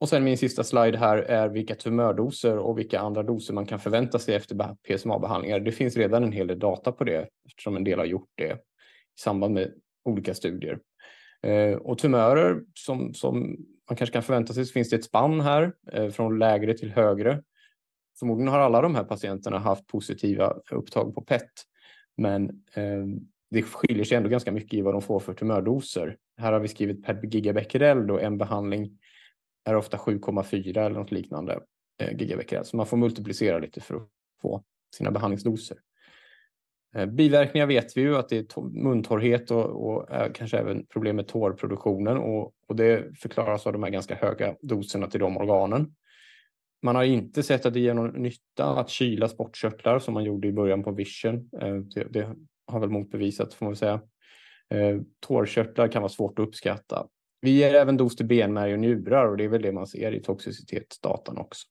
och 0.00 0.08
sen 0.08 0.24
min 0.24 0.38
sista 0.38 0.64
slide 0.64 0.98
här 0.98 1.18
är 1.18 1.48
vilka 1.48 1.74
tumördoser 1.74 2.58
och 2.58 2.78
vilka 2.78 3.00
andra 3.00 3.22
doser 3.22 3.54
man 3.54 3.66
kan 3.66 3.80
förvänta 3.80 4.18
sig 4.18 4.34
efter 4.34 4.76
PSMA-behandlingar. 4.88 5.60
Det 5.60 5.72
finns 5.72 5.96
redan 5.96 6.24
en 6.24 6.32
hel 6.32 6.46
del 6.46 6.58
data 6.58 6.92
på 6.92 7.04
det 7.04 7.28
eftersom 7.46 7.76
en 7.76 7.84
del 7.84 7.98
har 7.98 8.06
gjort 8.06 8.30
det 8.34 8.52
i 8.52 8.56
samband 9.20 9.54
med 9.54 9.74
olika 10.04 10.34
studier. 10.34 10.78
Eh, 11.44 11.76
och 11.76 11.98
tumörer 11.98 12.62
som, 12.74 13.14
som 13.14 13.56
man 13.88 13.96
kanske 13.96 14.12
kan 14.12 14.22
förvänta 14.22 14.52
sig 14.52 14.64
så 14.64 14.72
finns 14.72 14.90
det 14.90 14.96
ett 14.96 15.04
spann 15.04 15.40
här 15.40 15.72
eh, 15.92 16.08
från 16.08 16.38
lägre 16.38 16.74
till 16.74 16.90
högre. 16.90 17.42
Förmodligen 18.18 18.52
har 18.52 18.58
alla 18.58 18.80
de 18.80 18.94
här 18.94 19.04
patienterna 19.04 19.58
haft 19.58 19.86
positiva 19.86 20.54
upptag 20.70 21.14
på 21.14 21.20
PET, 21.20 21.50
men 22.16 22.62
ehm, 22.74 23.20
det 23.50 23.62
skiljer 23.62 24.04
sig 24.04 24.16
ändå 24.16 24.28
ganska 24.28 24.52
mycket 24.52 24.74
i 24.74 24.82
vad 24.82 24.94
de 24.94 25.02
får 25.02 25.20
för 25.20 25.34
tumördoser. 25.34 26.16
Här 26.36 26.52
har 26.52 26.60
vi 26.60 26.68
skrivit 26.68 27.04
per 27.04 27.26
gigabecquerel 27.26 28.06
då 28.06 28.18
en 28.18 28.38
behandling 28.38 28.98
är 29.64 29.76
ofta 29.76 29.96
7,4 29.96 30.78
eller 30.78 30.98
något 30.98 31.10
liknande 31.10 31.60
eh, 32.02 32.16
gigabecquerel. 32.16 32.64
Så 32.64 32.76
man 32.76 32.86
får 32.86 32.96
multiplicera 32.96 33.58
lite 33.58 33.80
för 33.80 33.96
att 33.96 34.08
få 34.42 34.64
sina 34.96 35.10
behandlingsdoser. 35.10 35.78
Eh, 36.94 37.06
biverkningar 37.06 37.66
vet 37.66 37.96
vi 37.96 38.00
ju 38.00 38.16
att 38.16 38.28
det 38.28 38.36
är 38.56 38.60
muntorrhet 38.60 39.50
och, 39.50 39.86
och 39.86 40.10
eh, 40.10 40.32
kanske 40.32 40.58
även 40.58 40.86
problem 40.86 41.16
med 41.16 41.28
tårproduktionen 41.28 42.16
och, 42.16 42.52
och 42.68 42.76
det 42.76 43.18
förklaras 43.18 43.66
av 43.66 43.72
de 43.72 43.82
här 43.82 43.90
ganska 43.90 44.14
höga 44.14 44.56
doserna 44.62 45.06
till 45.06 45.20
de 45.20 45.36
organen. 45.36 45.94
Man 46.82 46.96
har 46.96 47.04
inte 47.04 47.42
sett 47.42 47.66
att 47.66 47.74
det 47.74 47.80
ger 47.80 47.94
någon 47.94 48.22
nytta 48.22 48.66
att 48.66 48.88
kyla 48.88 49.28
sportkörtlar 49.28 49.98
som 49.98 50.14
man 50.14 50.24
gjorde 50.24 50.48
i 50.48 50.52
början 50.52 50.82
på 50.82 50.92
Vision. 50.92 51.50
Eh, 51.60 51.74
det, 51.74 52.04
det 52.10 52.34
har 52.66 52.80
väl 52.80 52.90
motbevisat 52.90 53.54
får 53.54 53.66
man 53.66 53.72
väl 53.72 53.78
säga. 53.78 54.00
Tårkörtlar 55.20 55.88
kan 55.88 56.02
vara 56.02 56.12
svårt 56.12 56.38
att 56.38 56.48
uppskatta. 56.48 57.06
Vi 57.40 57.50
ger 57.50 57.74
även 57.74 57.96
dos 57.96 58.16
till 58.16 58.26
benmärg 58.26 58.72
och 58.72 58.78
njurar 58.78 59.28
och 59.28 59.36
det 59.36 59.44
är 59.44 59.48
väl 59.48 59.62
det 59.62 59.72
man 59.72 59.86
ser 59.86 60.12
i 60.12 60.22
toxicitetsdatan 60.22 61.38
också. 61.38 61.66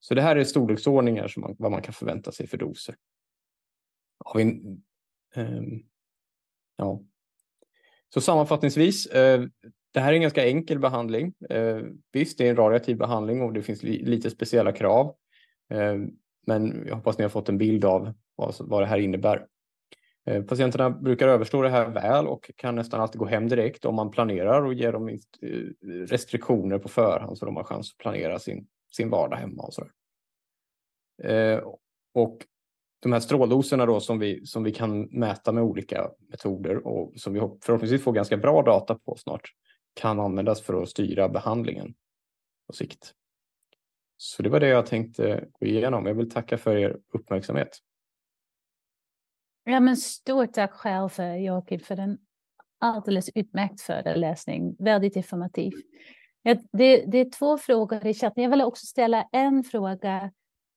Så 0.00 0.14
det 0.14 0.22
här 0.22 0.36
är 0.36 0.44
storleksordningar 0.44 1.28
som 1.28 1.40
man, 1.40 1.56
vad 1.58 1.70
man 1.70 1.82
kan 1.82 1.94
förvänta 1.94 2.32
sig 2.32 2.46
för 2.46 2.56
doser. 2.56 2.94
Har 4.24 4.38
vi, 4.38 4.44
ehm, 5.34 5.82
ja. 6.76 7.02
Så 8.14 8.20
sammanfattningsvis, 8.20 9.06
eh, 9.06 9.44
det 9.92 10.00
här 10.00 10.12
är 10.12 10.16
en 10.16 10.22
ganska 10.22 10.46
enkel 10.46 10.78
behandling. 10.78 11.34
Eh, 11.50 11.80
visst, 12.12 12.38
det 12.38 12.46
är 12.46 12.50
en 12.50 12.56
radioaktiv 12.56 12.96
behandling 12.96 13.42
och 13.42 13.52
det 13.52 13.62
finns 13.62 13.82
li 13.82 14.04
lite 14.04 14.30
speciella 14.30 14.72
krav. 14.72 15.14
Ehm, 15.70 16.10
men 16.46 16.84
jag 16.86 16.96
hoppas 16.96 17.18
ni 17.18 17.24
har 17.24 17.28
fått 17.28 17.48
en 17.48 17.58
bild 17.58 17.84
av 17.84 18.14
vad, 18.36 18.54
vad 18.60 18.82
det 18.82 18.86
här 18.86 18.98
innebär. 18.98 19.46
Eh, 20.26 20.42
patienterna 20.42 20.90
brukar 20.90 21.28
överstå 21.28 21.62
det 21.62 21.68
här 21.68 21.88
väl 21.88 22.26
och 22.26 22.50
kan 22.56 22.74
nästan 22.74 23.00
alltid 23.00 23.18
gå 23.18 23.26
hem 23.26 23.48
direkt 23.48 23.84
om 23.84 23.94
man 23.94 24.10
planerar 24.10 24.62
och 24.62 24.74
ger 24.74 24.92
dem 24.92 25.08
eh, 25.08 25.18
restriktioner 26.06 26.78
på 26.78 26.88
förhand 26.88 27.38
så 27.38 27.44
de 27.44 27.56
har 27.56 27.64
chans 27.64 27.92
att 27.92 27.98
planera 27.98 28.38
sin, 28.38 28.66
sin 28.92 29.10
vardag 29.10 29.36
hemma. 29.36 29.62
Och, 29.62 29.74
så 29.74 29.86
eh, 31.22 31.62
och 32.14 32.46
de 33.00 33.12
här 33.12 33.20
stråldoserna 33.20 33.86
då 33.86 34.00
som 34.00 34.18
vi, 34.18 34.46
som 34.46 34.62
vi 34.62 34.72
kan 34.72 35.00
mäta 35.00 35.52
med 35.52 35.62
olika 35.62 36.10
metoder 36.30 36.86
och 36.86 37.12
som 37.16 37.32
vi 37.32 37.40
förhoppningsvis 37.40 38.02
får 38.02 38.12
ganska 38.12 38.36
bra 38.36 38.62
data 38.62 38.94
på 38.94 39.16
snart 39.16 39.50
kan 39.94 40.20
användas 40.20 40.62
för 40.62 40.82
att 40.82 40.88
styra 40.88 41.28
behandlingen 41.28 41.94
på 42.66 42.72
sikt. 42.72 43.14
Så 44.16 44.42
det 44.42 44.48
var 44.48 44.60
det 44.60 44.68
jag 44.68 44.86
tänkte 44.86 45.48
gå 45.52 45.66
igenom. 45.66 46.06
Jag 46.06 46.14
vill 46.14 46.30
tacka 46.30 46.58
för 46.58 46.76
er 46.76 46.96
uppmärksamhet. 47.12 47.78
Ja, 49.64 49.80
men 49.80 49.96
stort 49.96 50.52
tack 50.52 50.72
själv 50.72 51.40
Joakim 51.40 51.80
för 51.80 51.96
en 51.96 52.18
alldeles 52.78 53.30
utmärkt 53.34 53.80
föreläsning. 53.80 54.76
Väldigt 54.78 55.16
informativ. 55.16 55.72
Det, 56.42 57.04
det, 57.06 57.18
är 57.18 57.30
två 57.30 57.58
frågor 57.58 58.06
i 58.06 58.14
chatten. 58.14 58.42
Jag 58.42 58.50
vill 58.50 58.62
också 58.62 58.86
ställa 58.86 59.28
en 59.32 59.64
fråga 59.64 60.30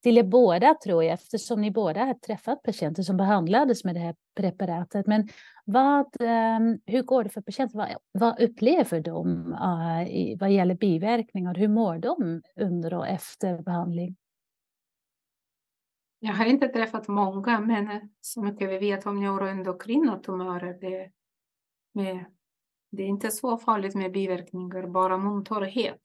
till 0.04 0.18
er 0.18 0.24
båda, 0.24 0.76
tror 0.84 1.04
jag, 1.04 1.14
eftersom 1.14 1.62
ni 1.62 1.72
båda 1.72 2.06
har 2.06 2.14
träffat 2.14 2.64
patienter 2.64 3.04
som 3.04 3.18
behandlades 3.18 3.84
med 3.84 3.96
det 3.96 4.00
här 4.00 4.16
preparatet. 4.36 5.08
Men 5.08 5.28
vad, 5.66 6.08
ehm, 6.20 6.80
hur 6.86 7.04
går 7.04 7.24
det 7.24 7.30
för 7.30 7.42
patienter? 7.42 7.78
Vad, 7.78 7.90
vad 8.12 8.42
upplever 8.42 9.00
de 9.00 9.28
uh, 9.54 10.40
vad 10.40 10.52
gäller 10.52 10.76
biverkningar? 10.76 11.56
Hur 11.56 11.68
mår 11.68 11.98
de 11.98 12.42
under 12.56 12.94
och 12.94 13.08
efter 13.08 13.62
behandling? 13.62 14.16
Jag 16.20 16.34
har 16.34 16.46
inte 16.46 16.68
träffat 16.68 17.08
många, 17.08 17.60
men 17.60 18.10
så 18.22 18.42
mycket 18.42 18.70
vi 18.70 18.78
vet 18.78 19.06
om 19.06 19.20
neuroendokrina 19.20 20.20
tumörer, 20.20 20.78
det, 20.82 21.12
med, 21.94 22.26
det 22.92 23.04
är 23.04 23.08
inte 23.08 23.32
så 23.32 23.58
farligt 23.58 23.96
med 23.96 24.12
biverkningar, 24.12 24.88
bara 24.88 25.18
muntorrhet. 25.18 26.02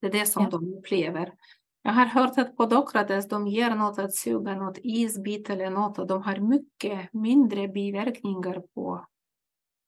Det 0.00 0.06
är 0.06 0.12
det 0.12 0.26
som 0.26 0.42
ja. 0.44 0.50
de 0.50 0.74
upplever. 0.74 1.34
Jag 1.82 1.92
har 1.92 2.06
hört 2.06 2.38
att 2.38 2.56
på 2.56 2.66
Dokrates 2.66 3.28
de 3.28 3.46
ger 3.46 3.74
något 3.74 3.98
att 3.98 4.14
suga, 4.14 4.54
något 4.54 4.78
isbit 4.82 5.50
eller 5.50 5.70
något 5.70 5.98
och 5.98 6.06
de 6.06 6.22
har 6.22 6.36
mycket 6.36 7.12
mindre 7.12 7.68
biverkningar 7.68 8.62
på 8.74 9.06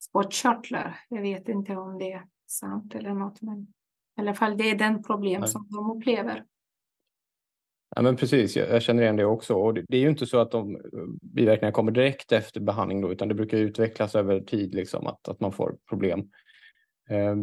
sportkörtlar. 0.01 1.01
Jag 1.09 1.23
vet 1.23 1.49
inte 1.49 1.77
om 1.77 1.99
det 1.99 2.13
är 2.13 2.27
sant 2.47 2.95
eller 2.95 3.15
något, 3.15 3.43
men 3.43 3.61
i 4.17 4.21
alla 4.21 4.35
fall 4.35 4.57
det 4.57 4.71
är 4.71 4.79
den 4.79 5.03
problem 5.03 5.47
som 5.47 5.69
de 5.71 5.91
upplever. 5.91 6.45
Ja, 7.97 8.03
men 8.03 8.17
precis, 8.17 8.57
jag, 8.57 8.83
känner 8.83 9.03
igen 9.03 9.17
det 9.17 9.25
också. 9.25 9.55
Och 9.55 9.75
det, 9.75 9.97
är 9.97 10.01
ju 10.01 10.09
inte 10.09 10.27
så 10.27 10.39
att 10.39 10.51
de 10.51 10.81
biverkningarna 11.23 11.73
kommer 11.73 11.93
direkt 11.93 12.33
efter 12.33 12.61
behandling, 12.61 13.01
då, 13.01 13.13
utan 13.13 13.29
det 13.29 13.35
brukar 13.35 13.59
utvecklas 13.59 14.15
över 14.15 14.41
tid, 14.41 14.75
liksom, 14.75 15.07
att, 15.07 15.29
att 15.29 15.41
man 15.41 15.53
får 15.53 15.77
problem. 15.89 16.21
Eh, 17.09 17.37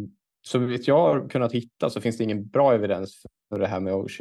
så 0.48 0.60
vitt 0.60 0.88
jag 0.88 1.00
har 1.00 1.30
kunnat 1.30 1.52
hitta 1.52 1.90
så 1.90 2.02
finns 2.02 2.18
det 2.18 2.24
ingen 2.24 2.48
bra 2.48 2.74
evidens 2.74 3.26
för 3.50 3.60
det 3.60 3.68
här 3.68 3.80
med 3.80 3.94
att 3.94 4.12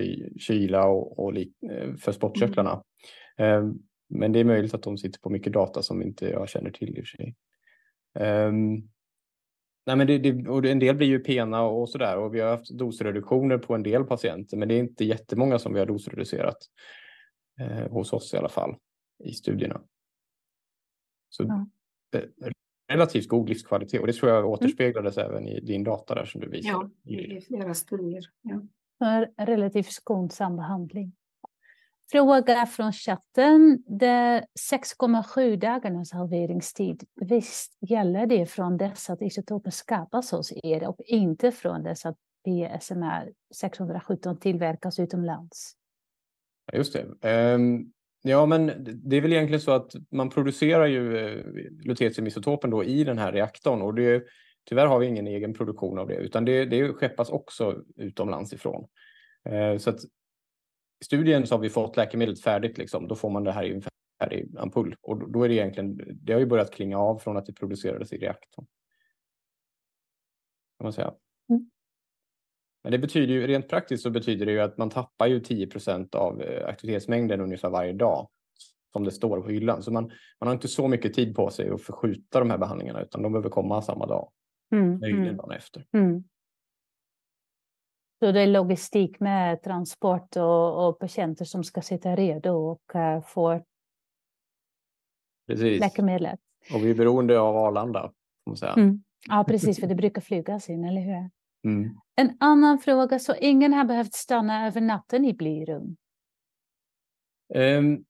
kyla 0.41 0.87
och, 0.87 1.19
och 1.19 1.37
eh, 1.37 1.95
för 1.99 2.13
spottkörtlarna. 2.13 2.83
Mm. 3.37 3.79
Men 4.09 4.33
det 4.33 4.41
är 4.41 4.45
möjligt 4.45 4.75
att 4.75 4.83
de 4.83 4.99
sitter 4.99 5.21
på 5.21 5.31
mycket 5.31 5.53
data 5.53 5.83
som 5.83 6.03
inte 6.03 6.29
jag 6.29 6.49
känner 6.49 6.71
till 6.71 6.99
i 6.99 7.03
och 7.03 7.07
för 7.07 7.17
sig. 7.17 7.35
Um, 8.19 8.75
nej 9.87 9.97
men 9.97 10.07
det, 10.07 10.19
det, 10.19 10.49
och 10.49 10.65
en 10.65 10.79
del 10.79 10.97
blir 10.97 11.07
ju 11.07 11.19
pena 11.19 11.63
och 11.63 11.89
sådär 11.89 12.17
och 12.17 12.35
vi 12.35 12.41
har 12.41 12.51
haft 12.51 12.71
dosreduktioner 12.71 13.59
på 13.59 13.75
en 13.75 13.83
del 13.83 14.05
patienter 14.05 14.57
men 14.57 14.69
det 14.69 14.75
är 14.75 14.79
inte 14.79 15.05
jättemånga 15.05 15.59
som 15.59 15.73
vi 15.73 15.79
har 15.79 15.87
dosreducerat 15.87 16.59
eh, 17.61 17.91
hos 17.91 18.13
oss 18.13 18.35
i 18.35 18.37
alla 18.37 18.49
fall 18.49 18.77
i 19.25 19.33
studierna. 19.33 19.81
Så 21.29 21.43
ja. 21.43 21.67
Relativt 22.89 23.29
god 23.29 23.49
livskvalitet 23.49 24.01
och 24.01 24.07
det 24.07 24.13
tror 24.13 24.31
jag 24.31 24.39
mm. 24.39 24.51
återspeglades 24.51 25.19
mm. 25.19 25.31
även 25.31 25.49
i 25.49 25.61
din 25.61 25.85
data 25.85 26.15
där 26.15 26.25
som 26.25 26.41
du 26.41 26.49
visade. 26.49 26.91
Ja, 27.03 27.13
i 27.13 27.41
flera 27.41 27.75
studier. 27.75 28.25
Ja. 28.43 29.27
Relativt 29.37 29.91
skonsam 29.91 30.57
behandling. 30.57 31.13
Fråga 32.11 32.67
från 32.67 32.93
chatten. 32.93 33.85
Det 33.87 34.47
6,7 34.73 35.57
dagarnas 35.57 36.13
halveringstid, 36.13 37.05
visst 37.15 37.79
gäller 37.81 38.27
det 38.27 38.47
från 38.47 38.77
dess 38.77 39.11
att 39.11 39.23
isotopen 39.23 39.73
skapas 39.73 40.31
hos 40.31 40.53
er 40.63 40.89
och 40.89 41.01
inte 41.07 41.53
från 41.53 41.83
dess 41.83 42.07
att 42.07 42.17
PSMR 42.45 43.33
617 43.55 44.39
tillverkas 44.39 44.99
utomlands? 44.99 45.77
Just 46.73 46.93
det. 46.93 47.55
Um, 47.55 47.93
ja, 48.27 48.47
men 48.47 48.67
det 49.05 49.17
är 49.17 49.21
väl 49.21 49.33
egentligen 49.33 49.61
så 49.61 49.73
att 49.73 49.93
man 50.11 50.31
producerar 50.31 50.87
ju 50.87 51.19
eh, 51.19 51.45
lutetiumisotopen 51.85 52.71
då 52.71 52.85
i 52.85 53.05
den 53.05 53.19
här 53.19 53.33
reaktorn 53.33 53.83
och 53.83 53.95
det, 53.95 54.25
tyvärr 54.69 54.87
har 54.87 54.99
vi 54.99 55.07
ingen 55.07 55.27
egen 55.27 55.55
produktion 55.55 55.99
av 55.99 56.09
det 56.09 56.15
utan 56.15 56.45
det, 56.45 56.65
det 56.65 56.93
skeppas 56.93 57.31
också 57.31 57.83
utomlands 57.97 58.53
ifrån. 58.53 58.89
Eh, 59.45 59.79
så 59.79 59.91
att 59.91 60.05
i 61.01 61.05
studien 61.05 61.47
så 61.47 61.55
har 61.55 61.61
vi 61.61 61.71
fått 61.71 61.97
läkemedlet 61.97 62.41
färdigt, 62.41 62.79
liksom. 62.79 63.09
då 63.09 63.15
får 63.15 63.31
man 63.31 63.45
det 63.45 63.53
här 63.53 63.65
i 63.65 63.75
en 63.75 63.83
färdig 64.21 64.57
ampull. 64.59 64.97
Och 65.01 65.31
då 65.31 65.43
är 65.43 65.49
det 65.49 65.55
egentligen, 65.55 66.01
det 66.23 66.33
har 66.33 66.41
ju 66.41 66.47
börjat 66.47 66.75
klinga 66.75 66.99
av 66.99 67.19
från 67.19 67.37
att 67.37 67.47
det 67.47 67.53
producerades 67.53 68.13
i 68.13 68.19
reaktorn. 68.19 68.67
Kan 70.79 70.85
man 70.85 70.93
säga. 70.93 71.15
Mm. 71.49 71.71
Men 72.87 72.91
det 72.91 72.99
betyder 72.99 73.35
ju, 73.35 73.47
rent 73.47 73.69
praktiskt 73.69 74.03
så 74.03 74.11
betyder 74.11 74.47
det 74.47 74.53
ju 74.53 74.61
att 74.61 74.79
man 74.79 74.91
tappar 74.91 75.27
ju 75.27 75.41
10% 75.41 76.17
av 76.17 76.43
eh, 76.43 76.69
aktivitetsmängden 76.69 77.41
ungefär 77.41 77.71
varje 77.71 77.93
dag 77.93 78.29
som 78.93 79.05
det 79.05 79.11
står 79.11 79.41
på 79.41 79.49
hyllan. 79.49 79.83
Så 79.83 79.93
man, 79.93 80.05
man 80.41 80.49
har 80.49 80.53
inte 80.55 80.69
så 80.69 80.89
mycket 80.89 81.15
tid 81.15 81.35
på 81.37 81.51
sig 81.51 81.71
att 81.71 81.83
förskjuta 81.83 82.39
de 82.39 82.51
här 82.51 82.59
behandlingarna 82.59 83.03
utan 83.03 83.23
de 83.23 83.33
behöver 83.33 83.51
komma 83.51 83.83
samma 83.83 84.07
dag. 84.07 84.31
Mm, 84.73 84.99
möjligen 84.99 85.25
mm. 85.25 85.37
dagen 85.37 85.51
efter. 85.51 85.87
Mm. 85.93 86.25
Så 88.21 88.33
det 88.33 88.41
är 88.41 88.47
logistik 88.47 89.21
med 89.21 89.63
transport 89.63 90.37
och, 90.37 90.89
och 90.89 90.99
patienter 90.99 91.45
som 91.45 91.65
ska 91.65 91.83
sitta 91.83 92.17
redo 92.17 92.51
och 92.51 92.95
uh, 92.95 93.21
få 93.21 93.63
precis. 95.47 95.81
läkemedlet. 95.81 96.41
Och 96.75 96.85
vi 96.85 96.91
är 96.91 96.95
beroende 96.95 97.41
av 97.41 97.57
Arlanda. 97.57 98.13
Mm. 98.77 99.03
Ja, 99.29 99.45
precis, 99.49 99.81
för 99.81 99.87
det 99.87 99.95
brukar 99.95 100.21
flygas 100.21 100.71
in, 100.71 100.85
eller 100.85 101.01
hur? 101.01 101.31
Mm. 101.67 101.91
En 102.17 102.37
annan 102.41 102.79
fråga, 102.79 103.19
så 103.19 103.35
ingen 103.41 103.73
har 103.73 103.85
behövt 103.85 104.15
stanna 104.15 104.67
över 104.67 104.81
natten 104.81 105.25
i 105.25 105.35
blyrum? 105.35 105.97
Ehm, 107.55 108.05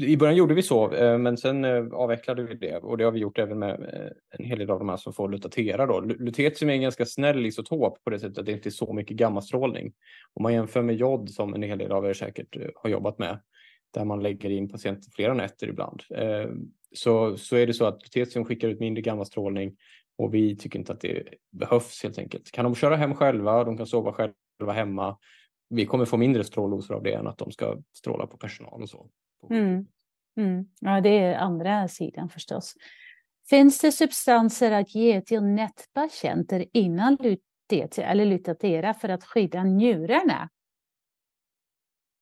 I 0.00 0.16
början 0.16 0.36
gjorde 0.36 0.54
vi 0.54 0.62
så, 0.62 0.92
eh, 0.92 1.18
men 1.18 1.36
sen 1.36 1.64
eh, 1.64 1.86
avvecklade 1.92 2.42
vi 2.42 2.54
det 2.54 2.76
och 2.76 2.98
det 2.98 3.04
har 3.04 3.12
vi 3.12 3.18
gjort 3.18 3.38
även 3.38 3.58
med 3.58 3.70
eh, 3.70 4.38
en 4.38 4.44
hel 4.44 4.58
del 4.58 4.70
av 4.70 4.78
de 4.78 4.88
här 4.88 4.96
som 4.96 5.12
får 5.12 5.28
lutatera. 5.28 5.86
Då. 5.86 6.00
Lutetium 6.00 6.70
är 6.70 6.74
en 6.74 6.82
ganska 6.82 7.06
snäll 7.06 7.46
isotop 7.46 8.04
på 8.04 8.10
det 8.10 8.18
sättet 8.18 8.38
att 8.38 8.46
det 8.46 8.52
inte 8.52 8.68
är 8.68 8.70
så 8.70 8.92
mycket 8.92 9.16
gammastrålning. 9.16 9.92
Om 10.34 10.42
man 10.42 10.52
jämför 10.52 10.82
med 10.82 10.96
jod 10.96 11.30
som 11.30 11.54
en 11.54 11.62
hel 11.62 11.78
del 11.78 11.92
av 11.92 12.06
er 12.06 12.14
säkert 12.14 12.56
har 12.74 12.90
jobbat 12.90 13.18
med, 13.18 13.40
där 13.94 14.04
man 14.04 14.22
lägger 14.22 14.50
in 14.50 14.68
patienter 14.68 15.10
flera 15.14 15.34
nätter 15.34 15.68
ibland, 15.68 16.02
ehm, 16.16 16.70
så, 16.92 17.36
så 17.36 17.56
är 17.56 17.66
det 17.66 17.74
så 17.74 17.84
att 17.84 18.02
lutetium 18.02 18.44
skickar 18.44 18.68
ut 18.68 18.80
mindre 18.80 19.02
gammastrålning 19.02 19.76
och 20.18 20.34
vi 20.34 20.56
tycker 20.56 20.78
inte 20.78 20.92
att 20.92 21.00
det 21.00 21.28
behövs 21.50 22.02
helt 22.02 22.18
enkelt. 22.18 22.52
Kan 22.52 22.64
de 22.64 22.74
köra 22.74 22.96
hem 22.96 23.14
själva, 23.14 23.64
de 23.64 23.76
kan 23.76 23.86
sova 23.86 24.12
själva 24.12 24.72
hemma, 24.72 25.18
vi 25.68 25.86
kommer 25.86 26.04
få 26.04 26.16
mindre 26.16 26.44
stråldoser 26.44 26.94
av 26.94 27.02
det 27.02 27.12
än 27.12 27.26
att 27.26 27.38
de 27.38 27.52
ska 27.52 27.82
stråla 27.92 28.26
på 28.26 28.36
personal 28.36 28.82
och 28.82 28.88
så. 28.88 29.08
Mm. 29.50 29.86
Mm. 30.36 30.64
Ja, 30.80 31.00
det 31.00 31.18
är 31.18 31.38
andra 31.38 31.88
sidan 31.88 32.28
förstås. 32.28 32.74
Finns 33.50 33.80
det 33.80 33.92
substanser 33.92 34.72
att 34.72 34.94
ge 34.94 35.20
till 35.20 35.42
nätpatienter 35.42 36.64
innan 36.72 37.16
lutet, 37.20 37.98
eller 37.98 38.24
lutatera 38.24 38.94
för 38.94 39.08
att 39.08 39.24
skydda 39.24 39.64
njurarna? 39.64 40.48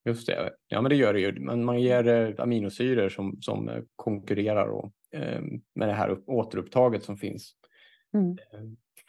Just 0.05 0.27
det, 0.27 0.53
ja 0.69 0.81
men 0.81 0.91
det 0.91 0.97
gör 0.97 1.15
det 1.15 1.21
ju. 1.21 1.41
Men 1.41 1.65
man 1.65 1.81
ger 1.81 2.09
eh, 2.09 2.35
aminosyror 2.39 3.09
som, 3.09 3.43
som 3.43 3.69
eh, 3.69 3.83
konkurrerar 3.97 4.67
och, 4.67 4.93
eh, 5.13 5.43
med 5.75 5.89
det 5.89 5.95
här 5.95 6.19
återupptaget 6.27 7.05
som 7.05 7.17
finns 7.17 7.55
mm. 8.15 8.31
eh, 8.31 8.61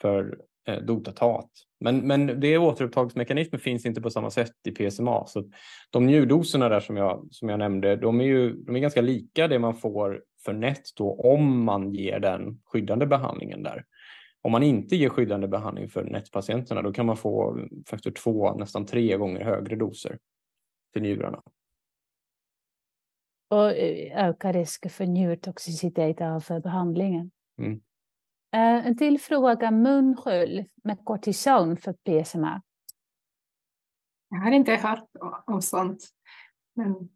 för 0.01 0.37
eh, 0.67 0.77
dotatat. 0.77 1.49
Men, 1.79 2.07
men 2.07 2.39
det 2.39 2.57
återupptagsmekanismen 2.57 3.61
finns 3.61 3.85
inte 3.85 4.01
på 4.01 4.09
samma 4.09 4.29
sätt 4.29 4.53
i 4.67 4.71
PSMA. 4.71 5.25
Så 5.27 5.49
de 5.89 6.05
njurdoserna 6.05 6.69
där 6.69 6.79
som 6.79 6.97
jag, 6.97 7.27
som 7.31 7.49
jag 7.49 7.59
nämnde, 7.59 7.95
de 7.95 8.21
är, 8.21 8.25
ju, 8.25 8.53
de 8.53 8.75
är 8.75 8.79
ganska 8.79 9.01
lika 9.01 9.47
det 9.47 9.59
man 9.59 9.75
får 9.75 10.23
för 10.45 10.53
NET 10.53 10.81
då 10.95 11.13
om 11.13 11.63
man 11.63 11.93
ger 11.93 12.19
den 12.19 12.61
skyddande 12.65 13.05
behandlingen 13.05 13.63
där. 13.63 13.85
Om 14.41 14.51
man 14.51 14.63
inte 14.63 14.95
ger 14.95 15.09
skyddande 15.09 15.47
behandling 15.47 15.89
för 15.89 16.03
NET-patienterna 16.03 16.81
då 16.81 16.93
kan 16.93 17.05
man 17.05 17.17
få 17.17 17.59
faktor 17.87 18.11
två, 18.11 18.53
nästan 18.53 18.85
tre 18.85 19.17
gånger 19.17 19.43
högre 19.43 19.75
doser 19.75 20.19
för 20.93 20.99
njurarna. 20.99 21.41
Och 23.49 23.71
eh, 23.71 24.27
ökar 24.27 24.53
risk 24.53 24.91
för 24.91 25.05
njurtoxicitet 25.05 26.21
av 26.21 26.61
behandlingen. 26.63 27.31
Mm. 27.57 27.81
Eh, 28.53 28.87
en 28.87 28.97
till 28.97 29.19
fråga, 29.19 29.71
munskölj 29.71 30.67
med 30.83 31.05
kortison 31.05 31.77
för 31.77 31.93
PSMA. 31.93 32.61
Jag 34.29 34.39
har 34.39 34.51
inte 34.51 34.75
hört 34.75 35.09
om 35.45 35.61
sånt. 35.61 36.03
Men 36.75 37.09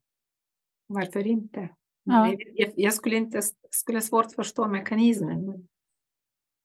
varför 0.88 1.28
inte? 1.28 1.70
Ja. 2.04 2.36
Jag, 2.76 2.94
skulle 2.94 3.16
inte 3.16 3.42
skulle 3.72 4.02
svårt 4.02 4.32
förstå 4.32 4.68
mekanismen. 4.68 5.68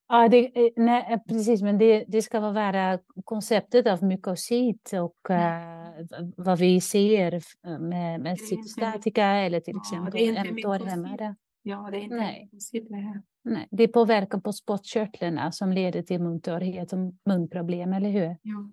Ja, 0.07 0.27
det, 0.27 0.65
eh, 0.65 0.71
nej, 0.75 1.23
precis, 1.27 1.61
men 1.61 1.77
det, 1.77 2.05
det 2.07 2.21
ska 2.21 2.39
vara 2.39 2.99
konceptet 3.23 3.87
av 3.87 4.03
mykosit 4.03 4.93
och 4.93 5.29
uh, 5.29 6.21
vad 6.37 6.59
vi 6.59 6.81
ser 6.81 7.41
med, 7.79 8.21
med 8.21 8.39
cytostatika 8.39 9.25
eller 9.25 9.59
till 9.59 9.77
exempel 9.77 10.21
ja, 10.21 10.43
mTOR-hämmare. 10.43 11.35
Ja, 11.65 11.89
det 11.91 11.97
är 11.97 12.01
inte 12.01 12.15
nej. 12.15 12.49
här. 12.91 13.21
Nej, 13.43 13.67
det 13.71 13.83
är 13.83 13.87
påverkan 13.87 14.41
på 14.41 14.53
spottkörtlarna 14.53 15.51
som 15.51 15.71
leder 15.71 16.01
till 16.01 16.21
muntörhet 16.21 16.93
och 16.93 16.99
munproblem, 17.25 17.93
eller 17.93 18.09
hur? 18.09 18.37
Ja. 18.41 18.71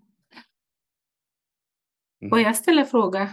Mm. 2.22 2.32
Och 2.32 2.41
jag 2.41 2.57
ställer 2.57 2.84
fråga, 2.84 3.30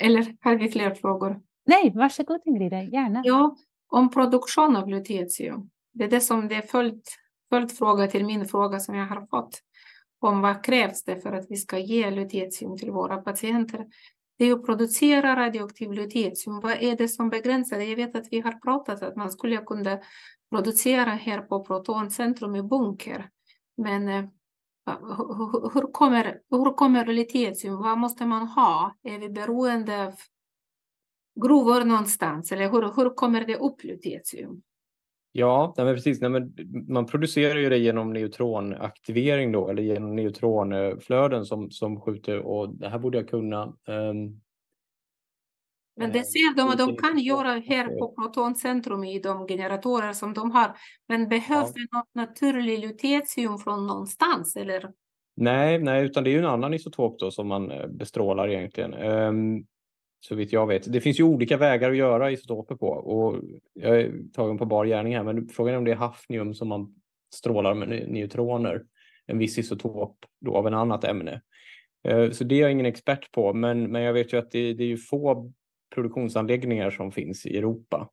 eller 0.00 0.36
har 0.40 0.56
vi 0.56 0.68
fler 0.68 0.94
frågor? 0.94 1.42
Nej, 1.66 1.92
varsågod 1.94 2.40
Ingrid, 2.44 2.72
gärna. 2.72 3.22
Ja, 3.24 3.56
om 3.86 4.10
produktion 4.10 4.76
av 4.76 4.88
lutetium. 4.88 5.70
Det 5.92 6.04
är 6.04 6.10
det 6.10 6.20
som 6.20 6.48
det 6.48 6.54
är 6.54 6.62
följt, 6.62 7.08
följt 7.48 7.78
fråga 7.78 8.06
till 8.06 8.24
min 8.24 8.46
fråga 8.46 8.80
som 8.80 8.94
jag 8.94 9.06
har 9.06 9.26
fått. 9.26 9.60
Om 10.18 10.40
vad 10.40 10.64
krävs 10.64 11.04
det 11.04 11.20
för 11.20 11.32
att 11.32 11.50
vi 11.50 11.56
ska 11.56 11.78
ge 11.78 12.10
lutetium 12.10 12.76
till 12.76 12.90
våra 12.90 13.16
patienter? 13.16 13.86
Det 14.38 14.44
är 14.44 14.52
att 14.52 14.66
producera 14.66 15.36
radioaktiv 15.36 15.92
lutetium. 15.92 16.60
Vad 16.60 16.72
är 16.72 16.96
det 16.96 17.08
som 17.08 17.30
begränsar 17.30 17.78
det? 17.78 17.84
Jag 17.84 17.96
vet 17.96 18.16
att 18.16 18.28
vi 18.30 18.40
har 18.40 18.52
pratat 18.52 19.02
att 19.02 19.16
man 19.16 19.30
skulle 19.30 19.56
kunna 19.56 19.98
producera 20.50 21.10
här 21.10 21.40
på 21.40 21.64
Protoncentrum 21.64 22.56
i 22.56 22.62
Bunker. 22.62 23.30
Men 23.76 24.08
eh, 24.08 24.24
hur 25.74 25.92
kommer, 25.92 26.40
hur 26.50 26.74
kommer 26.74 27.06
litium? 27.06 27.76
Vad 27.82 27.98
måste 27.98 28.26
man 28.26 28.46
ha? 28.46 28.96
Är 29.02 29.18
vi 29.18 29.28
beroende 29.28 30.06
av 30.06 30.14
gruvor 31.40 31.84
någonstans? 31.84 32.52
Eller 32.52 32.70
hur, 32.70 32.82
hur 32.96 33.14
kommer 33.14 33.44
det 33.44 33.56
upp 33.56 33.84
litetium? 33.84 34.62
Ja, 35.36 35.74
nej 35.76 35.86
men 35.86 35.94
precis. 35.94 36.20
Nej 36.20 36.30
men 36.30 36.54
man 36.88 37.06
producerar 37.06 37.58
ju 37.58 37.68
det 37.68 37.78
genom 37.78 38.12
neutronaktivering 38.12 39.52
då, 39.52 39.68
eller 39.68 39.82
genom 39.82 40.16
neutronflöden 40.16 41.44
som, 41.44 41.70
som 41.70 42.00
skjuter 42.00 42.38
och 42.38 42.74
det 42.74 42.88
här 42.88 42.98
borde 42.98 43.18
jag 43.18 43.28
kunna. 43.28 43.62
Um, 43.64 44.40
men 45.96 46.12
det 46.12 46.24
ser 46.24 46.56
de 46.56 46.68
att 46.68 46.78
de 46.78 46.96
kan 46.96 47.18
göra 47.18 47.48
här 47.48 47.98
på 47.98 48.14
Protoncentrum 48.14 49.04
i 49.04 49.18
de 49.18 49.46
generatorer 49.46 50.12
som 50.12 50.34
de 50.34 50.50
har. 50.50 50.76
Men 51.08 51.28
behövs 51.28 51.72
ja. 51.74 51.82
det 51.82 51.98
något 51.98 52.14
naturligt 52.28 52.80
lutetium 52.80 53.58
från 53.58 53.86
någonstans? 53.86 54.56
Eller? 54.56 54.90
Nej, 55.36 55.78
nej, 55.78 56.04
utan 56.04 56.24
det 56.24 56.30
är 56.30 56.32
ju 56.32 56.38
en 56.38 56.44
annan 56.44 56.74
isotop 56.74 57.18
då 57.18 57.30
som 57.30 57.48
man 57.48 57.70
eh, 57.70 57.86
bestrålar 57.86 58.48
egentligen. 58.48 58.94
Um, 58.94 59.66
så 60.28 60.34
vitt 60.34 60.52
jag 60.52 60.66
vet. 60.66 60.92
Det 60.92 61.00
finns 61.00 61.20
ju 61.20 61.24
olika 61.24 61.56
vägar 61.56 61.90
att 61.90 61.96
göra 61.96 62.30
isotoper 62.30 62.74
på 62.74 62.88
och 62.88 63.40
jag 63.74 64.00
är 64.00 64.12
tagen 64.32 64.58
på 64.58 64.64
bar 64.66 64.84
gärning 64.84 65.16
här, 65.16 65.22
men 65.22 65.48
frågan 65.48 65.74
är 65.74 65.78
om 65.78 65.84
det 65.84 65.90
är 65.90 65.96
hafnium 65.96 66.54
som 66.54 66.68
man 66.68 66.94
strålar 67.34 67.74
med 67.74 67.88
neutroner 67.88 68.84
en 69.26 69.38
viss 69.38 69.58
isotop 69.58 70.16
då 70.40 70.56
av 70.56 70.66
en 70.66 70.74
annat 70.74 71.04
ämne. 71.04 71.40
Eh, 72.08 72.30
så 72.30 72.44
det 72.44 72.54
är 72.54 72.60
jag 72.60 72.72
ingen 72.72 72.86
expert 72.86 73.32
på, 73.32 73.54
men, 73.54 73.92
men 73.92 74.02
jag 74.02 74.12
vet 74.12 74.32
ju 74.32 74.38
att 74.38 74.50
det, 74.50 74.74
det 74.74 74.92
är 74.92 74.96
få 74.96 75.52
produktionsanläggningar 75.94 76.90
som 76.90 77.12
finns 77.12 77.46
i 77.46 77.58
Europa. 77.58 78.10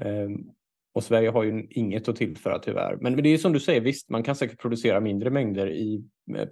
Ehm, 0.00 0.50
och 0.92 1.04
Sverige 1.04 1.30
har 1.30 1.42
ju 1.42 1.66
inget 1.70 2.08
att 2.08 2.16
tillföra 2.16 2.58
tyvärr. 2.58 2.98
Men 3.00 3.16
det 3.16 3.28
är 3.28 3.38
som 3.38 3.52
du 3.52 3.60
säger, 3.60 3.80
visst, 3.80 4.10
man 4.10 4.22
kan 4.22 4.36
säkert 4.36 4.60
producera 4.60 5.00
mindre 5.00 5.30
mängder 5.30 5.70
i 5.70 6.04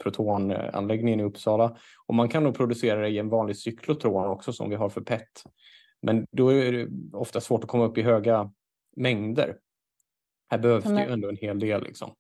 protonanläggningen 0.03 1.21
i 1.21 1.23
Uppsala 1.23 1.77
och 2.07 2.15
man 2.15 2.29
kan 2.29 2.45
nog 2.45 2.55
producera 2.55 3.01
det 3.01 3.09
i 3.09 3.19
en 3.19 3.29
vanlig 3.29 3.57
cyklotron 3.57 4.31
också 4.31 4.53
som 4.53 4.71
vi 4.71 4.77
har 4.77 4.89
för 4.89 5.01
PET. 5.01 5.45
Men 6.03 6.27
då 6.33 6.53
är 6.53 6.73
det 6.73 6.89
ofta 7.13 7.41
svårt 7.41 7.65
att 7.65 7.71
komma 7.71 7.85
upp 7.85 7.99
i 7.99 8.03
höga 8.03 8.53
mängder. 8.97 9.57
Här 10.49 10.59
behövs 10.59 10.85
det 10.85 11.05
ju 11.05 11.13
ändå 11.13 11.29
en 11.29 11.37
hel 11.37 11.59
del. 11.59 11.83
Liksom. 11.83 12.15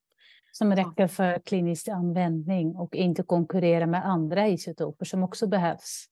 Som 0.52 0.76
räcker 0.76 1.06
för 1.06 1.38
klinisk 1.38 1.88
användning 1.88 2.76
och 2.76 2.94
inte 2.94 3.22
konkurrera 3.22 3.86
med 3.86 4.06
andra 4.06 4.48
isotoper 4.48 5.04
som 5.04 5.22
också 5.22 5.46
behövs 5.46 6.06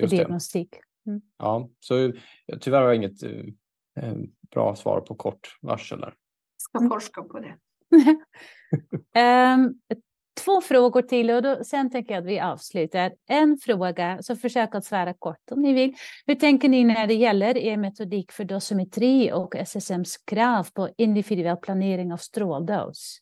för 0.00 0.06
diagnostik. 0.06 0.74
Mm. 1.06 1.20
Ja, 1.38 1.68
så 1.80 2.12
tyvärr 2.60 2.80
har 2.80 2.86
jag 2.86 2.96
inget 2.96 3.22
eh, 3.22 3.30
bra 4.50 4.76
svar 4.76 5.00
på 5.00 5.14
kort 5.14 5.58
varsel 5.62 6.00
där. 6.00 6.14
Jag 6.74 6.82
ska 6.82 6.94
forska 6.94 7.22
på 7.22 7.40
det. 7.40 7.56
um, 9.54 9.80
två 10.44 10.60
frågor 10.60 11.02
till 11.02 11.30
och 11.30 11.42
då, 11.42 11.64
sen 11.64 11.90
tänker 11.90 12.14
jag 12.14 12.20
att 12.20 12.26
vi 12.26 12.40
avslutar. 12.40 13.12
En 13.28 13.58
fråga, 13.58 14.18
så 14.22 14.36
försök 14.36 14.74
att 14.74 14.84
svara 14.84 15.14
kort 15.14 15.50
om 15.50 15.62
ni 15.62 15.72
vill. 15.72 15.94
Hur 16.26 16.34
tänker 16.34 16.68
ni 16.68 16.84
när 16.84 17.06
det 17.06 17.14
gäller 17.14 17.56
er 17.56 17.76
metodik 17.76 18.32
för 18.32 18.44
dosimetri 18.44 19.32
och 19.32 19.56
SSMs 19.56 20.16
krav 20.16 20.66
på 20.74 20.88
individuell 20.96 21.56
planering 21.56 22.12
av 22.12 22.16
stråldos? 22.16 23.20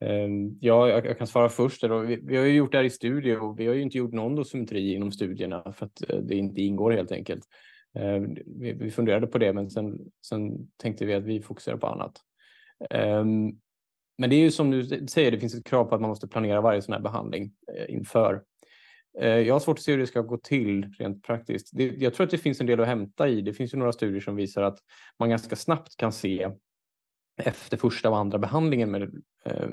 Ehm, 0.00 0.58
ja, 0.60 0.88
jag 0.88 1.18
kan 1.18 1.26
svara 1.26 1.48
först. 1.48 1.84
Vi 2.22 2.36
har 2.36 2.44
ju 2.44 2.52
gjort 2.54 2.72
det 2.72 2.78
här 2.78 2.84
i 2.84 2.90
studier 2.90 3.42
och 3.42 3.60
vi 3.60 3.66
har 3.66 3.74
ju 3.74 3.82
inte 3.82 3.98
gjort 3.98 4.12
någon 4.12 4.34
dosimetri 4.34 4.94
inom 4.94 5.12
studierna 5.12 5.72
för 5.72 5.86
att 5.86 6.10
eh, 6.10 6.18
det 6.18 6.34
inte 6.34 6.60
ingår 6.60 6.90
helt 6.90 7.12
enkelt. 7.12 7.44
Eh, 7.96 8.22
vi 8.56 8.90
funderade 8.90 9.26
på 9.26 9.38
det, 9.38 9.52
men 9.52 9.70
sen, 9.70 9.98
sen 10.26 10.68
tänkte 10.76 11.04
vi 11.04 11.14
att 11.14 11.24
vi 11.24 11.42
fokuserar 11.42 11.76
på 11.76 11.86
annat. 11.86 12.20
Ehm, 12.90 13.52
men 14.18 14.30
det 14.30 14.36
är 14.36 14.40
ju 14.40 14.50
som 14.50 14.70
du 14.70 15.06
säger, 15.08 15.30
det 15.30 15.38
finns 15.38 15.54
ett 15.54 15.66
krav 15.66 15.84
på 15.84 15.94
att 15.94 16.00
man 16.00 16.10
måste 16.10 16.28
planera 16.28 16.60
varje 16.60 16.82
sån 16.82 16.94
här 16.94 17.00
behandling 17.00 17.52
eh, 17.76 17.94
inför. 17.94 18.42
Eh, 19.20 19.38
jag 19.38 19.54
har 19.54 19.60
svårt 19.60 19.78
att 19.78 19.84
se 19.84 19.92
hur 19.92 19.98
det 19.98 20.06
ska 20.06 20.20
gå 20.20 20.36
till 20.36 20.92
rent 20.98 21.22
praktiskt. 21.22 21.70
jag 21.72 22.14
tror 22.14 22.24
att 22.24 22.30
det 22.30 22.38
finns 22.38 22.60
en 22.60 22.66
del 22.66 22.80
att 22.80 22.86
hämta 22.86 23.28
i. 23.28 23.40
Det 23.42 23.52
finns 23.52 23.74
ju 23.74 23.78
några 23.78 23.92
studier 23.92 24.20
som 24.20 24.36
visar 24.36 24.62
att 24.62 24.78
man 25.18 25.30
ganska 25.30 25.56
snabbt 25.56 25.96
kan 25.96 26.12
se 26.12 26.50
efter 27.42 27.76
första 27.76 28.10
och 28.10 28.18
andra 28.18 28.38
behandlingen 28.38 28.90
med 28.90 29.22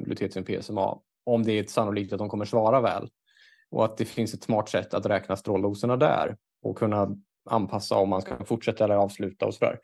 lutetium 0.05 0.45
PSMA 0.45 0.99
om 1.23 1.43
det 1.43 1.59
är 1.59 1.63
sannolikt 1.63 2.13
att 2.13 2.19
de 2.19 2.29
kommer 2.29 2.45
svara 2.45 2.81
väl 2.81 3.09
och 3.69 3.85
att 3.85 3.97
det 3.97 4.05
finns 4.05 4.33
ett 4.33 4.43
smart 4.43 4.69
sätt 4.69 4.93
att 4.93 5.05
räkna 5.05 5.35
stråldoserna 5.35 5.97
där 5.97 6.37
och 6.61 6.77
kunna 6.77 7.17
anpassa 7.45 7.95
om 7.95 8.09
man 8.09 8.21
ska 8.21 8.45
fortsätta 8.45 8.83
eller 8.83 8.95
avsluta 8.95 9.45
och 9.45 9.53
sådär. 9.53 9.79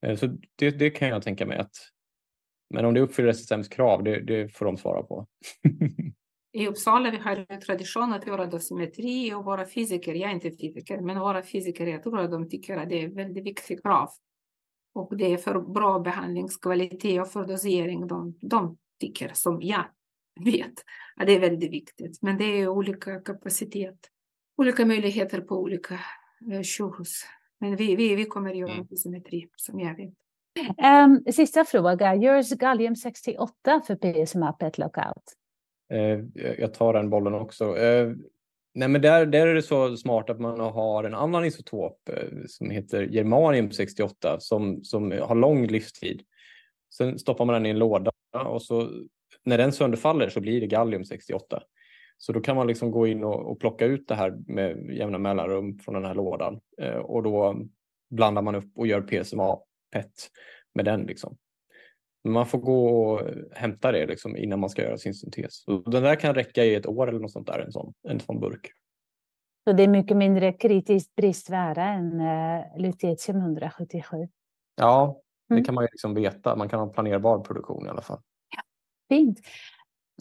där. 0.00 0.10
Eh, 0.10 0.16
så 0.16 0.26
det, 0.56 0.70
det 0.70 0.90
kan 0.90 1.08
jag 1.08 1.22
tänka 1.22 1.46
mig 1.46 1.58
att 1.58 1.76
men 2.70 2.84
om 2.84 2.94
det 2.94 3.00
uppfyller 3.00 3.28
SSMs 3.28 3.68
krav, 3.68 4.02
det, 4.02 4.20
det 4.20 4.56
får 4.56 4.66
de 4.66 4.76
svara 4.76 5.02
på. 5.02 5.26
I 6.52 6.68
Uppsala 6.68 7.10
vi 7.10 7.16
har 7.16 7.46
en 7.48 7.60
tradition 7.60 8.12
att 8.12 8.26
göra 8.26 8.46
dosimetri 8.46 9.34
och 9.34 9.44
våra 9.44 9.66
fysiker, 9.66 10.14
jag 10.14 10.30
är 10.30 10.34
inte 10.34 10.50
fysiker, 10.50 11.00
men 11.00 11.18
våra 11.18 11.42
fysiker, 11.42 11.86
jag 11.86 12.02
tror 12.02 12.20
att 12.20 12.30
de 12.30 12.48
tycker 12.48 12.76
att 12.76 12.88
det 12.88 13.02
är 13.02 13.08
väldigt 13.08 13.44
viktigt 13.44 13.82
krav 13.82 14.08
och 14.94 15.16
det 15.16 15.32
är 15.32 15.36
för 15.36 15.60
bra 15.60 15.98
behandlingskvalitet 15.98 17.20
och 17.20 17.28
för 17.28 17.44
dosering 17.46 18.06
de, 18.06 18.38
de 18.40 18.78
tycker, 19.00 19.30
som 19.34 19.62
jag 19.62 19.84
vet, 20.44 20.74
att 21.16 21.26
det 21.26 21.32
är 21.32 21.40
väldigt 21.40 21.72
viktigt. 21.72 22.22
Men 22.22 22.38
det 22.38 22.44
är 22.44 22.68
olika 22.68 23.20
kapacitet, 23.20 23.98
olika 24.56 24.86
möjligheter 24.86 25.40
på 25.40 25.60
olika 25.60 26.00
eh, 26.52 26.62
sjukhus. 26.62 27.22
Men 27.60 27.76
vi, 27.76 27.96
vi, 27.96 28.14
vi 28.14 28.24
kommer 28.24 28.54
göra 28.54 28.72
mm. 28.72 28.86
symmetri, 28.96 29.48
som 29.56 29.80
jag 29.80 29.96
vet. 29.96 30.14
Um, 31.04 31.32
sista 31.32 31.64
fråga, 31.64 32.14
görs 32.14 32.50
gallium 32.50 32.96
68 32.96 33.80
för 33.86 33.96
PSMA 33.96 34.52
PET 34.52 34.78
lockout? 34.78 35.22
Uh, 35.92 36.24
jag 36.58 36.74
tar 36.74 36.92
den 36.92 37.10
bollen 37.10 37.34
också. 37.34 37.76
Uh, 37.76 38.14
Nej, 38.76 38.88
men 38.88 39.00
där, 39.00 39.26
där 39.26 39.46
är 39.46 39.54
det 39.54 39.62
så 39.62 39.96
smart 39.96 40.30
att 40.30 40.40
man 40.40 40.60
har 40.60 41.04
en 41.04 41.14
annan 41.14 41.44
isotop 41.44 42.08
eh, 42.08 42.28
som 42.46 42.70
heter 42.70 43.02
germanium 43.02 43.70
68 43.70 44.40
som, 44.40 44.84
som 44.84 45.10
har 45.10 45.34
lång 45.34 45.66
livstid. 45.66 46.22
Sen 46.94 47.18
stoppar 47.18 47.44
man 47.44 47.54
den 47.54 47.66
i 47.66 47.70
en 47.70 47.78
låda 47.78 48.10
och 48.46 48.62
så 48.62 48.90
när 49.44 49.58
den 49.58 49.72
sönderfaller 49.72 50.28
så 50.28 50.40
blir 50.40 50.60
det 50.60 50.66
gallium 50.66 51.04
68. 51.04 51.62
Så 52.16 52.32
då 52.32 52.40
kan 52.40 52.56
man 52.56 52.66
liksom 52.66 52.90
gå 52.90 53.06
in 53.06 53.24
och, 53.24 53.50
och 53.50 53.60
plocka 53.60 53.84
ut 53.86 54.08
det 54.08 54.14
här 54.14 54.34
med 54.46 54.90
jämna 54.90 55.18
mellanrum 55.18 55.78
från 55.78 55.94
den 55.94 56.04
här 56.04 56.14
lådan 56.14 56.60
eh, 56.80 56.96
och 56.96 57.22
då 57.22 57.56
blandar 58.10 58.42
man 58.42 58.54
upp 58.54 58.72
och 58.76 58.86
gör 58.86 59.00
PSMA 59.00 59.58
PET 59.92 60.30
med 60.74 60.84
den. 60.84 61.02
Liksom. 61.02 61.36
Man 62.28 62.46
får 62.46 62.58
gå 62.58 62.86
och 62.88 63.20
hämta 63.52 63.92
det 63.92 64.06
liksom 64.06 64.36
innan 64.36 64.60
man 64.60 64.70
ska 64.70 64.82
göra 64.82 64.98
sin 64.98 65.14
syntes. 65.14 65.66
Och 65.66 65.90
den 65.90 66.02
där 66.02 66.16
kan 66.16 66.34
räcka 66.34 66.64
i 66.64 66.74
ett 66.74 66.86
år 66.86 67.08
eller 67.08 67.20
något 67.20 67.32
sånt 67.32 67.46
där, 67.46 67.58
en 67.58 67.72
sån, 67.72 67.94
en 68.08 68.20
sån 68.20 68.40
burk. 68.40 68.70
Så 69.64 69.72
det 69.72 69.82
är 69.82 69.88
mycket 69.88 70.16
mindre 70.16 70.52
kritiskt 70.52 71.14
bristvärde 71.14 71.80
än 71.80 72.20
uh, 72.20 72.82
lutetium 72.82 73.38
177? 73.38 74.28
Ja, 74.76 75.20
det 75.48 75.54
mm. 75.54 75.64
kan 75.64 75.74
man 75.74 75.84
ju 75.84 75.88
liksom 75.92 76.14
veta. 76.14 76.56
Man 76.56 76.68
kan 76.68 76.80
ha 76.80 76.86
planerbar 76.86 77.38
produktion 77.38 77.86
i 77.86 77.88
alla 77.88 78.02
fall. 78.02 78.20
Ja, 78.56 78.62
fint. 79.16 79.40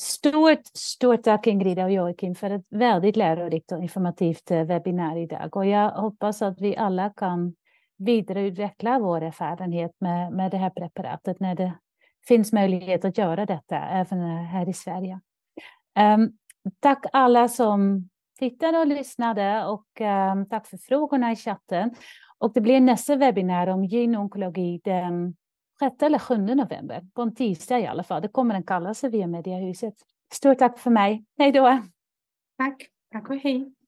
Stort, 0.02 0.66
stort 0.74 1.24
tack 1.24 1.48
Ingrida 1.48 1.84
och 1.84 1.92
Joakim 1.92 2.36
för 2.36 2.50
ett 2.50 2.66
väldigt 2.70 3.16
lärorikt 3.16 3.72
och 3.72 3.82
informativt 3.84 4.52
eh, 4.52 4.64
webbinar 4.64 5.18
idag. 5.18 5.58
Och 5.58 5.66
jag 5.66 5.90
hoppas 5.90 6.42
att 6.42 6.62
vi 6.62 6.78
alla 6.78 7.10
kan 7.10 7.56
vidareutveckla 7.98 9.00
vår 9.00 9.22
erfarenhet 9.22 9.92
med, 10.00 10.34
med 10.34 10.52
det 10.52 10.58
här 10.58 10.70
preparatet 10.70 11.40
när 11.40 11.56
det 11.56 11.74
finns 12.28 12.54
möjlighet 12.54 13.06
att 13.06 13.18
göra 13.18 13.46
detta 13.46 13.78
även 13.78 14.20
här 14.46 14.70
i 14.70 14.74
Sverige. 14.74 15.20
Um, 16.00 16.38
tack 16.80 17.06
alla 17.14 17.48
som 17.48 18.10
tittade 18.40 18.78
och 18.78 18.88
lyssnade 18.88 19.66
och 19.66 20.02
um, 20.02 20.50
tack 20.50 20.68
för 20.68 20.78
frågorna 20.78 21.32
i 21.32 21.36
chatten. 21.36 21.96
Och 22.38 22.54
det 22.54 22.62
blir 22.62 22.80
nästa 22.80 23.16
webbinar 23.16 23.68
om 23.68 23.86
gynonkologi 23.86 24.82
den 24.84 25.36
6 25.80 26.04
eller 26.04 26.20
7 26.20 26.38
november, 26.38 27.02
på 27.14 27.22
en 27.22 27.36
tisdag 27.36 27.80
i 27.80 27.88
alla 27.88 28.04
fall. 28.04 28.22
Det 28.22 28.28
kommer 28.28 28.56
en 28.56 28.64
kallelse 28.64 29.10
via 29.10 29.28
Mediahuset. 29.28 29.94
Stort 30.34 30.60
tack 30.60 30.80
för 30.80 30.92
mig. 30.92 31.26
Hej 31.38 31.52
då! 31.52 31.82
Tack. 32.58 32.88
Tack 33.12 33.30
och 33.30 33.36
hej. 33.36 33.74